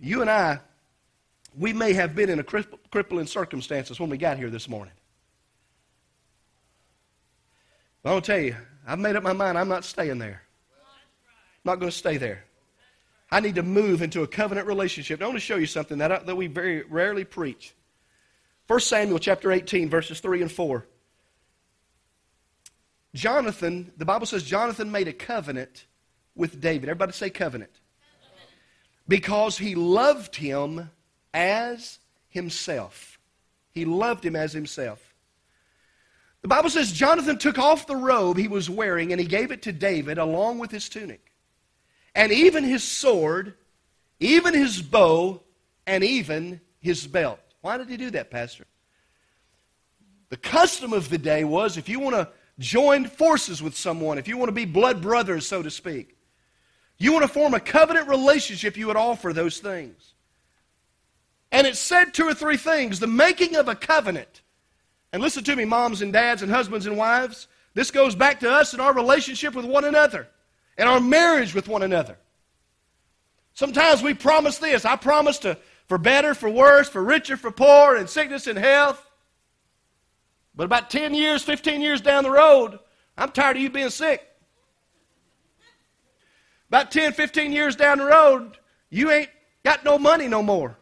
You 0.00 0.20
and 0.20 0.30
I, 0.30 0.60
we 1.56 1.72
may 1.72 1.92
have 1.92 2.14
been 2.14 2.30
in 2.30 2.38
a 2.38 2.44
crippling 2.44 3.26
circumstances 3.26 3.98
when 3.98 4.10
we 4.10 4.16
got 4.16 4.36
here 4.36 4.50
this 4.50 4.68
morning. 4.68 4.94
But 8.02 8.10
I'll 8.10 8.20
tell 8.20 8.38
you, 8.38 8.56
I've 8.86 8.98
made 8.98 9.16
up 9.16 9.22
my 9.22 9.32
mind 9.32 9.58
I'm 9.58 9.68
not 9.68 9.84
staying 9.84 10.18
there. 10.18 10.42
I'm 11.64 11.72
not 11.72 11.80
going 11.80 11.90
to 11.90 11.96
stay 11.96 12.16
there. 12.16 12.44
I 13.30 13.40
need 13.40 13.56
to 13.56 13.62
move 13.62 14.00
into 14.00 14.22
a 14.22 14.26
covenant 14.26 14.66
relationship. 14.66 15.20
I 15.20 15.26
want 15.26 15.36
to 15.36 15.40
show 15.40 15.56
you 15.56 15.66
something 15.66 15.98
that, 15.98 16.12
I, 16.12 16.18
that 16.20 16.36
we 16.36 16.46
very 16.46 16.82
rarely 16.82 17.24
preach. 17.24 17.74
1 18.68 18.80
Samuel 18.80 19.18
chapter 19.18 19.50
18, 19.50 19.90
verses 19.90 20.20
3 20.20 20.42
and 20.42 20.52
4. 20.52 20.86
Jonathan, 23.14 23.92
the 23.96 24.04
Bible 24.04 24.26
says 24.26 24.44
Jonathan 24.44 24.92
made 24.92 25.08
a 25.08 25.12
covenant 25.12 25.86
with 26.34 26.60
David. 26.60 26.88
Everybody 26.88 27.12
say 27.12 27.30
covenant 27.30 27.72
because 29.08 29.58
he 29.58 29.74
loved 29.74 30.36
him 30.36 30.90
as 31.32 31.98
himself. 32.28 33.18
He 33.72 33.84
loved 33.84 34.24
him 34.24 34.36
as 34.36 34.52
himself. 34.52 35.14
The 36.42 36.48
Bible 36.48 36.70
says 36.70 36.92
Jonathan 36.92 37.38
took 37.38 37.58
off 37.58 37.86
the 37.86 37.96
robe 37.96 38.36
he 38.36 38.48
was 38.48 38.70
wearing 38.70 39.10
and 39.12 39.20
he 39.20 39.26
gave 39.26 39.50
it 39.50 39.62
to 39.62 39.72
David 39.72 40.18
along 40.18 40.58
with 40.58 40.70
his 40.70 40.88
tunic. 40.88 41.32
And 42.14 42.32
even 42.32 42.64
his 42.64 42.84
sword, 42.84 43.54
even 44.20 44.54
his 44.54 44.80
bow, 44.82 45.42
and 45.86 46.04
even 46.04 46.60
his 46.80 47.06
belt. 47.06 47.40
Why 47.60 47.78
did 47.78 47.88
he 47.88 47.96
do 47.96 48.10
that, 48.10 48.30
Pastor? 48.30 48.66
The 50.28 50.36
custom 50.36 50.92
of 50.92 51.08
the 51.08 51.18
day 51.18 51.44
was 51.44 51.76
if 51.76 51.88
you 51.88 52.00
want 52.00 52.16
to 52.16 52.28
join 52.58 53.06
forces 53.06 53.62
with 53.62 53.76
someone, 53.76 54.18
if 54.18 54.28
you 54.28 54.36
want 54.36 54.48
to 54.48 54.52
be 54.52 54.64
blood 54.64 55.00
brothers, 55.00 55.46
so 55.46 55.62
to 55.62 55.70
speak, 55.70 56.17
you 56.98 57.12
want 57.12 57.22
to 57.22 57.28
form 57.28 57.54
a 57.54 57.60
covenant 57.60 58.08
relationship, 58.08 58.76
you 58.76 58.88
would 58.88 58.96
offer 58.96 59.32
those 59.32 59.58
things. 59.58 60.14
And 61.52 61.66
it 61.66 61.76
said 61.76 62.12
two 62.12 62.24
or 62.24 62.34
three 62.34 62.56
things. 62.56 63.00
The 63.00 63.06
making 63.06 63.56
of 63.56 63.68
a 63.68 63.74
covenant. 63.74 64.42
And 65.12 65.22
listen 65.22 65.44
to 65.44 65.56
me, 65.56 65.64
moms 65.64 66.02
and 66.02 66.12
dads 66.12 66.42
and 66.42 66.50
husbands 66.50 66.86
and 66.86 66.96
wives. 66.96 67.48
This 67.74 67.90
goes 67.90 68.14
back 68.14 68.40
to 68.40 68.50
us 68.50 68.72
and 68.72 68.82
our 68.82 68.92
relationship 68.92 69.54
with 69.54 69.64
one 69.64 69.84
another 69.84 70.28
and 70.76 70.88
our 70.88 71.00
marriage 71.00 71.54
with 71.54 71.68
one 71.68 71.82
another. 71.82 72.18
Sometimes 73.54 74.02
we 74.02 74.14
promise 74.14 74.58
this 74.58 74.84
I 74.84 74.96
promise 74.96 75.38
to, 75.40 75.56
for 75.86 75.98
better, 75.98 76.34
for 76.34 76.50
worse, 76.50 76.88
for 76.88 77.02
richer, 77.02 77.36
for 77.36 77.50
poor, 77.50 77.96
in 77.96 78.06
sickness 78.06 78.46
and 78.46 78.58
health. 78.58 79.04
But 80.54 80.64
about 80.64 80.90
10 80.90 81.14
years, 81.14 81.42
15 81.42 81.80
years 81.80 82.00
down 82.00 82.24
the 82.24 82.30
road, 82.30 82.78
I'm 83.16 83.30
tired 83.30 83.56
of 83.56 83.62
you 83.62 83.70
being 83.70 83.90
sick. 83.90 84.27
About 86.68 86.90
10, 86.90 87.12
15 87.12 87.52
years 87.52 87.76
down 87.76 87.98
the 87.98 88.04
road, 88.04 88.58
you 88.90 89.10
ain't 89.10 89.30
got 89.64 89.84
no 89.84 89.98
money 89.98 90.28
no 90.28 90.42
more. 90.42 90.76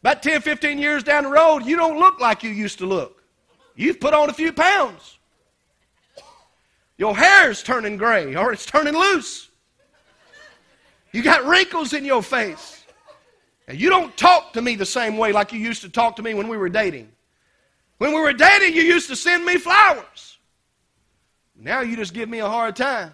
About 0.00 0.22
10, 0.22 0.42
15 0.42 0.78
years 0.78 1.02
down 1.02 1.24
the 1.24 1.30
road, 1.30 1.60
you 1.64 1.76
don't 1.76 1.98
look 1.98 2.20
like 2.20 2.42
you 2.42 2.50
used 2.50 2.78
to 2.78 2.86
look. 2.86 3.22
You've 3.74 4.00
put 4.00 4.14
on 4.14 4.30
a 4.30 4.32
few 4.32 4.52
pounds. 4.52 5.18
Your 6.96 7.16
hair's 7.16 7.62
turning 7.62 7.96
gray 7.96 8.34
or 8.34 8.52
it's 8.52 8.66
turning 8.66 8.94
loose. 8.94 9.48
You 11.12 11.22
got 11.22 11.44
wrinkles 11.44 11.92
in 11.92 12.04
your 12.04 12.22
face. 12.22 12.84
And 13.66 13.78
you 13.78 13.90
don't 13.90 14.16
talk 14.16 14.52
to 14.54 14.62
me 14.62 14.76
the 14.76 14.86
same 14.86 15.16
way 15.16 15.32
like 15.32 15.52
you 15.52 15.58
used 15.58 15.82
to 15.82 15.88
talk 15.88 16.16
to 16.16 16.22
me 16.22 16.34
when 16.34 16.48
we 16.48 16.56
were 16.56 16.68
dating. 16.68 17.10
When 17.98 18.12
we 18.12 18.20
were 18.20 18.32
dating, 18.32 18.74
you 18.74 18.82
used 18.82 19.08
to 19.08 19.16
send 19.16 19.44
me 19.44 19.58
flowers. 19.58 20.38
Now 21.56 21.80
you 21.80 21.96
just 21.96 22.14
give 22.14 22.28
me 22.28 22.38
a 22.38 22.48
hard 22.48 22.76
time. 22.76 23.12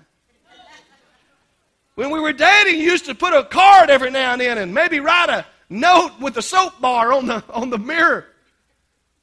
When 1.95 2.11
we 2.11 2.19
were 2.19 2.33
dating, 2.33 2.81
you 2.81 2.91
used 2.91 3.07
to 3.07 3.15
put 3.15 3.35
a 3.35 3.45
card 3.45 3.89
every 3.89 4.11
now 4.11 4.33
and 4.33 4.41
then 4.41 4.59
and 4.59 4.75
maybe 4.75 4.99
write 4.99 5.29
a 5.29 5.47
note 5.69 6.13
with 6.21 6.37
a 6.37 6.43
soap 6.43 6.81
bar 6.81 7.13
on 7.13 7.27
the, 7.27 7.45
on 7.51 7.71
the 7.71 7.79
mirror. 7.79 8.27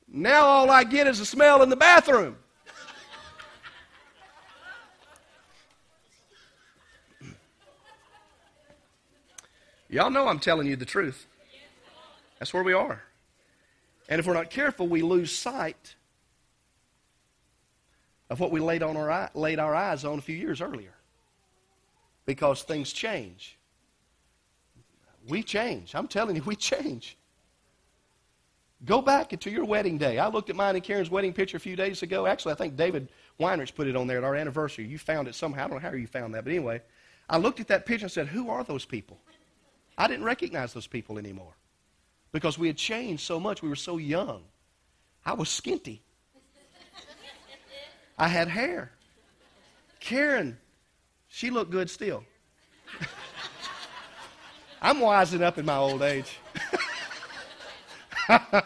Now 0.08 0.46
all 0.46 0.70
I 0.70 0.84
get 0.84 1.08
is 1.08 1.20
a 1.20 1.26
smell 1.26 1.64
in 1.64 1.70
the 1.70 1.76
bathroom. 1.76 2.38
Y'all 9.90 10.10
know 10.10 10.30
I'm 10.30 10.40
telling 10.40 10.68
you 10.68 10.78
the 10.78 10.86
truth. 10.86 11.28
That's 12.40 12.54
where 12.54 12.64
we 12.64 12.72
are. 12.72 13.04
And 14.08 14.20
if 14.20 14.26
we're 14.26 14.34
not 14.34 14.50
careful, 14.50 14.88
we 14.88 15.02
lose 15.02 15.36
sight 15.36 15.96
of 18.30 18.40
what 18.40 18.52
we 18.52 18.62
laid, 18.62 18.82
on 18.82 18.96
our, 18.96 19.30
laid 19.34 19.60
our 19.60 19.76
eyes 19.76 20.06
on 20.06 20.18
a 20.18 20.22
few 20.22 20.36
years 20.36 20.62
earlier. 20.62 20.94
Because 22.32 22.64
things 22.64 22.94
change. 22.94 23.58
We 25.28 25.44
change. 25.44 25.94
I'm 25.94 26.08
telling 26.08 26.38
you, 26.38 26.44
we 26.44 26.56
change. 26.56 27.18
Go 28.86 29.02
back 29.02 29.34
into 29.34 29.52
your 29.52 29.66
wedding 29.66 29.98
day. 29.98 30.18
I 30.18 30.30
looked 30.30 30.50
at 30.50 30.56
mine 30.56 30.76
and 30.76 30.84
Karen's 30.84 31.10
wedding 31.10 31.34
picture 31.34 31.58
a 31.58 31.60
few 31.60 31.76
days 31.76 32.04
ago. 32.04 32.26
Actually, 32.26 32.54
I 32.54 32.56
think 32.56 32.78
David 32.78 33.10
Weinrich 33.38 33.76
put 33.76 33.86
it 33.86 33.98
on 33.98 34.08
there 34.08 34.20
at 34.20 34.24
our 34.24 34.34
anniversary. 34.34 34.86
You 34.86 34.98
found 34.98 35.28
it 35.28 35.36
somehow. 35.36 35.66
I 35.66 35.68
don't 35.68 35.84
know 35.84 35.90
how 35.90 35.94
you 35.94 36.08
found 36.08 36.34
that. 36.34 36.46
But 36.46 36.52
anyway, 36.52 36.82
I 37.30 37.38
looked 37.38 37.60
at 37.60 37.68
that 37.68 37.86
picture 37.86 38.06
and 38.06 38.12
said, 38.14 38.28
Who 38.28 38.50
are 38.50 38.64
those 38.64 38.86
people? 38.86 39.20
I 39.98 40.08
didn't 40.08 40.24
recognize 40.24 40.72
those 40.72 40.88
people 40.88 41.18
anymore 41.18 41.54
because 42.32 42.58
we 42.58 42.68
had 42.68 42.78
changed 42.78 43.24
so 43.24 43.42
much. 43.42 43.62
We 43.62 43.68
were 43.68 43.76
so 43.76 43.98
young. 43.98 44.44
I 45.26 45.34
was 45.34 45.50
skinty. 45.50 46.00
I 48.18 48.30
had 48.30 48.48
hair. 48.48 48.94
Karen, 50.00 50.58
she 51.34 51.50
looked 51.50 51.72
good 51.72 51.90
still. 51.90 52.26
I'm 54.82 54.98
wising 54.98 55.42
up 55.42 55.58
in 55.58 55.66
my 55.66 55.78
old 55.78 56.02
age. 56.02 56.38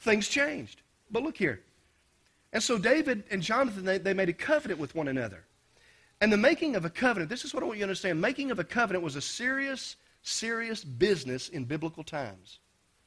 Things 0.00 0.28
changed. 0.28 0.80
But 1.10 1.22
look 1.22 1.36
here. 1.36 1.60
And 2.54 2.62
so 2.62 2.78
David 2.78 3.24
and 3.30 3.42
Jonathan, 3.42 3.84
they, 3.84 3.98
they 3.98 4.14
made 4.14 4.30
a 4.30 4.32
covenant 4.32 4.80
with 4.80 4.94
one 4.94 5.08
another. 5.08 5.44
And 6.22 6.32
the 6.32 6.38
making 6.38 6.74
of 6.74 6.86
a 6.86 6.90
covenant, 6.90 7.28
this 7.28 7.44
is 7.44 7.52
what 7.52 7.62
I 7.62 7.66
want 7.66 7.76
you 7.76 7.82
to 7.82 7.88
understand. 7.88 8.18
Making 8.18 8.50
of 8.50 8.58
a 8.58 8.64
covenant 8.64 9.04
was 9.04 9.14
a 9.14 9.20
serious, 9.20 9.96
serious 10.22 10.82
business 10.82 11.50
in 11.50 11.66
biblical 11.66 12.02
times. 12.02 12.60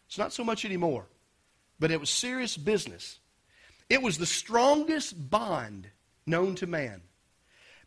It's 0.08 0.20
not 0.20 0.34
so 0.34 0.44
much 0.44 0.66
anymore, 0.66 1.08
but 1.80 1.90
it 1.90 2.00
was 2.00 2.12
serious 2.12 2.58
business. 2.58 3.18
It 3.90 4.04
was 4.04 4.20
the 4.20 4.28
strongest 4.28 5.32
bond 5.32 5.88
known 6.28 6.54
to 6.56 6.68
man. 6.68 7.02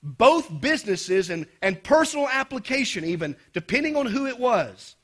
Both 0.02 0.60
businesses 0.60 1.30
and, 1.30 1.46
and 1.60 1.82
personal 1.82 2.28
application, 2.28 3.04
even, 3.04 3.36
depending 3.52 3.96
on 3.96 4.06
who 4.06 4.26
it 4.26 4.38
was, 4.38 4.96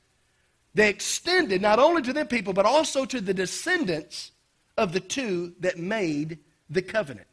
they 0.73 0.89
extended 0.89 1.61
not 1.61 1.79
only 1.79 2.01
to 2.03 2.13
them 2.13 2.27
people, 2.27 2.53
but 2.53 2.65
also 2.65 3.05
to 3.05 3.21
the 3.21 3.33
descendants 3.33 4.31
of 4.77 4.93
the 4.93 4.99
two 4.99 5.53
that 5.59 5.77
made 5.77 6.39
the 6.69 6.81
covenant. 6.81 7.27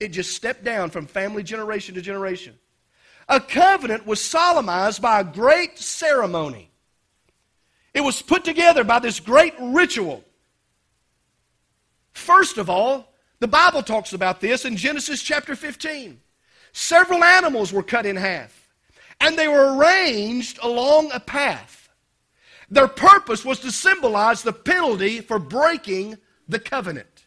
It 0.00 0.08
just 0.08 0.34
stepped 0.34 0.64
down 0.64 0.90
from 0.90 1.06
family 1.06 1.42
generation 1.42 1.94
to 1.94 2.02
generation. 2.02 2.58
A 3.28 3.40
covenant 3.40 4.06
was 4.06 4.24
solemnized 4.24 5.02
by 5.02 5.20
a 5.20 5.24
great 5.24 5.78
ceremony. 5.78 6.70
It 7.94 8.00
was 8.00 8.22
put 8.22 8.44
together 8.44 8.84
by 8.84 9.00
this 9.00 9.20
great 9.20 9.54
ritual. 9.60 10.24
First 12.12 12.58
of 12.58 12.70
all, 12.70 13.12
the 13.40 13.48
Bible 13.48 13.82
talks 13.82 14.12
about 14.12 14.40
this 14.40 14.64
in 14.64 14.76
Genesis 14.76 15.22
chapter 15.22 15.54
15. 15.54 16.20
Several 16.72 17.24
animals 17.24 17.72
were 17.72 17.82
cut 17.82 18.06
in 18.06 18.16
half, 18.16 18.68
and 19.20 19.36
they 19.38 19.48
were 19.48 19.76
arranged 19.76 20.58
along 20.62 21.10
a 21.12 21.20
path. 21.20 21.88
Their 22.70 22.88
purpose 22.88 23.44
was 23.44 23.60
to 23.60 23.72
symbolize 23.72 24.42
the 24.42 24.52
penalty 24.52 25.20
for 25.20 25.38
breaking 25.38 26.18
the 26.48 26.58
covenant. 26.58 27.26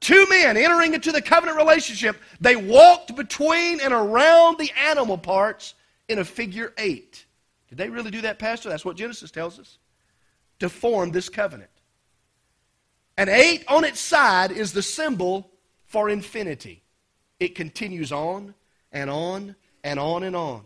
Two 0.00 0.28
men 0.28 0.56
entering 0.56 0.94
into 0.94 1.10
the 1.10 1.22
covenant 1.22 1.56
relationship, 1.56 2.16
they 2.40 2.56
walked 2.56 3.16
between 3.16 3.80
and 3.80 3.92
around 3.92 4.58
the 4.58 4.70
animal 4.78 5.18
parts 5.18 5.74
in 6.08 6.18
a 6.18 6.24
figure 6.24 6.72
eight. 6.78 7.24
Did 7.68 7.78
they 7.78 7.88
really 7.88 8.10
do 8.10 8.20
that, 8.20 8.38
Pastor? 8.38 8.68
That's 8.68 8.84
what 8.84 8.96
Genesis 8.96 9.30
tells 9.30 9.58
us. 9.58 9.78
To 10.60 10.68
form 10.68 11.10
this 11.10 11.28
covenant. 11.28 11.70
An 13.16 13.28
eight 13.28 13.64
on 13.66 13.82
its 13.82 13.98
side 13.98 14.52
is 14.52 14.72
the 14.72 14.82
symbol 14.82 15.50
for 15.86 16.08
infinity. 16.08 16.83
It 17.40 17.54
continues 17.54 18.12
on 18.12 18.54
and 18.92 19.10
on 19.10 19.56
and 19.82 19.98
on 19.98 20.22
and 20.22 20.34
on. 20.36 20.62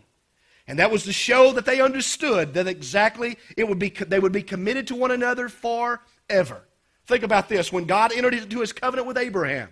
And 0.67 0.77
that 0.77 0.91
was 0.91 1.03
to 1.05 1.13
show 1.13 1.51
that 1.53 1.65
they 1.65 1.81
understood 1.81 2.53
that 2.53 2.67
exactly 2.67 3.37
it 3.57 3.67
would 3.67 3.79
be, 3.79 3.89
they 3.89 4.19
would 4.19 4.31
be 4.31 4.43
committed 4.43 4.87
to 4.87 4.95
one 4.95 5.09
another 5.09 5.49
forever. 5.49 6.61
Think 7.07 7.23
about 7.23 7.49
this. 7.49 7.73
When 7.73 7.85
God 7.85 8.13
entered 8.13 8.35
into 8.35 8.59
his 8.59 8.71
covenant 8.71 9.07
with 9.07 9.17
Abraham, 9.17 9.69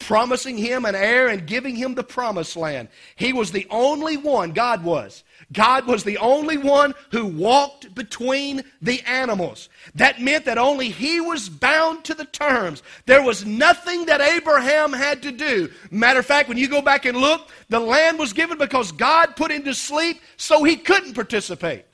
promising 0.00 0.58
him 0.58 0.84
an 0.84 0.96
heir 0.96 1.28
and 1.28 1.46
giving 1.46 1.76
him 1.76 1.94
the 1.94 2.02
promised 2.02 2.56
land, 2.56 2.88
he 3.14 3.32
was 3.32 3.52
the 3.52 3.68
only 3.70 4.16
one, 4.16 4.50
God 4.52 4.82
was. 4.82 5.22
God 5.52 5.86
was 5.86 6.04
the 6.04 6.18
only 6.18 6.56
one 6.56 6.94
who 7.10 7.26
walked 7.26 7.94
between 7.94 8.62
the 8.80 9.00
animals. 9.02 9.68
That 9.94 10.20
meant 10.20 10.44
that 10.46 10.58
only 10.58 10.88
he 10.88 11.20
was 11.20 11.48
bound 11.48 12.04
to 12.04 12.14
the 12.14 12.24
terms. 12.24 12.82
There 13.06 13.22
was 13.22 13.44
nothing 13.44 14.06
that 14.06 14.20
Abraham 14.20 14.92
had 14.92 15.22
to 15.22 15.32
do. 15.32 15.70
Matter 15.90 16.20
of 16.20 16.26
fact, 16.26 16.48
when 16.48 16.58
you 16.58 16.68
go 16.68 16.80
back 16.80 17.04
and 17.04 17.18
look, 17.18 17.48
the 17.68 17.80
land 17.80 18.18
was 18.18 18.32
given 18.32 18.58
because 18.58 18.92
God 18.92 19.36
put 19.36 19.50
him 19.50 19.64
to 19.64 19.74
sleep 19.74 20.20
so 20.36 20.64
he 20.64 20.76
couldn't 20.76 21.14
participate. 21.14 21.84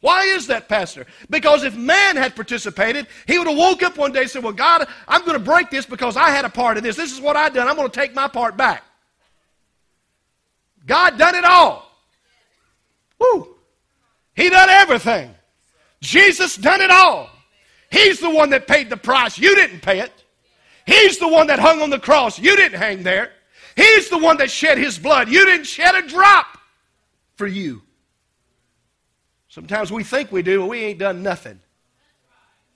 Why 0.00 0.24
is 0.24 0.48
that, 0.48 0.68
Pastor? 0.68 1.06
Because 1.30 1.62
if 1.62 1.76
man 1.76 2.16
had 2.16 2.34
participated, 2.34 3.06
he 3.26 3.38
would 3.38 3.46
have 3.46 3.56
woke 3.56 3.84
up 3.84 3.96
one 3.96 4.10
day 4.10 4.22
and 4.22 4.30
said, 4.30 4.42
Well, 4.42 4.52
God, 4.52 4.88
I'm 5.06 5.20
going 5.20 5.38
to 5.38 5.44
break 5.44 5.70
this 5.70 5.86
because 5.86 6.16
I 6.16 6.30
had 6.30 6.44
a 6.44 6.48
part 6.48 6.76
in 6.76 6.82
this. 6.82 6.96
This 6.96 7.12
is 7.12 7.20
what 7.20 7.36
I 7.36 7.48
done. 7.48 7.68
I'm 7.68 7.76
going 7.76 7.88
to 7.88 8.00
take 8.00 8.12
my 8.12 8.26
part 8.26 8.56
back. 8.56 8.82
God 10.86 11.18
done 11.18 11.36
it 11.36 11.44
all. 11.44 11.91
Woo! 13.22 13.56
He 14.34 14.48
done 14.50 14.68
everything. 14.68 15.34
Jesus 16.00 16.56
done 16.56 16.80
it 16.80 16.90
all. 16.90 17.30
He's 17.90 18.20
the 18.20 18.30
one 18.30 18.50
that 18.50 18.66
paid 18.66 18.90
the 18.90 18.96
price. 18.96 19.38
You 19.38 19.54
didn't 19.54 19.80
pay 19.80 20.00
it. 20.00 20.12
He's 20.86 21.18
the 21.18 21.28
one 21.28 21.46
that 21.46 21.58
hung 21.58 21.80
on 21.80 21.90
the 21.90 21.98
cross. 21.98 22.38
You 22.38 22.56
didn't 22.56 22.78
hang 22.78 23.02
there. 23.02 23.30
He's 23.76 24.08
the 24.08 24.18
one 24.18 24.38
that 24.38 24.50
shed 24.50 24.78
his 24.78 24.98
blood. 24.98 25.28
You 25.28 25.44
didn't 25.44 25.66
shed 25.66 25.94
a 25.94 26.06
drop 26.06 26.58
for 27.36 27.46
you. 27.46 27.82
Sometimes 29.48 29.92
we 29.92 30.02
think 30.02 30.32
we 30.32 30.42
do, 30.42 30.60
but 30.60 30.68
we 30.70 30.80
ain't 30.80 30.98
done 30.98 31.22
nothing. 31.22 31.60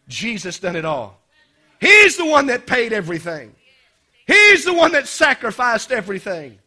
Jesus 0.09 0.59
done 0.59 0.77
it 0.77 0.85
all. 0.85 1.19
He's 1.81 2.17
the 2.17 2.27
one 2.27 2.47
that 2.47 2.67
paid 2.67 2.93
everything. 2.93 3.55
He's 4.27 4.65
the 4.65 4.75
one 4.75 4.93
that 4.93 5.09
sacrificed 5.09 5.91
everything. 5.91 6.59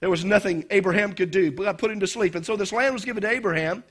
There 0.00 0.10
was 0.10 0.24
nothing 0.24 0.64
Abraham 0.70 1.12
could 1.12 1.30
do. 1.30 1.50
God 1.50 1.78
put 1.78 1.90
him 1.90 2.00
to 2.00 2.06
sleep. 2.06 2.34
And 2.34 2.44
so 2.44 2.56
this 2.56 2.72
land 2.72 2.94
was 2.94 3.04
given 3.04 3.22
to 3.22 3.30
Abraham 3.30 3.84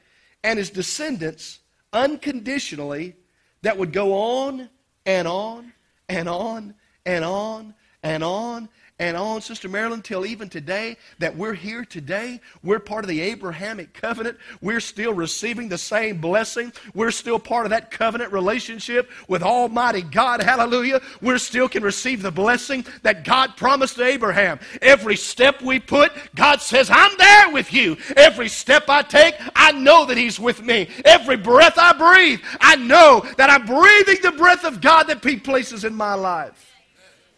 and 0.44 0.58
his 0.58 0.70
descendants 0.70 1.60
unconditionally 1.94 3.16
that 3.62 3.78
would 3.78 3.94
go 3.94 4.14
on 4.14 4.70
and 5.06 5.28
on 5.28 5.74
and 6.08 6.28
on 6.28 6.74
and 7.06 7.24
on 7.24 7.76
and 8.04 8.24
on 8.24 8.70
and 9.00 9.16
on, 9.16 9.42
Sister 9.42 9.70
Marilyn, 9.70 10.02
till 10.02 10.26
even 10.26 10.50
today 10.50 10.98
that 11.20 11.36
we're 11.36 11.54
here 11.54 11.86
today. 11.86 12.42
We're 12.62 12.80
part 12.80 13.06
of 13.06 13.10
the 13.10 13.22
Abrahamic 13.22 13.94
covenant. 13.94 14.38
We're 14.62 14.82
still 14.82 15.14
receiving 15.14 15.70
the 15.70 15.78
same 15.78 16.20
blessing. 16.20 16.74
We're 16.94 17.12
still 17.12 17.40
part 17.40 17.66
of 17.66 17.70
that 17.70 17.92
covenant 17.92 18.34
relationship 18.34 19.10
with 19.30 19.42
Almighty 19.42 20.02
God. 20.02 20.44
Hallelujah. 20.44 21.02
We 21.22 21.38
still 21.38 21.70
can 21.70 21.82
receive 21.82 22.22
the 22.22 22.32
blessing 22.32 22.86
that 23.04 23.24
God 23.24 23.56
promised 23.56 23.96
to 23.96 24.04
Abraham. 24.04 24.60
Every 24.82 25.16
step 25.16 25.62
we 25.62 25.80
put, 25.80 26.12
God 26.36 26.62
says, 26.62 26.90
I'm 26.92 27.18
there 27.18 27.52
with 27.52 27.72
you. 27.74 27.96
Every 28.18 28.50
step 28.50 28.90
I 28.90 29.02
take, 29.02 29.36
I 29.56 29.72
know 29.72 30.06
that 30.06 30.18
He's 30.18 30.42
with 30.42 30.62
me. 30.62 30.90
Every 31.06 31.38
breath 31.38 31.78
I 31.78 31.94
breathe, 31.94 32.42
I 32.60 32.76
know 32.76 33.26
that 33.38 33.50
I'm 33.50 33.66
breathing 33.66 34.22
the 34.22 34.38
breath 34.38 34.66
of 34.66 34.82
God 34.82 35.04
that 35.04 35.24
He 35.24 35.38
places 35.38 35.86
in 35.86 35.96
my 35.96 36.16
life. 36.16 36.74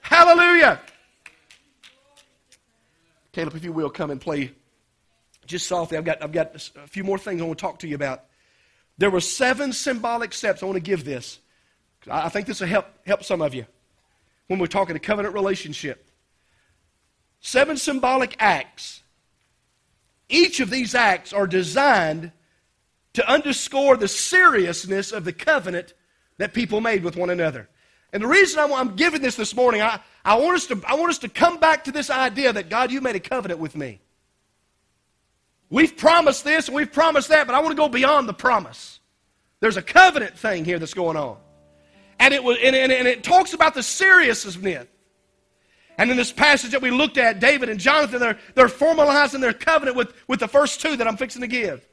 Hallelujah. 0.02 0.80
Caleb, 3.34 3.56
if 3.56 3.64
you 3.64 3.72
will, 3.72 3.90
come 3.90 4.12
and 4.12 4.20
play 4.20 4.52
just 5.46 5.68
softly. 5.68 5.98
I've 5.98 6.06
got, 6.06 6.22
I've 6.22 6.32
got 6.32 6.56
a 6.56 6.88
few 6.88 7.04
more 7.04 7.18
things 7.18 7.42
I 7.42 7.46
want 7.46 7.58
to 7.58 7.62
talk 7.62 7.80
to 7.80 7.88
you 7.88 7.96
about. 7.96 8.26
There 8.98 9.10
were 9.10 9.22
seven 9.22 9.74
symbolic 9.74 10.34
steps. 10.34 10.62
I 10.62 10.66
want 10.66 10.76
to 10.76 10.82
give 10.82 11.06
this. 11.06 11.40
I 12.10 12.30
think 12.30 12.48
this 12.48 12.60
will 12.60 12.68
help, 12.68 12.88
help 13.06 13.24
some 13.24 13.42
of 13.42 13.54
you 13.54 13.66
when 14.48 14.60
we're 14.60 14.68
talking 14.68 14.96
a 14.96 15.00
covenant 15.00 15.34
relationship. 15.34 16.10
Seven 17.40 17.78
symbolic 17.78 18.36
acts. 18.40 19.02
Each 20.30 20.60
of 20.60 20.70
these 20.70 20.94
acts 20.94 21.34
are 21.34 21.48
designed 21.48 22.32
to 23.14 23.30
underscore 23.30 23.98
the 23.98 24.08
seriousness 24.08 25.12
of 25.12 25.26
the 25.26 25.34
covenant 25.34 25.94
that 26.38 26.54
people 26.54 26.82
made 26.82 27.04
with 27.04 27.16
one 27.16 27.30
another. 27.30 27.70
And 28.14 28.24
the 28.24 28.28
reason 28.28 28.60
I'm, 28.60 28.96
giving 28.96 29.22
this 29.22 29.36
this 29.36 29.56
morning, 29.56 29.82
I, 29.82 30.00
I, 30.26 30.36
want 30.36 30.56
us 30.56 30.68
to, 30.68 30.82
I 30.86 30.96
want 30.96 31.12
us 31.12 31.20
to 31.20 31.30
come 31.30 31.60
back 31.60 31.86
to 31.86 31.92
this 31.92 32.10
idea 32.10 32.52
that 32.52 32.70
God, 32.70 32.92
you 32.92 33.00
made 33.00 33.16
a 33.16 33.22
covenant 33.22 33.60
with 33.60 33.76
me. 33.76 34.02
We've 35.70 35.96
promised 35.96 36.44
this 36.44 36.68
and 36.68 36.76
we've 36.76 36.92
promised 36.92 37.30
that, 37.30 37.48
but 37.48 37.56
I 37.56 37.60
want 37.60 37.72
to 37.72 37.78
go 37.78 37.88
beyond 37.88 38.28
the 38.28 38.34
promise. 38.34 39.00
There's 39.62 39.78
a 39.78 39.82
covenant 39.82 40.38
thing 40.38 40.66
here 40.66 40.80
that's 40.80 40.94
going 40.94 41.16
on. 41.16 41.38
And 42.20 42.34
it, 42.34 42.44
was, 42.44 42.58
and, 42.62 42.76
and, 42.76 42.92
and 42.92 43.08
it 43.08 43.24
talks 43.24 43.54
about 43.54 43.74
the 43.74 43.84
seriousness 43.84 44.56
of 44.56 44.66
it. 44.66 44.90
And 45.98 46.12
in 46.12 46.18
this 46.18 46.32
passage 46.32 46.72
that 46.72 46.82
we 46.82 46.92
looked 46.92 47.18
at, 47.18 47.40
David 47.40 47.70
and 47.70 47.80
Jonathan, 47.80 48.20
they're, 48.20 48.38
they're 48.56 48.68
formalizing 48.68 49.40
their 49.40 49.54
covenant 49.54 49.96
with, 49.96 50.14
with 50.28 50.40
the 50.40 50.48
first 50.48 50.82
two 50.82 50.98
that 50.98 51.08
I'm 51.08 51.16
fixing 51.16 51.42
to 51.42 51.48
give. 51.48 51.88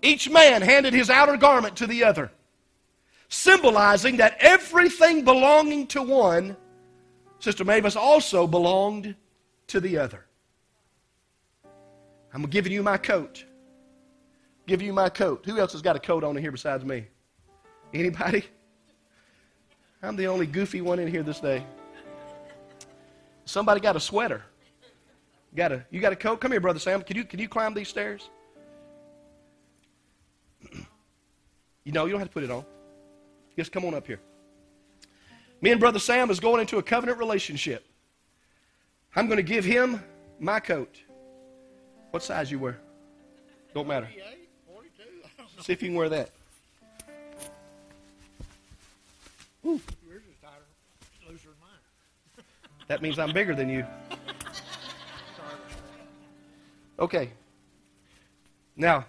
Each 0.00 0.30
man 0.30 0.62
handed 0.62 0.94
his 0.94 1.10
outer 1.10 1.36
garment 1.36 1.76
to 1.76 1.86
the 1.86 2.04
other 2.04 2.30
symbolizing 3.28 4.16
that 4.18 4.36
everything 4.40 5.24
belonging 5.24 5.86
to 5.88 6.02
one, 6.02 6.56
Sister 7.38 7.64
Mavis, 7.64 7.96
also 7.96 8.46
belonged 8.46 9.14
to 9.68 9.80
the 9.80 9.98
other. 9.98 10.24
I'm 12.32 12.42
giving 12.42 12.72
you 12.72 12.82
my 12.82 12.96
coat. 12.96 13.44
Give 14.66 14.82
you 14.82 14.92
my 14.92 15.08
coat. 15.08 15.44
Who 15.46 15.58
else 15.58 15.72
has 15.72 15.82
got 15.82 15.96
a 15.96 15.98
coat 15.98 16.24
on 16.24 16.36
in 16.36 16.42
here 16.42 16.52
besides 16.52 16.84
me? 16.84 17.06
Anybody? 17.94 18.44
I'm 20.02 20.16
the 20.16 20.26
only 20.26 20.46
goofy 20.46 20.80
one 20.80 20.98
in 20.98 21.08
here 21.08 21.22
this 21.22 21.40
day. 21.40 21.64
Somebody 23.44 23.80
got 23.80 23.96
a 23.96 24.00
sweater. 24.00 24.42
Got 25.56 25.72
a, 25.72 25.86
you 25.90 26.00
got 26.00 26.12
a 26.12 26.16
coat? 26.16 26.40
Come 26.40 26.52
here, 26.52 26.60
Brother 26.60 26.78
Sam. 26.78 27.02
Can 27.02 27.16
you, 27.16 27.24
can 27.24 27.40
you 27.40 27.48
climb 27.48 27.72
these 27.72 27.88
stairs? 27.88 28.28
you 31.84 31.92
know, 31.92 32.04
you 32.04 32.12
don't 32.12 32.20
have 32.20 32.28
to 32.28 32.34
put 32.34 32.44
it 32.44 32.50
on. 32.50 32.64
Just 33.58 33.72
come 33.72 33.84
on 33.84 33.92
up 33.92 34.06
here. 34.06 34.20
Me 35.60 35.72
and 35.72 35.80
Brother 35.80 35.98
Sam 35.98 36.30
is 36.30 36.38
going 36.38 36.60
into 36.60 36.78
a 36.78 36.82
covenant 36.82 37.18
relationship. 37.18 37.84
I'm 39.16 39.26
going 39.26 39.38
to 39.38 39.42
give 39.42 39.64
him 39.64 40.00
my 40.38 40.60
coat. 40.60 41.00
What 42.12 42.22
size 42.22 42.52
you 42.52 42.60
wear? 42.60 42.78
Don't 43.74 43.88
matter. 43.88 44.06
See 45.60 45.72
if 45.72 45.82
you 45.82 45.88
can 45.88 45.96
wear 45.96 46.08
that. 46.08 46.30
Woo. 49.64 49.80
That 52.86 53.02
means 53.02 53.18
I'm 53.18 53.32
bigger 53.32 53.56
than 53.56 53.68
you. 53.68 53.84
Okay. 57.00 57.30
Now, 58.76 59.04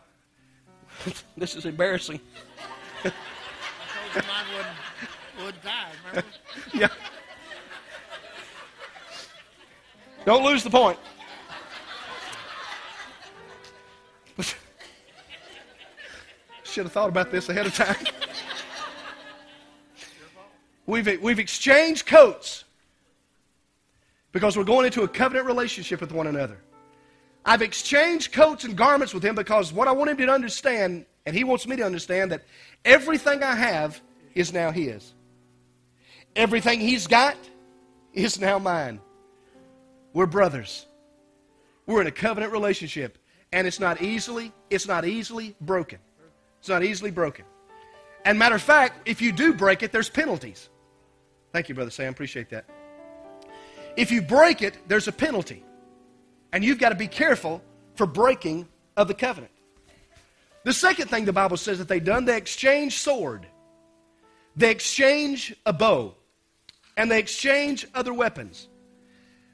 this 1.37 1.55
is 1.55 1.67
embarrassing. 1.67 2.19
mine 4.15 4.45
wouldn't, 4.55 4.75
wouldn't 5.37 5.63
die, 5.63 5.91
remember? 6.09 6.29
yeah. 6.73 6.87
Don't 10.25 10.43
lose 10.43 10.63
the 10.63 10.69
point. 10.69 10.97
Should 16.63 16.85
have 16.85 16.91
thought 16.91 17.09
about 17.09 17.31
this 17.31 17.49
ahead 17.49 17.65
of 17.65 17.73
time. 17.73 18.05
We've, 20.85 21.21
we've 21.21 21.39
exchanged 21.39 22.05
coats 22.05 22.63
because 24.31 24.57
we're 24.57 24.63
going 24.63 24.85
into 24.85 25.03
a 25.03 25.07
covenant 25.07 25.45
relationship 25.47 26.01
with 26.01 26.11
one 26.11 26.27
another. 26.27 26.57
I've 27.45 27.61
exchanged 27.61 28.31
coats 28.31 28.63
and 28.63 28.75
garments 28.75 29.13
with 29.13 29.23
him 29.23 29.35
because 29.35 29.73
what 29.73 29.87
I 29.87 29.91
want 29.91 30.09
him 30.09 30.17
to 30.17 30.29
understand, 30.29 31.05
and 31.29 31.37
he 31.37 31.43
wants 31.43 31.67
me 31.67 31.75
to 31.75 31.83
understand, 31.83 32.31
that 32.31 32.43
everything 32.83 33.43
I 33.43 33.53
have 33.53 34.01
is 34.33 34.51
now 34.51 34.71
his. 34.71 35.13
Everything 36.35 36.79
he's 36.79 37.05
got 37.05 37.37
is 38.13 38.41
now 38.41 38.57
mine. 38.57 38.99
We're 40.11 40.25
brothers. 40.25 40.87
We're 41.85 42.01
in 42.01 42.07
a 42.07 42.11
covenant 42.11 42.51
relationship, 42.51 43.19
and 43.51 43.67
it's 43.67 43.79
not 43.79 44.01
easily, 44.01 44.51
it's 44.71 44.87
not 44.87 45.05
easily 45.05 45.55
broken. 45.61 45.99
It's 46.59 46.69
not 46.69 46.83
easily 46.83 47.11
broken. 47.11 47.45
And 48.25 48.39
matter 48.39 48.55
of 48.55 48.63
fact, 48.63 49.07
if 49.07 49.21
you 49.21 49.31
do 49.31 49.53
break 49.53 49.83
it, 49.83 49.91
there's 49.91 50.09
penalties. 50.09 50.67
Thank 51.53 51.69
you, 51.69 51.75
Brother 51.75 51.91
Sam. 51.91 52.11
Appreciate 52.11 52.49
that. 52.49 52.65
If 53.95 54.11
you 54.11 54.23
break 54.23 54.63
it, 54.63 54.79
there's 54.87 55.07
a 55.07 55.11
penalty. 55.11 55.63
And 56.51 56.65
you've 56.65 56.79
got 56.79 56.89
to 56.89 56.95
be 56.95 57.07
careful 57.07 57.61
for 57.93 58.07
breaking 58.07 58.67
of 58.97 59.07
the 59.07 59.13
covenant. 59.13 59.51
The 60.63 60.73
second 60.73 61.09
thing 61.09 61.25
the 61.25 61.33
Bible 61.33 61.57
says 61.57 61.77
that 61.79 61.87
they 61.87 61.99
done, 61.99 62.25
they 62.25 62.37
exchanged 62.37 62.99
sword. 62.99 63.47
They 64.55 64.71
exchange 64.71 65.55
a 65.65 65.73
bow. 65.73 66.15
And 66.97 67.09
they 67.09 67.19
exchange 67.19 67.87
other 67.95 68.13
weapons. 68.13 68.67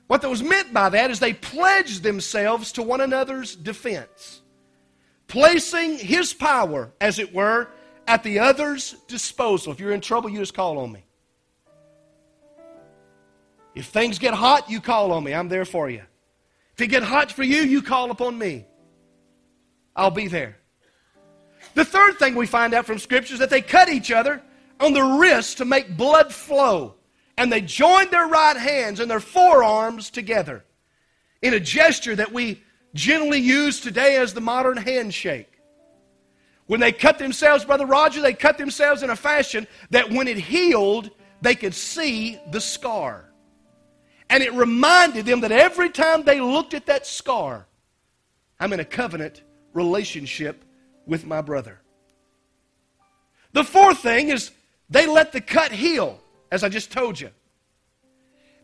What 0.08 0.22
that 0.22 0.30
was 0.30 0.44
meant 0.44 0.74
by 0.74 0.90
that 0.90 1.12
is 1.12 1.20
they 1.20 1.34
pledged 1.34 2.04
themselves 2.04 2.72
to 2.74 2.84
one 2.84 3.02
another's 3.02 3.56
defense, 3.56 4.42
placing 5.28 5.98
his 5.98 6.34
power, 6.34 6.92
as 7.02 7.20
it 7.20 7.34
were, 7.34 7.70
at 8.08 8.24
the 8.24 8.40
other's 8.40 8.94
disposal. 9.08 9.74
If 9.74 9.80
you're 9.80 9.92
in 9.92 10.02
trouble, 10.02 10.30
you 10.30 10.40
just 10.40 10.54
call 10.54 10.78
on 10.80 10.92
me. 10.92 11.06
If 13.74 13.88
things 13.88 14.20
get 14.20 14.34
hot, 14.34 14.70
you 14.70 14.80
call 14.80 15.12
on 15.12 15.24
me. 15.24 15.34
I'm 15.34 15.50
there 15.50 15.66
for 15.66 15.90
you. 15.90 16.02
If 16.74 16.82
it 16.82 16.88
get 16.88 17.04
hot 17.04 17.32
for 17.32 17.44
you, 17.44 17.62
you 17.64 17.82
call 17.82 18.12
upon 18.12 18.38
me. 18.38 18.66
I'll 19.96 20.12
be 20.12 20.28
there. 20.28 20.58
The 21.76 21.86
third 21.86 22.18
thing 22.18 22.36
we 22.36 22.48
find 22.48 22.74
out 22.74 22.86
from 22.86 22.98
Scripture 22.98 23.34
is 23.34 23.40
that 23.40 23.50
they 23.50 23.62
cut 23.62 23.90
each 23.90 24.12
other 24.12 24.42
on 24.80 24.94
the 24.94 25.04
wrist 25.04 25.58
to 25.60 25.66
make 25.66 25.96
blood 25.96 26.34
flow. 26.34 26.96
And 27.38 27.52
they 27.52 27.62
joined 27.62 28.12
their 28.12 28.28
right 28.28 28.56
hands 28.56 29.02
and 29.02 29.12
their 29.12 29.20
forearms 29.20 30.10
together 30.10 30.64
in 31.42 31.54
a 31.54 31.60
gesture 31.60 32.16
that 32.16 32.32
we 32.32 32.64
generally 32.94 33.40
use 33.40 33.82
today 33.82 34.16
as 34.16 34.34
the 34.34 34.42
modern 34.42 34.78
handshake. 34.78 35.52
When 36.68 36.80
they 36.80 36.94
cut 36.94 37.20
themselves, 37.20 37.66
Brother 37.66 37.86
Roger, 37.86 38.22
they 38.22 38.34
cut 38.34 38.58
themselves 38.58 39.04
in 39.04 39.10
a 39.10 39.16
fashion 39.16 39.68
that 39.90 40.10
when 40.10 40.30
it 40.30 40.38
healed, 40.38 41.12
they 41.42 41.56
could 41.56 41.76
see 41.76 42.40
the 42.52 42.62
scar. 42.62 43.26
And 44.30 44.42
it 44.42 44.54
reminded 44.54 45.26
them 45.26 45.42
that 45.42 45.52
every 45.52 45.90
time 45.90 46.24
they 46.24 46.40
looked 46.40 46.74
at 46.74 46.86
that 46.86 47.06
scar, 47.06 47.68
I'm 48.62 48.72
in 48.72 48.80
a 48.80 48.86
covenant 48.86 49.44
relationship 49.74 50.64
with 51.06 51.26
my 51.26 51.42
brother. 51.42 51.80
The 53.54 53.64
fourth 53.64 54.00
thing 54.00 54.30
is 54.30 54.52
they 54.90 55.08
let 55.08 55.32
the 55.32 55.42
cut 55.42 55.72
heal, 55.72 56.20
as 56.52 56.64
I 56.64 56.70
just 56.70 56.92
told 56.92 57.20
you. 57.20 57.30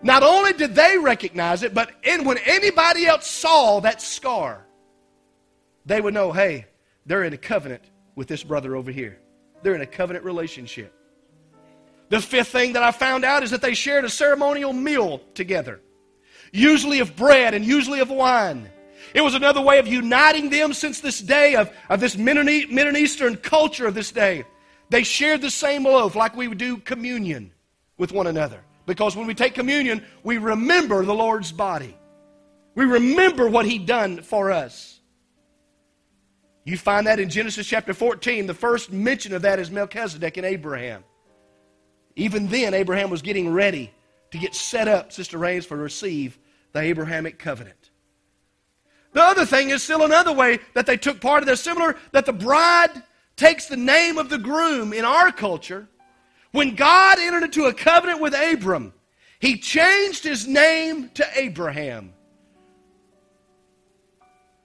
Not 0.03 0.23
only 0.23 0.53
did 0.53 0.75
they 0.75 0.97
recognize 0.97 1.63
it, 1.63 1.73
but 1.73 1.91
in, 2.03 2.25
when 2.25 2.37
anybody 2.39 3.05
else 3.05 3.27
saw 3.27 3.79
that 3.81 4.01
scar, 4.01 4.65
they 5.85 6.01
would 6.01 6.13
know 6.13 6.31
hey, 6.31 6.65
they're 7.05 7.23
in 7.23 7.33
a 7.33 7.37
covenant 7.37 7.83
with 8.15 8.27
this 8.27 8.43
brother 8.43 8.75
over 8.75 8.91
here. 8.91 9.19
They're 9.63 9.75
in 9.75 9.81
a 9.81 9.87
covenant 9.87 10.25
relationship. 10.25 10.93
The 12.09 12.19
fifth 12.19 12.49
thing 12.49 12.73
that 12.73 12.83
I 12.83 12.91
found 12.91 13.23
out 13.23 13.43
is 13.43 13.51
that 13.51 13.61
they 13.61 13.73
shared 13.73 14.03
a 14.03 14.09
ceremonial 14.09 14.73
meal 14.73 15.21
together, 15.33 15.79
usually 16.51 16.99
of 16.99 17.15
bread 17.15 17.53
and 17.53 17.63
usually 17.63 17.99
of 18.01 18.09
wine. 18.09 18.69
It 19.13 19.21
was 19.21 19.35
another 19.35 19.61
way 19.61 19.79
of 19.79 19.87
uniting 19.87 20.49
them 20.49 20.73
since 20.73 21.01
this 21.01 21.19
day 21.19 21.55
of, 21.55 21.69
of 21.89 21.99
this 21.99 22.17
Middle 22.17 22.97
Eastern 22.97 23.35
culture 23.35 23.87
of 23.87 23.93
this 23.93 24.11
day. 24.11 24.45
They 24.89 25.03
shared 25.03 25.41
the 25.41 25.49
same 25.49 25.83
loaf 25.83 26.15
like 26.15 26.35
we 26.35 26.47
would 26.47 26.57
do 26.57 26.77
communion 26.77 27.51
with 27.97 28.11
one 28.11 28.27
another. 28.27 28.61
Because 28.85 29.15
when 29.15 29.27
we 29.27 29.33
take 29.33 29.53
communion, 29.53 30.03
we 30.23 30.37
remember 30.37 31.05
the 31.05 31.13
Lord's 31.13 31.51
body. 31.51 31.95
We 32.75 32.85
remember 32.85 33.47
what 33.47 33.65
He 33.65 33.77
done 33.77 34.21
for 34.21 34.51
us. 34.51 34.99
You 36.63 36.77
find 36.77 37.07
that 37.07 37.19
in 37.19 37.29
Genesis 37.29 37.67
chapter 37.67 37.93
14. 37.93 38.47
The 38.47 38.53
first 38.53 38.91
mention 38.91 39.33
of 39.33 39.43
that 39.43 39.59
is 39.59 39.71
Melchizedek 39.71 40.37
and 40.37 40.45
Abraham. 40.45 41.03
Even 42.15 42.47
then, 42.47 42.73
Abraham 42.73 43.09
was 43.09 43.21
getting 43.21 43.51
ready 43.51 43.91
to 44.31 44.37
get 44.37 44.53
set 44.53 44.87
up, 44.87 45.11
Sister 45.11 45.37
Rains, 45.37 45.65
for 45.65 45.77
receive 45.77 46.37
the 46.73 46.79
Abrahamic 46.79 47.39
covenant. 47.39 47.80
The 49.13 49.21
other 49.21 49.45
thing 49.45 49.69
is 49.69 49.83
still 49.83 50.03
another 50.03 50.31
way 50.31 50.59
that 50.73 50.85
they 50.85 50.97
took 50.97 51.19
part 51.19 51.43
of 51.43 51.47
this, 51.47 51.61
similar 51.61 51.97
that 52.11 52.25
the 52.25 52.33
bride 52.33 53.03
takes 53.35 53.67
the 53.67 53.77
name 53.77 54.17
of 54.17 54.29
the 54.29 54.37
groom 54.37 54.93
in 54.93 55.03
our 55.03 55.31
culture. 55.31 55.87
When 56.51 56.75
God 56.75 57.19
entered 57.19 57.43
into 57.43 57.65
a 57.65 57.73
covenant 57.73 58.21
with 58.21 58.33
Abram, 58.33 58.93
he 59.39 59.57
changed 59.57 60.23
his 60.23 60.47
name 60.47 61.09
to 61.15 61.25
Abraham. 61.35 62.13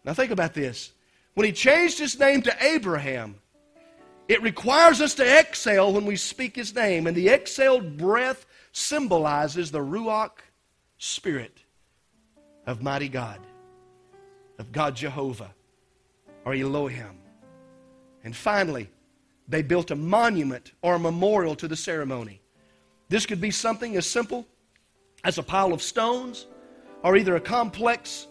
Now 0.05 0.15
think 0.15 0.31
about 0.31 0.55
this. 0.55 0.93
When 1.35 1.47
he 1.47 1.53
changed 1.53 1.99
his 1.99 2.19
name 2.19 2.43
to 2.43 2.65
Abraham, 2.65 3.37
it 4.29 4.43
requires 4.43 5.01
us 5.01 5.15
to 5.15 5.39
exhale 5.39 5.93
when 5.93 6.05
we 6.05 6.17
speak 6.17 6.57
his 6.57 6.75
name, 6.75 7.07
and 7.07 7.17
the 7.17 7.29
exhaled 7.29 7.97
breath 7.97 8.47
symbolizes 8.73 9.71
the 9.71 9.81
Ruach 9.81 10.39
Spirit 10.99 11.63
of 12.67 12.83
mighty 12.83 13.09
God, 13.09 13.41
of 14.59 14.73
God 14.73 14.97
Jehovah, 14.97 15.55
or 16.45 16.55
Elohim. 16.55 17.19
And 18.25 18.35
finally, 18.35 18.89
they 19.49 19.63
built 19.63 19.91
a 19.91 19.97
monument 19.97 20.73
or 20.83 20.95
a 20.97 20.99
memorial 20.99 21.55
to 21.57 21.69
the 21.69 21.77
ceremony. 21.77 22.41
This 23.09 23.27
could 23.27 23.41
be 23.41 23.51
something 23.51 23.97
as 23.97 24.07
simple 24.07 24.47
as 25.25 25.39
a 25.39 25.43
pile 25.43 25.73
of 25.73 25.83
stones, 25.83 26.47
or 27.03 27.17
either 27.17 27.37
a 27.37 27.41
complex 27.41 28.27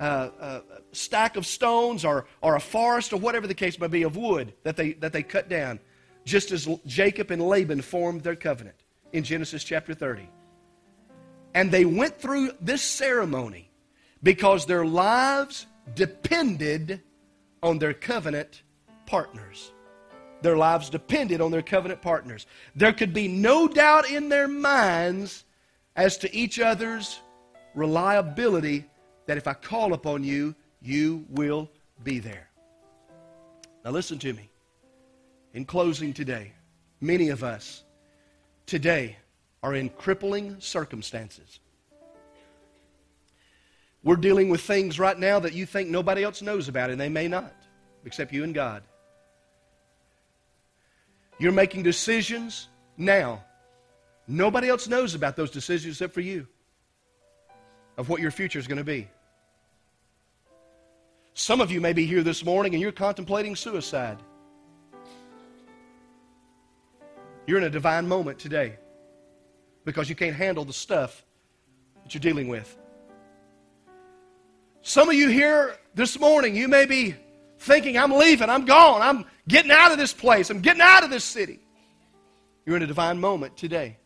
uh, 0.00 0.30
uh, 0.40 0.60
stack 0.92 1.36
of 1.36 1.46
stones 1.46 2.04
or, 2.04 2.26
or 2.42 2.56
a 2.56 2.60
forest 2.60 3.12
or 3.12 3.16
whatever 3.16 3.46
the 3.46 3.54
case 3.54 3.78
may 3.78 3.88
be 3.88 4.02
of 4.02 4.16
wood 4.16 4.52
that 4.62 4.76
they, 4.76 4.92
that 4.94 5.12
they 5.12 5.22
cut 5.22 5.48
down, 5.48 5.80
just 6.24 6.50
as 6.50 6.68
Jacob 6.86 7.30
and 7.30 7.42
Laban 7.42 7.80
formed 7.80 8.22
their 8.22 8.36
covenant 8.36 8.76
in 9.12 9.24
Genesis 9.24 9.64
chapter 9.64 9.94
30. 9.94 10.28
And 11.54 11.70
they 11.70 11.84
went 11.84 12.18
through 12.18 12.52
this 12.60 12.82
ceremony 12.82 13.65
because 14.22 14.66
their 14.66 14.84
lives 14.84 15.66
depended 15.94 17.02
on 17.62 17.78
their 17.78 17.94
covenant 17.94 18.62
partners. 19.06 19.72
Their 20.42 20.56
lives 20.56 20.90
depended 20.90 21.40
on 21.40 21.50
their 21.50 21.62
covenant 21.62 22.02
partners. 22.02 22.46
There 22.74 22.92
could 22.92 23.12
be 23.12 23.28
no 23.28 23.66
doubt 23.68 24.10
in 24.10 24.28
their 24.28 24.48
minds 24.48 25.44
as 25.94 26.18
to 26.18 26.34
each 26.34 26.60
other's 26.60 27.20
reliability 27.74 28.84
that 29.26 29.36
if 29.36 29.46
I 29.46 29.54
call 29.54 29.92
upon 29.92 30.24
you, 30.24 30.54
you 30.80 31.24
will 31.28 31.70
be 32.04 32.18
there. 32.18 32.48
Now, 33.84 33.90
listen 33.90 34.18
to 34.20 34.32
me. 34.32 34.50
In 35.54 35.64
closing 35.64 36.12
today, 36.12 36.52
many 37.00 37.30
of 37.30 37.42
us 37.42 37.84
today 38.66 39.16
are 39.62 39.74
in 39.74 39.88
crippling 39.88 40.56
circumstances. 40.60 41.60
We're 44.06 44.14
dealing 44.14 44.50
with 44.50 44.60
things 44.60 45.00
right 45.00 45.18
now 45.18 45.40
that 45.40 45.52
you 45.52 45.66
think 45.66 45.88
nobody 45.88 46.22
else 46.22 46.40
knows 46.40 46.68
about, 46.68 46.90
and 46.90 47.00
they 47.00 47.08
may 47.08 47.26
not, 47.26 47.52
except 48.04 48.32
you 48.32 48.44
and 48.44 48.54
God. 48.54 48.84
You're 51.40 51.50
making 51.50 51.82
decisions 51.82 52.68
now. 52.96 53.44
Nobody 54.28 54.68
else 54.68 54.86
knows 54.86 55.16
about 55.16 55.34
those 55.34 55.50
decisions 55.50 55.96
except 55.96 56.14
for 56.14 56.20
you 56.20 56.46
of 57.96 58.08
what 58.08 58.20
your 58.20 58.30
future 58.30 58.60
is 58.60 58.68
going 58.68 58.78
to 58.78 58.84
be. 58.84 59.08
Some 61.34 61.60
of 61.60 61.72
you 61.72 61.80
may 61.80 61.92
be 61.92 62.06
here 62.06 62.22
this 62.22 62.44
morning 62.44 62.74
and 62.74 62.80
you're 62.80 62.92
contemplating 62.92 63.56
suicide. 63.56 64.18
You're 67.48 67.58
in 67.58 67.64
a 67.64 67.70
divine 67.70 68.06
moment 68.06 68.38
today 68.38 68.76
because 69.84 70.08
you 70.08 70.14
can't 70.14 70.36
handle 70.36 70.64
the 70.64 70.72
stuff 70.72 71.24
that 72.04 72.14
you're 72.14 72.20
dealing 72.20 72.46
with. 72.46 72.78
Some 74.86 75.08
of 75.08 75.16
you 75.16 75.28
here 75.28 75.74
this 75.96 76.16
morning, 76.20 76.54
you 76.54 76.68
may 76.68 76.86
be 76.86 77.16
thinking, 77.58 77.98
I'm 77.98 78.12
leaving, 78.12 78.48
I'm 78.48 78.64
gone, 78.66 79.02
I'm 79.02 79.24
getting 79.48 79.72
out 79.72 79.90
of 79.90 79.98
this 79.98 80.12
place, 80.12 80.48
I'm 80.48 80.60
getting 80.60 80.80
out 80.80 81.02
of 81.02 81.10
this 81.10 81.24
city. 81.24 81.58
You're 82.64 82.76
in 82.76 82.84
a 82.84 82.86
divine 82.86 83.18
moment 83.18 83.56
today. 83.56 83.96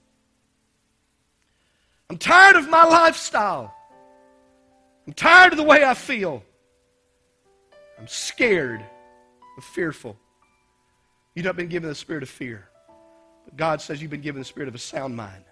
I'm 2.08 2.16
tired 2.16 2.56
of 2.56 2.70
my 2.70 2.84
lifestyle. 2.84 3.74
I'm 5.06 5.12
tired 5.12 5.52
of 5.52 5.58
the 5.58 5.64
way 5.64 5.84
I 5.84 5.92
feel. 5.92 6.42
I'm 7.98 8.08
scared. 8.08 8.80
I'm 8.80 9.62
fearful. 9.62 10.16
You've 11.34 11.44
not 11.44 11.56
been 11.56 11.68
given 11.68 11.90
the 11.90 11.94
spirit 11.94 12.22
of 12.22 12.30
fear. 12.30 12.70
But 13.44 13.54
God 13.58 13.82
says 13.82 14.00
you've 14.00 14.10
been 14.10 14.22
given 14.22 14.40
the 14.40 14.46
spirit 14.46 14.66
of 14.66 14.74
a 14.74 14.78
sound 14.78 15.14
mind. 15.14 15.44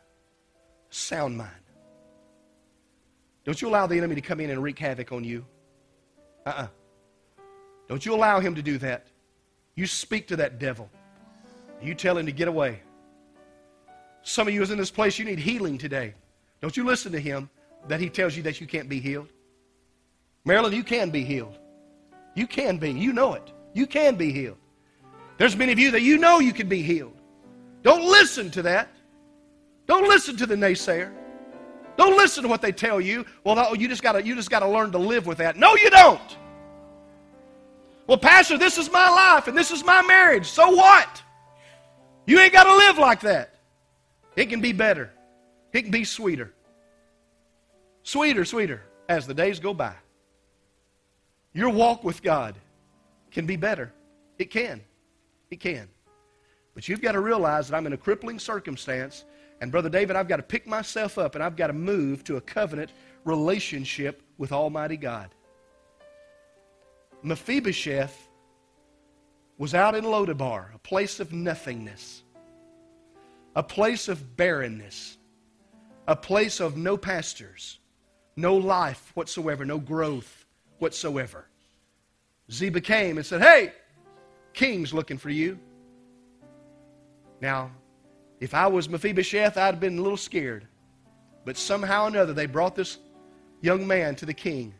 A 0.91 0.95
sound 0.95 1.37
mind. 1.37 1.68
Don't 3.49 3.63
you 3.63 3.69
allow 3.71 3.87
the 3.87 3.97
enemy 3.97 4.15
to 4.15 4.21
come 4.21 4.41
in 4.41 4.51
and 4.51 4.63
wreak 4.63 4.79
havoc 4.79 5.11
on 5.11 5.25
you. 5.25 5.43
Uh 6.45 6.51
uh-uh. 6.51 6.63
uh. 6.65 6.67
do 7.89 7.95
not 7.95 8.05
you 8.05 8.15
allow 8.15 8.41
him 8.41 8.55
to 8.55 8.61
do 8.61 8.77
that. 8.77 9.07
You 9.75 9.87
speak 9.87 10.27
to 10.27 10.37
that 10.37 10.59
devil. 10.59 10.91
You 11.81 11.95
tell 11.95 12.19
him 12.19 12.27
to 12.27 12.33
get 12.33 12.47
away. 12.47 12.83
Some 14.21 14.49
of 14.49 14.53
you 14.53 14.61
is 14.61 14.71
in 14.71 14.77
this 14.77 14.91
place, 14.91 15.19
you 15.19 15.25
need 15.25 15.39
healing 15.39 15.79
today. 15.79 16.13
Don't 16.61 16.77
you 16.77 16.85
listen 16.85 17.11
to 17.13 17.19
him 17.19 17.49
that 17.87 18.01
he 18.01 18.11
tells 18.11 18.37
you 18.37 18.43
that 18.43 18.61
you 18.61 18.67
can't 18.67 18.87
be 18.87 19.01
healed. 19.01 19.33
Marilyn, 20.45 20.75
you 20.75 20.85
can 20.85 21.09
be 21.09 21.25
healed. 21.25 21.59
You 22.35 22.47
can 22.47 22.77
be. 22.77 22.91
You 22.91 23.15
know 23.15 23.33
it. 23.33 23.51
You 23.73 23.87
can 23.87 24.17
be 24.17 24.31
healed. 24.31 24.59
There's 25.39 25.57
many 25.57 25.73
of 25.73 25.79
you 25.79 25.91
that 25.93 26.03
you 26.03 26.19
know 26.19 26.39
you 26.39 26.53
can 26.53 26.69
be 26.69 26.83
healed. 26.83 27.17
Don't 27.83 28.05
listen 28.05 28.51
to 28.51 28.61
that. 28.61 28.91
Don't 29.87 30.07
listen 30.07 30.37
to 30.37 30.45
the 30.45 30.55
naysayer. 30.55 31.15
Don't 31.99 32.17
listen 32.17 32.45
to 32.45 32.49
what 32.49 32.63
they 32.63 32.71
tell 32.71 33.01
you. 33.01 33.27
Well, 33.43 33.75
you 33.75 33.89
just 33.89 34.05
gotta 34.05 34.25
you 34.25 34.37
just 34.37 34.51
gotta 34.51 34.69
learn 34.69 34.93
to 34.93 34.99
live 34.99 35.27
with 35.27 35.39
that. 35.39 35.57
No, 35.57 35.75
you 35.75 35.91
don't. 35.91 36.37
Well, 38.07 38.19
Pastor, 38.19 38.57
this 38.57 38.79
is 38.79 38.91
my 38.91 39.11
life 39.11 39.49
and 39.49 39.59
this 39.59 39.73
is 39.73 39.85
my 39.85 40.01
marriage. 40.03 40.47
So 40.47 40.71
what? 40.71 41.23
You 42.25 42.39
ain't 42.39 42.53
gotta 42.53 42.73
live 42.73 42.99
like 42.99 43.21
that. 43.23 43.57
It 44.37 44.49
can 44.49 44.61
be 44.61 44.73
better. 44.73 45.11
It 45.73 45.83
can 45.83 45.91
be 45.91 46.05
sweeter. 46.05 46.55
Sweeter, 48.05 48.45
sweeter 48.45 48.83
as 49.09 49.27
the 49.27 49.35
days 49.35 49.59
go 49.59 49.75
by. 49.75 49.95
Your 51.53 51.71
walk 51.71 52.05
with 52.05 52.23
God 52.23 52.55
can 53.33 53.45
be 53.45 53.57
better. 53.57 53.93
It 54.39 54.53
can. 54.53 54.81
It 55.51 55.59
can. 55.59 55.89
But 56.75 56.89
you've 56.89 57.03
got 57.03 57.13
to 57.13 57.21
realize 57.21 57.69
that 57.69 57.77
I'm 57.77 57.87
in 57.89 57.93
a 57.93 57.97
crippling 57.97 58.39
circumstance, 58.39 59.25
and 59.61 59.73
Brother 59.73 59.89
David, 59.89 60.17
I've 60.17 60.29
got 60.29 60.37
to 60.37 60.43
pick 60.43 60.67
myself 60.67 61.19
up 61.19 61.35
and 61.35 61.43
I've 61.43 61.57
got 61.57 61.69
to 61.69 61.73
move 61.73 62.25
to 62.25 62.37
a 62.37 62.41
covenant 62.41 62.91
relationship 63.25 64.23
with 64.39 64.53
Almighty 64.53 64.97
God. 64.97 65.31
Mephibosheth 67.23 68.29
was 69.59 69.75
out 69.75 69.97
in 69.97 70.05
Lodabar, 70.05 70.75
a 70.75 70.79
place 70.79 71.19
of 71.19 71.33
nothingness, 71.33 72.23
a 73.57 73.63
place 73.63 74.07
of 74.07 74.37
barrenness, 74.37 75.19
a 76.07 76.15
place 76.15 76.61
of 76.61 76.77
no 76.77 76.97
pastures, 76.97 77.81
no 78.37 78.57
life 78.57 79.11
whatsoever, 79.15 79.65
no 79.65 79.79
growth 79.79 80.47
whatsoever. 80.79 81.49
Ziba 82.51 82.81
came 82.81 83.17
and 83.17 83.27
said, 83.27 83.43
Hey, 83.43 83.73
king's 84.55 84.95
looking 84.95 85.19
for 85.19 85.31
you. 85.31 85.59
Now, 87.41 87.73
if 88.41 88.55
I 88.55 88.67
was 88.67 88.89
Mephibosheth, 88.89 89.57
I'd 89.57 89.75
have 89.75 89.81
been 89.81 89.99
a 89.99 90.03
little 90.03 90.17
scared. 90.17 90.67
But 91.45 91.57
somehow 91.57 92.05
or 92.05 92.09
another, 92.09 92.33
they 92.33 92.47
brought 92.47 92.77
this 92.77 92.99
young 93.61 93.87
man 93.87 94.15
to 94.17 94.27
the 94.27 94.35
king. 94.35 94.75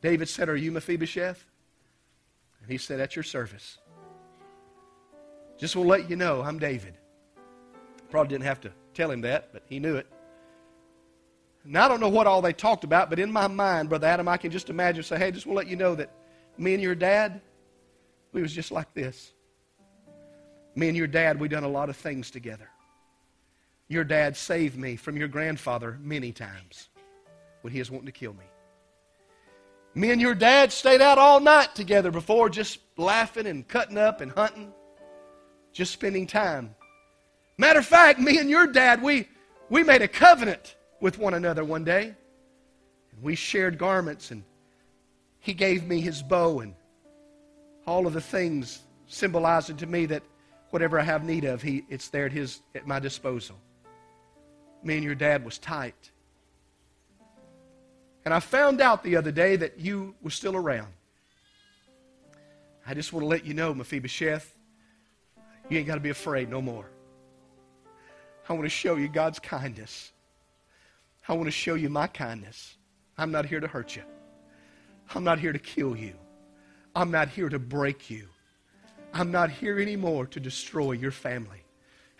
David 0.00 0.28
said, 0.28 0.48
Are 0.48 0.56
you 0.56 0.72
Mephibosheth? 0.72 1.44
And 2.62 2.70
he 2.70 2.78
said, 2.78 3.00
At 3.00 3.14
your 3.14 3.22
service. 3.22 3.78
Just 5.58 5.76
want 5.76 5.86
to 5.86 5.90
let 5.90 6.10
you 6.10 6.16
know 6.16 6.42
I'm 6.42 6.58
David. 6.58 6.94
Probably 8.10 8.30
didn't 8.30 8.44
have 8.44 8.60
to 8.62 8.72
tell 8.94 9.10
him 9.10 9.20
that, 9.20 9.52
but 9.52 9.62
he 9.66 9.78
knew 9.78 9.96
it. 9.96 10.06
Now, 11.64 11.84
I 11.84 11.88
don't 11.88 12.00
know 12.00 12.08
what 12.08 12.26
all 12.26 12.40
they 12.40 12.54
talked 12.54 12.84
about, 12.84 13.10
but 13.10 13.18
in 13.18 13.30
my 13.30 13.46
mind, 13.46 13.90
Brother 13.90 14.06
Adam, 14.06 14.26
I 14.26 14.38
can 14.38 14.50
just 14.50 14.70
imagine 14.70 15.02
say, 15.02 15.18
hey, 15.18 15.30
just 15.30 15.46
want 15.46 15.56
to 15.56 15.58
let 15.58 15.68
you 15.68 15.76
know 15.76 15.94
that 15.94 16.10
me 16.56 16.72
and 16.72 16.82
your 16.82 16.94
dad, 16.94 17.42
we 18.32 18.40
was 18.40 18.52
just 18.52 18.72
like 18.72 18.92
this. 18.94 19.34
Me 20.74 20.88
and 20.88 20.96
your 20.96 21.06
dad, 21.06 21.40
we 21.40 21.48
done 21.48 21.64
a 21.64 21.68
lot 21.68 21.88
of 21.88 21.96
things 21.96 22.30
together. 22.30 22.68
Your 23.88 24.04
dad 24.04 24.36
saved 24.36 24.76
me 24.76 24.96
from 24.96 25.16
your 25.16 25.28
grandfather 25.28 25.98
many 26.00 26.32
times 26.32 26.88
when 27.62 27.72
he 27.72 27.78
was 27.78 27.90
wanting 27.90 28.06
to 28.06 28.12
kill 28.12 28.32
me. 28.32 28.44
Me 29.94 30.12
and 30.12 30.20
your 30.20 30.34
dad 30.34 30.70
stayed 30.70 31.00
out 31.00 31.18
all 31.18 31.40
night 31.40 31.74
together 31.74 32.12
before, 32.12 32.48
just 32.48 32.78
laughing 32.96 33.46
and 33.46 33.66
cutting 33.66 33.98
up 33.98 34.20
and 34.20 34.30
hunting, 34.32 34.72
just 35.72 35.92
spending 35.92 36.26
time 36.26 36.74
Matter 37.60 37.80
of 37.80 37.84
fact, 37.84 38.18
me 38.18 38.38
and 38.38 38.48
your 38.48 38.66
dad, 38.66 39.02
we, 39.02 39.28
we 39.68 39.82
made 39.82 40.00
a 40.00 40.08
covenant 40.08 40.76
with 41.02 41.18
one 41.18 41.34
another 41.34 41.62
one 41.62 41.84
day. 41.84 42.14
And 43.12 43.22
we 43.22 43.34
shared 43.34 43.76
garments, 43.76 44.30
and 44.30 44.44
he 45.40 45.52
gave 45.52 45.86
me 45.86 46.00
his 46.00 46.22
bow 46.22 46.60
and 46.60 46.74
all 47.86 48.06
of 48.06 48.14
the 48.14 48.20
things 48.22 48.80
symbolizing 49.08 49.76
to 49.76 49.86
me 49.86 50.06
that 50.06 50.22
whatever 50.70 50.98
I 50.98 51.02
have 51.02 51.24
need 51.24 51.44
of, 51.44 51.62
he, 51.62 51.84
it's 51.88 52.08
there 52.08 52.26
at, 52.26 52.32
his, 52.32 52.60
at 52.74 52.86
my 52.86 52.98
disposal. 52.98 53.56
Me 54.82 54.94
and 54.94 55.04
your 55.04 55.14
dad 55.14 55.44
was 55.44 55.58
tight. 55.58 56.10
And 58.24 58.32
I 58.32 58.40
found 58.40 58.80
out 58.80 59.02
the 59.02 59.16
other 59.16 59.32
day 59.32 59.56
that 59.56 59.78
you 59.78 60.14
were 60.22 60.30
still 60.30 60.56
around. 60.56 60.92
I 62.86 62.94
just 62.94 63.12
want 63.12 63.24
to 63.24 63.28
let 63.28 63.44
you 63.44 63.54
know, 63.54 63.74
Mephibosheth, 63.74 64.56
you 65.68 65.78
ain't 65.78 65.86
got 65.86 65.94
to 65.94 66.00
be 66.00 66.10
afraid 66.10 66.48
no 66.48 66.60
more. 66.60 66.86
I 68.48 68.52
want 68.52 68.64
to 68.64 68.70
show 68.70 68.96
you 68.96 69.08
God's 69.08 69.38
kindness. 69.38 70.12
I 71.28 71.34
want 71.34 71.46
to 71.46 71.52
show 71.52 71.74
you 71.74 71.88
my 71.88 72.08
kindness. 72.08 72.76
I'm 73.16 73.30
not 73.30 73.46
here 73.46 73.60
to 73.60 73.68
hurt 73.68 73.94
you. 73.94 74.02
I'm 75.14 75.24
not 75.24 75.38
here 75.38 75.52
to 75.52 75.58
kill 75.58 75.96
you. 75.96 76.14
I'm 76.94 77.10
not 77.10 77.28
here 77.28 77.48
to 77.48 77.58
break 77.58 78.10
you. 78.10 78.26
I'm 79.12 79.30
not 79.30 79.50
here 79.50 79.78
anymore 79.80 80.26
to 80.26 80.40
destroy 80.40 80.92
your 80.92 81.10
family. 81.10 81.62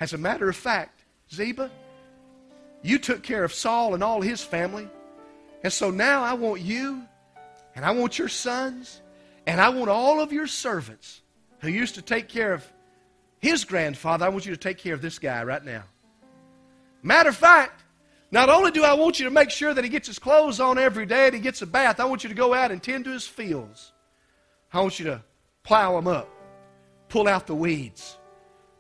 As 0.01 0.13
a 0.13 0.19
matter 0.19 0.49
of 0.49 0.57
fact, 0.57 1.05
Ziba, 1.33 1.71
you 2.83 2.99
took 2.99 3.23
care 3.23 3.45
of 3.45 3.53
Saul 3.53 3.95
and 3.95 4.03
all 4.03 4.21
his 4.21 4.43
family. 4.43 4.89
And 5.63 5.73
so 5.73 5.91
now 5.91 6.23
I 6.23 6.35
want 6.35 6.63
you, 6.63 7.03
and 7.75 7.85
I 7.85 7.91
want 7.91 8.19
your 8.19 8.29
sons, 8.29 9.03
and 9.47 9.61
I 9.61 9.69
want 9.69 9.91
all 9.91 10.21
of 10.21 10.33
your 10.33 10.47
servants 10.47 11.21
who 11.61 11.69
used 11.69 11.97
to 11.97 12.03
take 12.03 12.29
care 12.29 12.55
of 12.55 12.67
his 13.41 13.65
grandfather. 13.65 14.25
I 14.25 14.31
want 14.31 14.47
you 14.47 14.53
to 14.53 14.61
take 14.61 14.79
care 14.79 14.95
of 14.95 15.03
this 15.03 15.19
guy 15.19 15.43
right 15.45 15.65
now. 15.65 15.85
Matter 17.03 17.29
of 17.29 17.37
fact, 17.37 17.83
not 18.31 18.49
only 18.49 18.71
do 18.71 18.85
I 18.85 18.95
want 18.95 19.19
you 19.19 19.25
to 19.25 19.31
make 19.31 19.51
sure 19.51 19.75
that 19.75 19.83
he 19.85 19.91
gets 19.91 20.07
his 20.07 20.19
clothes 20.19 20.61
on 20.61 20.79
every 20.79 21.05
day 21.05 21.27
and 21.27 21.35
he 21.35 21.41
gets 21.41 21.63
a 21.63 21.67
bath, 21.67 22.01
I 22.01 22.05
want 22.05 22.23
you 22.23 22.29
to 22.29 22.35
go 22.35 22.55
out 22.55 22.71
and 22.71 22.83
tend 22.83 23.05
to 23.05 23.11
his 23.11 23.27
fields. 23.27 23.93
I 24.73 24.81
want 24.81 24.99
you 24.99 25.07
to 25.07 25.23
plow 25.65 25.97
them 25.97 26.07
up, 26.07 26.29
pull 27.11 27.29
out 27.29 27.47
the 27.47 27.55
weeds, 27.55 28.17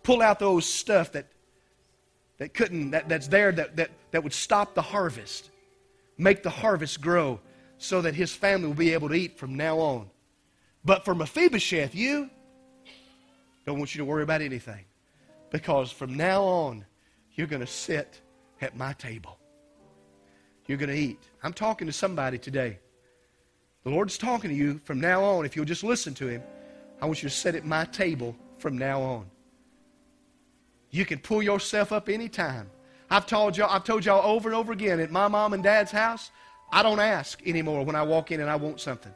pull 0.03 0.23
out 0.23 0.39
those 0.39 0.65
stuff 0.65 1.13
that, 1.13 1.27
that 2.39 2.55
couldn't, 2.55 2.93
that, 2.93 3.09
that's 3.09 3.29
there 3.29 3.53
that, 3.53 3.77
that, 3.77 3.91
that 4.13 4.25
would 4.25 4.33
stop 4.33 4.75
the 4.75 4.83
harvest, 4.83 5.51
make 6.17 6.43
the 6.43 6.51
harvest 6.51 7.03
grow 7.03 7.39
so 7.77 8.01
that 8.01 8.15
his 8.15 8.33
family 8.33 8.69
will 8.69 8.75
be 8.75 8.95
able 8.95 9.09
to 9.09 9.15
eat 9.15 9.39
from 9.39 9.57
now 9.57 9.79
on. 9.79 10.09
But 10.85 11.05
for 11.05 11.15
Mephibosheth, 11.15 11.95
you 11.95 12.31
don't 13.67 13.79
want 13.79 13.95
you 13.95 13.99
to 13.99 14.05
worry 14.05 14.23
about 14.23 14.41
anything 14.41 14.85
because 15.51 15.93
from 15.93 16.15
now 16.15 16.43
on, 16.43 16.87
you're 17.35 17.47
going 17.47 17.61
to 17.61 17.67
sit 17.67 18.21
at 18.61 18.77
my 18.77 18.93
table. 18.95 19.39
You're 20.67 20.79
going 20.79 20.91
to 20.91 20.97
eat. 20.97 21.19
I'm 21.43 21.53
talking 21.53 21.87
to 21.87 21.93
somebody 21.93 22.39
today. 22.39 22.79
The 23.83 23.91
Lord's 23.91 24.17
talking 24.17 24.51
to 24.51 24.57
you 24.57 24.81
from 24.85 25.01
now 25.01 25.25
on. 25.25 25.45
If 25.45 25.57
you'll 25.57 25.65
just 25.65 25.83
listen 25.83 26.15
to 26.15 26.29
Him, 26.29 26.43
I 27.01 27.07
want 27.07 27.23
you 27.23 27.29
to 27.29 27.35
sit 27.35 27.55
at 27.55 27.65
my 27.65 27.85
table 27.87 28.37
from 28.59 28.77
now 28.77 29.01
on. 29.01 29.27
You 30.91 31.07
can 31.07 31.19
pull 31.19 31.43
yourself 31.43 31.93
up 31.93 32.09
anytime. 32.09 32.69
I've 33.11 33.27
told 33.27 33.57
y'all, 33.57 33.71
I've 33.71 33.85
told 33.85 34.05
y'all 34.05 34.25
over 34.25 34.49
and 34.49 34.57
over 34.57 34.73
again 34.73 35.01
at 35.01 35.11
my 35.11 35.29
mom 35.29 35.53
and 35.53 35.63
dad's 35.63 35.91
house, 35.91 36.31
I 36.71 36.83
don't 36.83 37.01
ask 37.01 37.41
anymore 37.47 37.85
when 37.85 37.97
I 37.97 38.03
walk 38.03 38.31
in 38.31 38.41
and 38.41 38.49
I 38.49 38.57
want 38.57 38.81
something. 38.81 39.13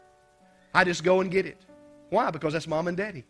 I 0.73 0.85
just 0.85 1.05
go 1.05 1.21
and 1.21 1.31
get 1.31 1.47
it. 1.47 1.61
Why? 2.11 2.31
Because 2.31 2.53
that's 2.53 2.67
mom 2.67 2.89
and 2.89 2.97
daddy. 2.97 3.25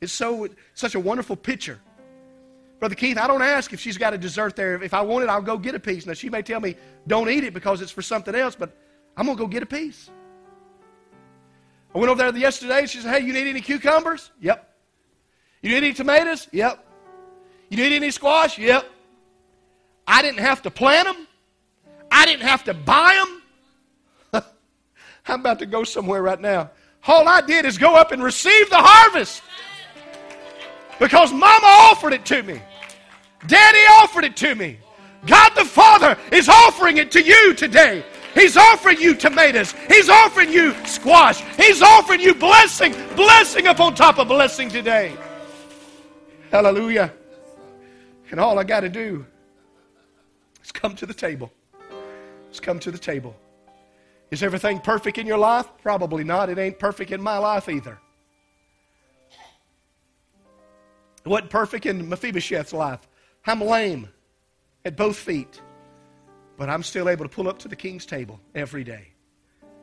It's 0.00 0.12
so 0.12 0.48
such 0.74 0.94
a 0.94 1.00
wonderful 1.00 1.36
picture. 1.36 1.80
Brother 2.78 2.94
Keith, 2.94 3.18
I 3.18 3.26
don't 3.26 3.42
ask 3.42 3.72
if 3.72 3.80
she's 3.80 3.98
got 3.98 4.14
a 4.14 4.18
dessert 4.18 4.56
there. 4.56 4.82
If 4.82 4.94
I 4.94 5.02
want 5.02 5.22
it, 5.22 5.28
I'll 5.28 5.42
go 5.42 5.58
get 5.58 5.74
a 5.74 5.80
piece. 5.80 6.06
Now, 6.06 6.14
she 6.14 6.30
may 6.30 6.40
tell 6.40 6.60
me, 6.60 6.76
don't 7.06 7.28
eat 7.28 7.44
it 7.44 7.52
because 7.52 7.82
it's 7.82 7.92
for 7.92 8.00
something 8.00 8.34
else, 8.34 8.56
but 8.56 8.74
I'm 9.18 9.26
to 9.26 9.34
go 9.34 9.46
get 9.46 9.62
a 9.62 9.66
piece. 9.66 10.10
I 11.94 11.98
went 11.98 12.10
over 12.10 12.22
there 12.22 12.36
yesterday. 12.36 12.86
She 12.86 12.98
said, 12.98 13.20
hey, 13.20 13.26
you 13.26 13.32
need 13.32 13.48
any 13.48 13.60
cucumbers? 13.60 14.30
Yep. 14.40 14.66
You 15.62 15.70
need 15.70 15.78
any 15.78 15.92
tomatoes? 15.92 16.48
Yep. 16.52 16.84
You 17.68 17.76
need 17.76 17.92
any 17.92 18.10
squash? 18.10 18.58
Yep. 18.58 18.88
I 20.06 20.22
didn't 20.22 20.40
have 20.40 20.62
to 20.62 20.70
plant 20.70 21.06
them. 21.06 21.26
I 22.10 22.26
didn't 22.26 22.42
have 22.42 22.64
to 22.64 22.74
buy 22.74 23.24
them. 24.32 24.42
I'm 25.26 25.40
about 25.40 25.58
to 25.60 25.66
go 25.66 25.84
somewhere 25.84 26.22
right 26.22 26.40
now. 26.40 26.70
All 27.06 27.28
I 27.28 27.40
did 27.40 27.64
is 27.64 27.78
go 27.78 27.94
up 27.94 28.12
and 28.12 28.22
receive 28.22 28.68
the 28.70 28.76
harvest 28.76 29.42
because 30.98 31.32
mama 31.32 31.66
offered 31.66 32.12
it 32.12 32.24
to 32.26 32.42
me. 32.42 32.60
Daddy 33.46 33.78
offered 34.02 34.24
it 34.24 34.36
to 34.38 34.54
me. 34.54 34.78
God 35.26 35.50
the 35.54 35.64
Father 35.64 36.16
is 36.30 36.48
offering 36.48 36.98
it 36.98 37.10
to 37.12 37.22
you 37.22 37.54
today. 37.54 38.04
He's 38.34 38.56
offering 38.56 39.00
you 39.00 39.14
tomatoes. 39.14 39.72
He's 39.88 40.08
offering 40.08 40.52
you 40.52 40.74
squash. 40.86 41.42
He's 41.56 41.82
offering 41.82 42.20
you 42.20 42.34
blessing, 42.34 42.92
blessing 43.16 43.66
upon 43.66 43.94
top 43.94 44.18
of 44.18 44.28
blessing 44.28 44.68
today. 44.68 45.16
Hallelujah. 46.50 47.12
And 48.30 48.38
all 48.38 48.58
I 48.58 48.64
got 48.64 48.80
to 48.80 48.88
do 48.88 49.26
is 50.62 50.72
come 50.72 50.94
to 50.96 51.06
the 51.06 51.14
table. 51.14 51.52
Is 52.52 52.60
come 52.60 52.78
to 52.80 52.90
the 52.90 52.98
table. 52.98 53.36
Is 54.30 54.42
everything 54.42 54.78
perfect 54.80 55.18
in 55.18 55.26
your 55.26 55.38
life? 55.38 55.66
Probably 55.82 56.22
not. 56.22 56.48
It 56.48 56.58
ain't 56.58 56.78
perfect 56.78 57.10
in 57.10 57.20
my 57.20 57.38
life 57.38 57.68
either. 57.68 57.98
It 61.24 61.28
wasn't 61.28 61.50
perfect 61.50 61.86
in 61.86 62.08
Mephibosheth's 62.08 62.72
life. 62.72 63.00
I'm 63.46 63.60
lame 63.60 64.08
at 64.84 64.96
both 64.96 65.16
feet, 65.16 65.60
but 66.60 66.68
I'm 66.68 66.82
still 66.82 67.08
able 67.08 67.24
to 67.24 67.28
pull 67.30 67.48
up 67.48 67.58
to 67.60 67.68
the 67.68 67.74
king's 67.74 68.04
table 68.04 68.38
every 68.54 68.84
day. 68.84 69.14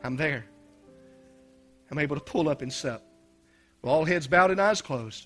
I'm 0.03 0.15
there. 0.15 0.45
I'm 1.89 1.97
able 1.97 2.15
to 2.15 2.21
pull 2.21 2.47
up 2.47 2.61
and 2.61 2.71
sup. 2.71 3.03
With 3.81 3.91
all 3.91 4.05
heads 4.05 4.27
bowed 4.27 4.51
and 4.51 4.61
eyes 4.61 4.79
closed. 4.79 5.25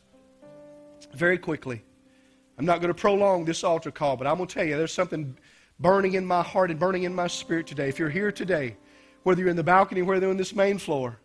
Very 1.14 1.38
quickly. 1.38 1.84
I'm 2.58 2.64
not 2.64 2.80
going 2.80 2.88
to 2.88 2.98
prolong 2.98 3.44
this 3.44 3.66
altar 3.66 3.92
call, 3.92 4.16
but 4.16 4.28
I'm 4.28 4.38
going 4.38 4.48
to 4.48 4.54
tell 4.54 4.64
you 4.64 4.78
there's 4.78 4.94
something 4.94 5.38
burning 5.78 6.14
in 6.14 6.26
my 6.26 6.42
heart 6.42 6.72
and 6.72 6.80
burning 6.80 7.04
in 7.04 7.14
my 7.14 7.28
spirit 7.28 7.68
today. 7.68 7.90
If 7.90 8.00
you're 8.00 8.10
here 8.10 8.32
today, 8.32 8.78
whether 9.24 9.42
you're 9.42 9.50
in 9.50 9.58
the 9.58 9.62
balcony, 9.62 10.04
or 10.04 10.06
whether 10.06 10.28
you're 10.28 10.32
in 10.32 10.38
this 10.38 10.56
main 10.56 10.78
floor, 10.78 11.20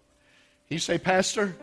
you 0.66 0.80
say, 0.80 0.98
Pastor, 0.98 1.56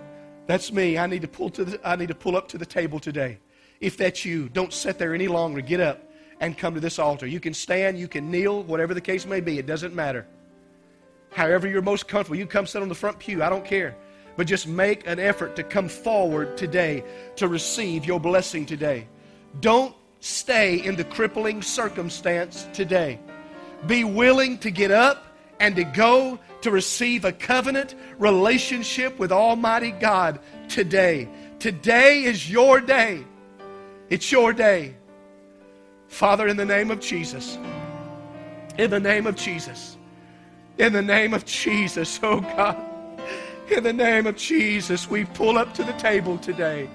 that's 0.47 0.71
me. 0.71 0.97
I 0.97 1.05
need 1.07 1.23
to 1.23 1.27
pull 1.27 1.49
to 1.49 1.65
the, 1.65 1.81
I 1.85 1.97
need 1.97 2.07
to 2.07 2.15
pull 2.15 2.37
up 2.37 2.47
to 2.47 2.57
the 2.57 2.65
table 2.65 3.01
today. 3.01 3.39
If 3.81 3.97
that's 3.97 4.23
you, 4.23 4.47
don't 4.47 4.71
sit 4.71 4.97
there 4.97 5.13
any 5.13 5.27
longer. 5.27 5.59
Get 5.59 5.81
up 5.81 6.12
and 6.39 6.57
come 6.57 6.73
to 6.73 6.79
this 6.79 6.99
altar. 6.99 7.25
You 7.25 7.39
can 7.39 7.53
stand, 7.53 7.97
you 7.97 8.07
can 8.07 8.29
kneel, 8.29 8.63
whatever 8.63 8.93
the 8.93 9.01
case 9.01 9.25
may 9.25 9.41
be. 9.41 9.59
It 9.59 9.65
doesn't 9.65 9.93
matter. 9.93 10.25
However 11.31 11.67
you're 11.67 11.81
most 11.81 12.07
comfortable, 12.07 12.37
you 12.37 12.45
come 12.45 12.67
sit 12.67 12.81
on 12.81 12.89
the 12.89 12.95
front 12.95 13.19
pew. 13.19 13.43
I 13.43 13.49
don't 13.49 13.65
care. 13.65 13.95
But 14.35 14.47
just 14.47 14.67
make 14.67 15.05
an 15.07 15.19
effort 15.19 15.55
to 15.55 15.63
come 15.63 15.87
forward 15.87 16.57
today 16.57 17.03
to 17.35 17.47
receive 17.47 18.05
your 18.05 18.19
blessing 18.19 18.65
today. 18.65 19.07
Don't 19.59 19.95
stay 20.19 20.83
in 20.83 20.95
the 20.95 21.03
crippling 21.03 21.61
circumstance 21.61 22.67
today. 22.73 23.19
Be 23.85 24.03
willing 24.03 24.57
to 24.59 24.71
get 24.71 24.91
up 24.91 25.27
and 25.59 25.75
to 25.75 25.83
go 25.83 26.39
to 26.61 26.71
receive 26.71 27.25
a 27.25 27.31
covenant 27.31 27.95
relationship 28.17 29.19
with 29.19 29.31
Almighty 29.31 29.91
God 29.91 30.39
today. 30.69 31.27
Today 31.59 32.23
is 32.23 32.49
your 32.49 32.79
day. 32.79 33.23
It's 34.09 34.31
your 34.31 34.53
day. 34.53 34.95
Father, 36.13 36.47
in 36.47 36.55
the 36.55 36.63
name 36.63 36.91
of 36.91 36.99
Jesus, 36.99 37.57
in 38.77 38.91
the 38.91 38.99
name 38.99 39.25
of 39.25 39.35
Jesus, 39.35 39.97
in 40.77 40.93
the 40.93 41.01
name 41.01 41.33
of 41.33 41.43
Jesus, 41.43 42.19
oh 42.21 42.39
God, 42.39 42.77
in 43.71 43.83
the 43.83 43.93
name 43.93 44.27
of 44.27 44.35
Jesus, 44.35 45.09
we 45.09 45.25
pull 45.25 45.57
up 45.57 45.73
to 45.73 45.83
the 45.83 45.91
table 45.93 46.37
today. 46.37 46.87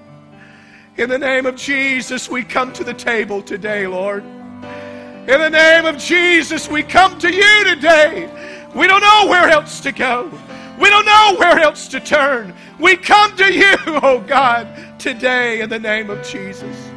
In 0.96 1.08
the 1.08 1.18
name 1.18 1.46
of 1.46 1.56
Jesus, 1.56 2.30
we 2.30 2.44
come 2.44 2.72
to 2.74 2.84
the 2.84 2.94
table 2.94 3.42
today, 3.42 3.88
Lord. 3.88 4.22
In 4.22 5.26
the 5.26 5.50
name 5.50 5.84
of 5.84 5.98
Jesus, 5.98 6.68
we 6.68 6.84
come 6.84 7.18
to 7.18 7.34
you 7.34 7.64
today. 7.64 8.30
We 8.72 8.86
don't 8.86 9.00
know 9.00 9.26
where 9.28 9.48
else 9.48 9.80
to 9.80 9.90
go. 9.90 10.30
We 10.78 10.90
don't 10.90 11.06
know 11.06 11.34
where 11.40 11.58
else 11.58 11.88
to 11.88 11.98
turn. 11.98 12.54
We 12.78 12.96
come 12.96 13.36
to 13.36 13.52
you, 13.52 13.74
oh 13.86 14.22
God, 14.24 14.68
today 15.00 15.60
in 15.60 15.68
the 15.68 15.80
name 15.80 16.08
of 16.08 16.24
Jesus. 16.24 16.88